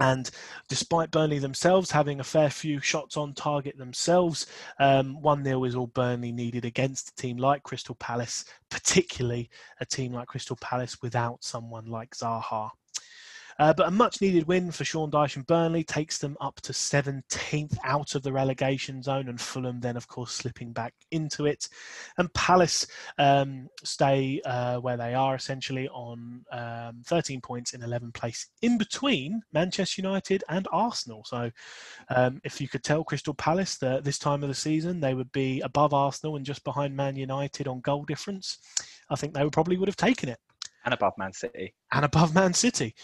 [0.00, 0.30] And
[0.68, 4.46] despite Burnley themselves having a fair few shots on target themselves,
[4.78, 9.50] um, 1 0 is all Burnley needed against a team like Crystal Palace, particularly
[9.80, 12.70] a team like Crystal Palace without someone like Zaha.
[13.60, 16.72] Uh, but a much needed win for Sean Dyche and Burnley takes them up to
[16.72, 21.68] 17th out of the relegation zone, and Fulham then, of course, slipping back into it.
[22.16, 22.86] And Palace
[23.18, 28.78] um, stay uh, where they are essentially on um, 13 points in 11th place in
[28.78, 31.22] between Manchester United and Arsenal.
[31.26, 31.50] So
[32.08, 35.30] um, if you could tell Crystal Palace that this time of the season they would
[35.32, 38.56] be above Arsenal and just behind Man United on goal difference,
[39.10, 40.38] I think they would probably would have taken it.
[40.84, 41.74] And above Man City.
[41.92, 42.94] And above Man City.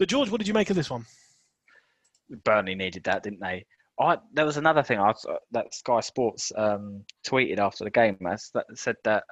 [0.00, 1.04] But George, what did you make of this one?
[2.42, 3.66] Burnley needed that, didn't they?
[4.00, 5.12] I, there was another thing I,
[5.50, 9.24] that Sky Sports um, tweeted after the game that said that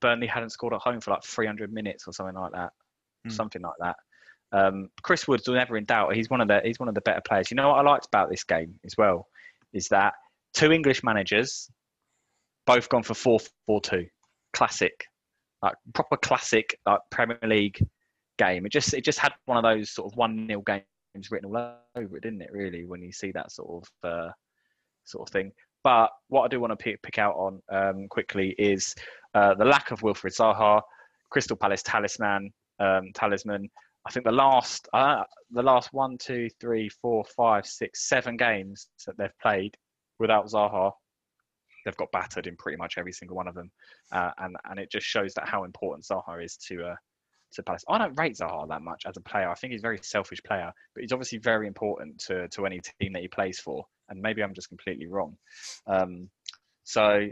[0.00, 2.70] Burnley hadn't scored at home for like 300 minutes or something like that,
[3.26, 3.32] mm.
[3.32, 3.96] something like that.
[4.52, 6.14] Um, Chris Woods was never in doubt.
[6.14, 7.50] He's one of the he's one of the better players.
[7.50, 9.26] You know what I liked about this game as well
[9.72, 10.12] is that
[10.54, 11.68] two English managers
[12.64, 14.06] both gone for four four two,
[14.52, 15.06] classic,
[15.62, 17.84] like proper classic like Premier League
[18.38, 18.66] game.
[18.66, 20.84] It just it just had one of those sort of one nil games
[21.30, 22.52] written all over it, didn't it?
[22.52, 24.30] Really, when you see that sort of uh,
[25.04, 25.52] sort of thing.
[25.82, 28.94] But what I do want to pick, pick out on um, quickly is
[29.34, 30.82] uh, the lack of Wilfried Zaha,
[31.30, 33.70] Crystal Palace talisman, um, talisman.
[34.06, 38.88] I think the last uh, the last one, two, three, four, five, six, seven games
[39.06, 39.76] that they've played
[40.18, 40.92] without Zaha,
[41.84, 43.70] they've got battered in pretty much every single one of them,
[44.12, 46.94] uh, and and it just shows that how important Zaha is to uh,
[47.52, 47.84] to Palace.
[47.88, 49.50] I don't rate Zaha that much as a player.
[49.50, 52.80] I think he's a very selfish player, but he's obviously very important to, to any
[53.00, 53.84] team that he plays for.
[54.08, 55.36] And maybe I'm just completely wrong.
[55.86, 56.28] Um,
[56.84, 57.28] so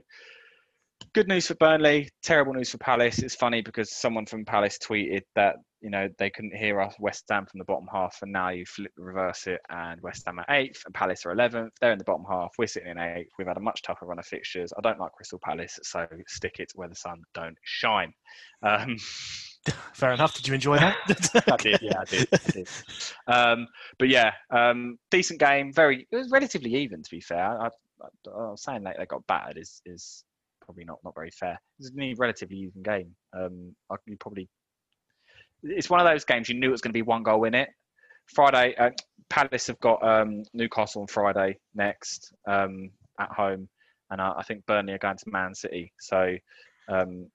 [1.12, 3.20] good news for Burnley, terrible news for Palace.
[3.20, 7.24] It's funny because someone from Palace tweeted that you know they couldn't hear us West
[7.31, 10.57] Ham from the bottom half, and now you flip reverse it, and West Ham are
[10.57, 11.73] eighth, and Palace are eleventh.
[11.81, 12.53] They're in the bottom half.
[12.59, 13.31] We're sitting in eighth.
[13.39, 14.73] We've had a much tougher run of fixtures.
[14.77, 18.12] I don't like Crystal Palace, so stick it where the sun don't shine.
[18.62, 18.97] Um,
[19.95, 20.35] Fair enough.
[20.35, 20.97] Did you enjoy that?
[21.51, 21.81] I did.
[21.81, 22.28] Yeah, I did.
[22.32, 22.69] I did.
[23.27, 23.69] Um,
[23.99, 25.73] but yeah, um, decent game.
[25.73, 26.07] Very.
[26.11, 27.45] It was relatively even, to be fair.
[27.61, 30.24] I, I, I was saying that they got battered is is
[30.61, 31.53] probably not not very fair.
[31.53, 33.15] It was a relatively even game.
[33.32, 34.49] Um, I, you probably.
[35.62, 37.55] It's one of those games you knew it was going to be one goal in
[37.55, 37.70] it.
[38.27, 38.91] Friday, uh,
[39.31, 43.69] Palace have got um, Newcastle on Friday next um, at home,
[44.11, 45.93] and I, I think Burnley are going to Man City.
[46.01, 46.36] So
[46.89, 47.28] um,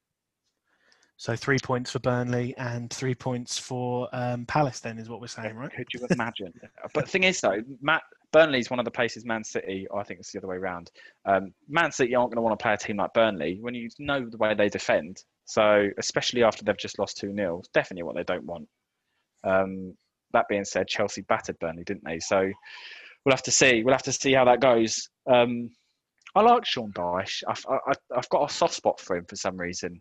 [1.20, 4.80] so three points for Burnley and three points for um, Palace.
[4.80, 5.70] Then is what we're saying, right?
[5.70, 6.54] Could you imagine?
[6.94, 9.86] but the thing is, though, Matt Burnley is one of the places Man City.
[9.94, 10.92] I think it's the other way around.
[11.26, 13.90] Um, Man City aren't going to want to play a team like Burnley when you
[14.00, 15.22] know the way they defend.
[15.44, 18.70] So especially after they've just lost two 0 definitely what they don't want.
[19.44, 19.98] Um,
[20.32, 22.20] that being said, Chelsea battered Burnley, didn't they?
[22.20, 22.50] So
[23.26, 23.84] we'll have to see.
[23.84, 25.10] We'll have to see how that goes.
[25.30, 25.70] Um,
[26.34, 27.44] I like Sean Dyche.
[27.46, 30.00] I've, I, have got a soft spot for him for some reason.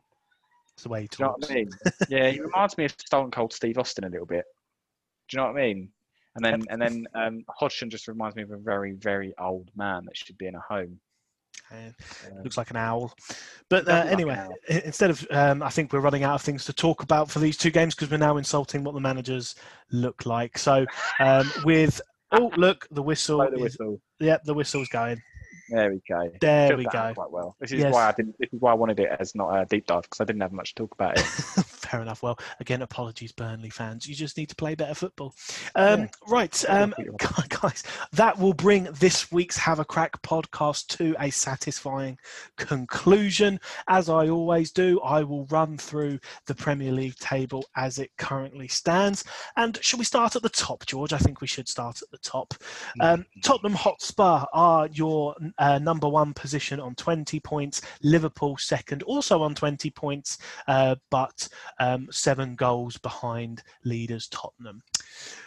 [0.83, 1.17] The way he talks.
[1.19, 1.71] Do you know what I mean?
[2.09, 4.45] yeah, he reminds me of Stone Cold Steve Austin a little bit.
[5.29, 5.91] Do you know what I mean?
[6.37, 10.05] And then and then um, Hodgson just reminds me of a very very old man
[10.05, 11.01] that should be in a home.
[11.71, 11.95] Um,
[12.45, 13.13] looks like an owl.
[13.69, 14.55] But uh, look like anyway, owl.
[14.69, 17.57] instead of, um, I think we're running out of things to talk about for these
[17.57, 19.55] two games because we're now insulting what the managers
[19.91, 20.57] look like.
[20.57, 20.87] So
[21.19, 22.01] um, with,
[22.33, 23.39] oh, look, the whistle.
[23.39, 24.01] blow the is- whistle.
[24.21, 25.21] Yep, the whistle's going.
[25.69, 26.31] There we go.
[26.41, 27.13] There Filled we go.
[27.15, 27.57] Quite well.
[27.61, 27.93] This is Yes.
[27.93, 28.37] why I didn't.
[28.39, 30.53] This is why I wanted it as not a deep dive because I didn't have
[30.53, 31.25] much to talk about it.
[31.91, 32.23] Fair enough.
[32.23, 34.07] Well, again, apologies, Burnley fans.
[34.07, 35.35] You just need to play better football.
[35.75, 36.95] Um, Right, um,
[37.49, 37.83] guys,
[38.13, 42.19] that will bring this week's Have a Crack podcast to a satisfying
[42.57, 43.59] conclusion.
[43.89, 48.69] As I always do, I will run through the Premier League table as it currently
[48.69, 49.25] stands.
[49.57, 51.13] And should we start at the top, George?
[51.15, 52.53] I think we should start at the top.
[53.01, 57.81] Um, Tottenham Hotspur are your uh, number one position on 20 points.
[58.03, 61.49] Liverpool second, also on 20 points, uh, but
[61.81, 64.83] um, seven goals behind leaders Tottenham.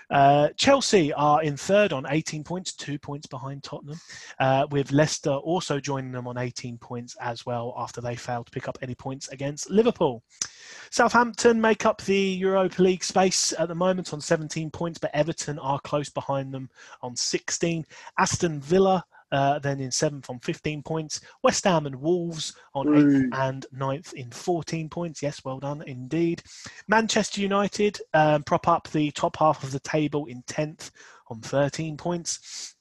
[0.09, 3.99] Uh, Chelsea are in third on 18 points, two points behind Tottenham,
[4.39, 8.51] uh, with Leicester also joining them on 18 points as well after they failed to
[8.51, 10.21] pick up any points against Liverpool.
[10.89, 15.57] Southampton make up the Europa League space at the moment on 17 points, but Everton
[15.59, 16.69] are close behind them
[17.01, 17.85] on 16.
[18.19, 21.21] Aston Villa uh, then in seventh on 15 points.
[21.43, 25.21] West Ham and Wolves on eighth and ninth in 14 points.
[25.21, 26.43] Yes, well done indeed.
[26.87, 30.91] Manchester United um, prop up the top half of the table in 10th
[31.27, 32.75] on 13 points.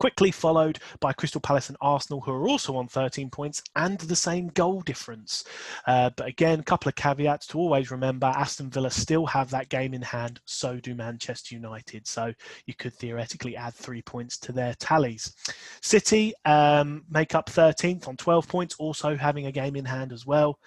[0.00, 4.16] Quickly followed by Crystal Palace and Arsenal, who are also on 13 points and the
[4.16, 5.44] same goal difference.
[5.86, 9.68] Uh, but again, a couple of caveats to always remember Aston Villa still have that
[9.68, 12.06] game in hand, so do Manchester United.
[12.06, 12.32] So
[12.66, 15.34] you could theoretically add three points to their tallies.
[15.82, 20.24] City um, make up 13th on 12 points, also having a game in hand as
[20.24, 20.58] well.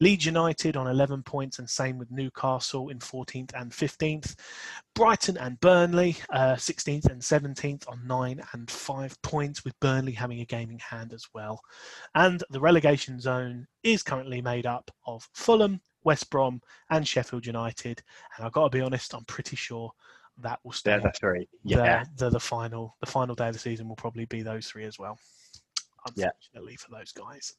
[0.00, 4.34] Leeds United on 11 points, and same with Newcastle in 14th and 15th.
[4.98, 10.40] Brighton and Burnley, uh, 16th and 17th on 9 and 5 points, with Burnley having
[10.40, 11.60] a game in hand as well.
[12.16, 16.60] And the relegation zone is currently made up of Fulham, West Brom,
[16.90, 18.02] and Sheffield United.
[18.36, 19.92] And I've got to be honest, I'm pretty sure
[20.38, 20.94] that will stay.
[20.94, 21.48] A three.
[21.62, 22.04] the, Yeah.
[22.16, 24.98] the, the final the final day of the season will probably be those three as
[24.98, 25.16] well.
[26.16, 26.28] Yeah.
[26.54, 27.54] Unfortunately for those guys.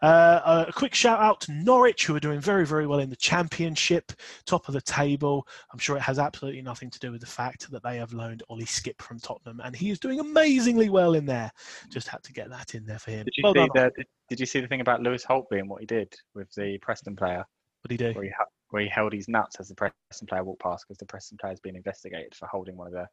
[0.00, 3.16] Uh, a quick shout out to Norwich, who are doing very, very well in the
[3.16, 4.12] championship,
[4.46, 5.46] top of the table.
[5.72, 8.42] I'm sure it has absolutely nothing to do with the fact that they have loaned
[8.48, 11.50] Ollie Skipp from Tottenham, and he is doing amazingly well in there.
[11.90, 13.24] Just had to get that in there for him.
[13.24, 13.68] Did you well see done.
[13.74, 13.92] the?
[13.96, 16.78] Did, did you see the thing about Lewis Holtby and what he did with the
[16.78, 17.44] Preston player,
[17.82, 18.12] What did he do?
[18.14, 18.32] where he
[18.70, 21.52] where he held his nuts as the Preston player walked past because the Preston player
[21.52, 23.06] has been investigated for holding one of the.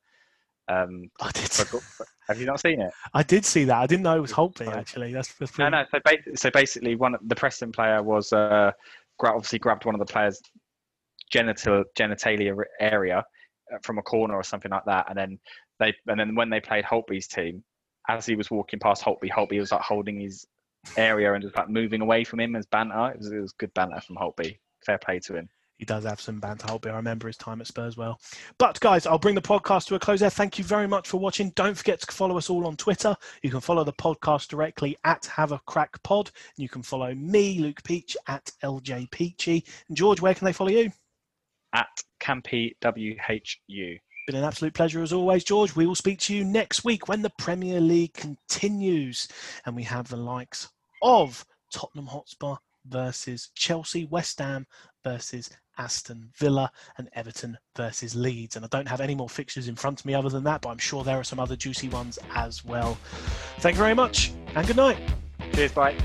[0.69, 1.51] Um, I did.
[2.27, 2.91] have you not seen it?
[3.13, 3.77] I did see that.
[3.77, 5.11] I didn't know it was Holtby actually.
[5.11, 5.85] That's, that's No, pretty- no.
[5.91, 8.71] So basically, so basically, one of- the Preston player was uh,
[9.23, 10.39] obviously grabbed one of the players'
[11.31, 13.23] genital genitalia area
[13.73, 15.39] uh, from a corner or something like that, and then
[15.79, 17.63] they and then when they played Holtby's team,
[18.07, 20.45] as he was walking past Holtby, Holtby was like holding his
[20.97, 23.11] area and just like moving away from him as banter.
[23.11, 24.57] It was, it was good banter from Holtby.
[24.85, 25.49] Fair play to him.
[25.80, 26.91] He does have some banter, Holtby.
[26.91, 28.19] I remember his time at Spurs well.
[28.57, 30.30] But guys, I'll bring the podcast to a close there.
[30.30, 31.51] Thank you very much for watching.
[31.51, 33.15] Don't forget to follow us all on Twitter.
[33.43, 36.31] You can follow the podcast directly at Have a Crack Pod.
[36.57, 39.64] And you can follow me, Luke Peach, at LJ Peachy.
[39.88, 40.91] And George, where can they follow you?
[41.73, 41.88] At
[42.19, 43.97] Campy WHU.
[44.27, 45.77] Been an absolute pleasure as always, George.
[45.77, 49.30] We will speak to you next week when the Premier League continues
[49.65, 50.69] and we have the likes
[51.01, 54.68] of Tottenham Hotspur versus Chelsea, West Ham
[55.03, 55.49] versus
[55.80, 58.56] Aston Villa, and Everton versus Leeds.
[58.56, 60.69] And I don't have any more fixtures in front of me other than that, but
[60.69, 62.97] I'm sure there are some other juicy ones as well.
[63.60, 64.99] Thank you very much and good night.
[65.53, 65.95] Cheers, bye.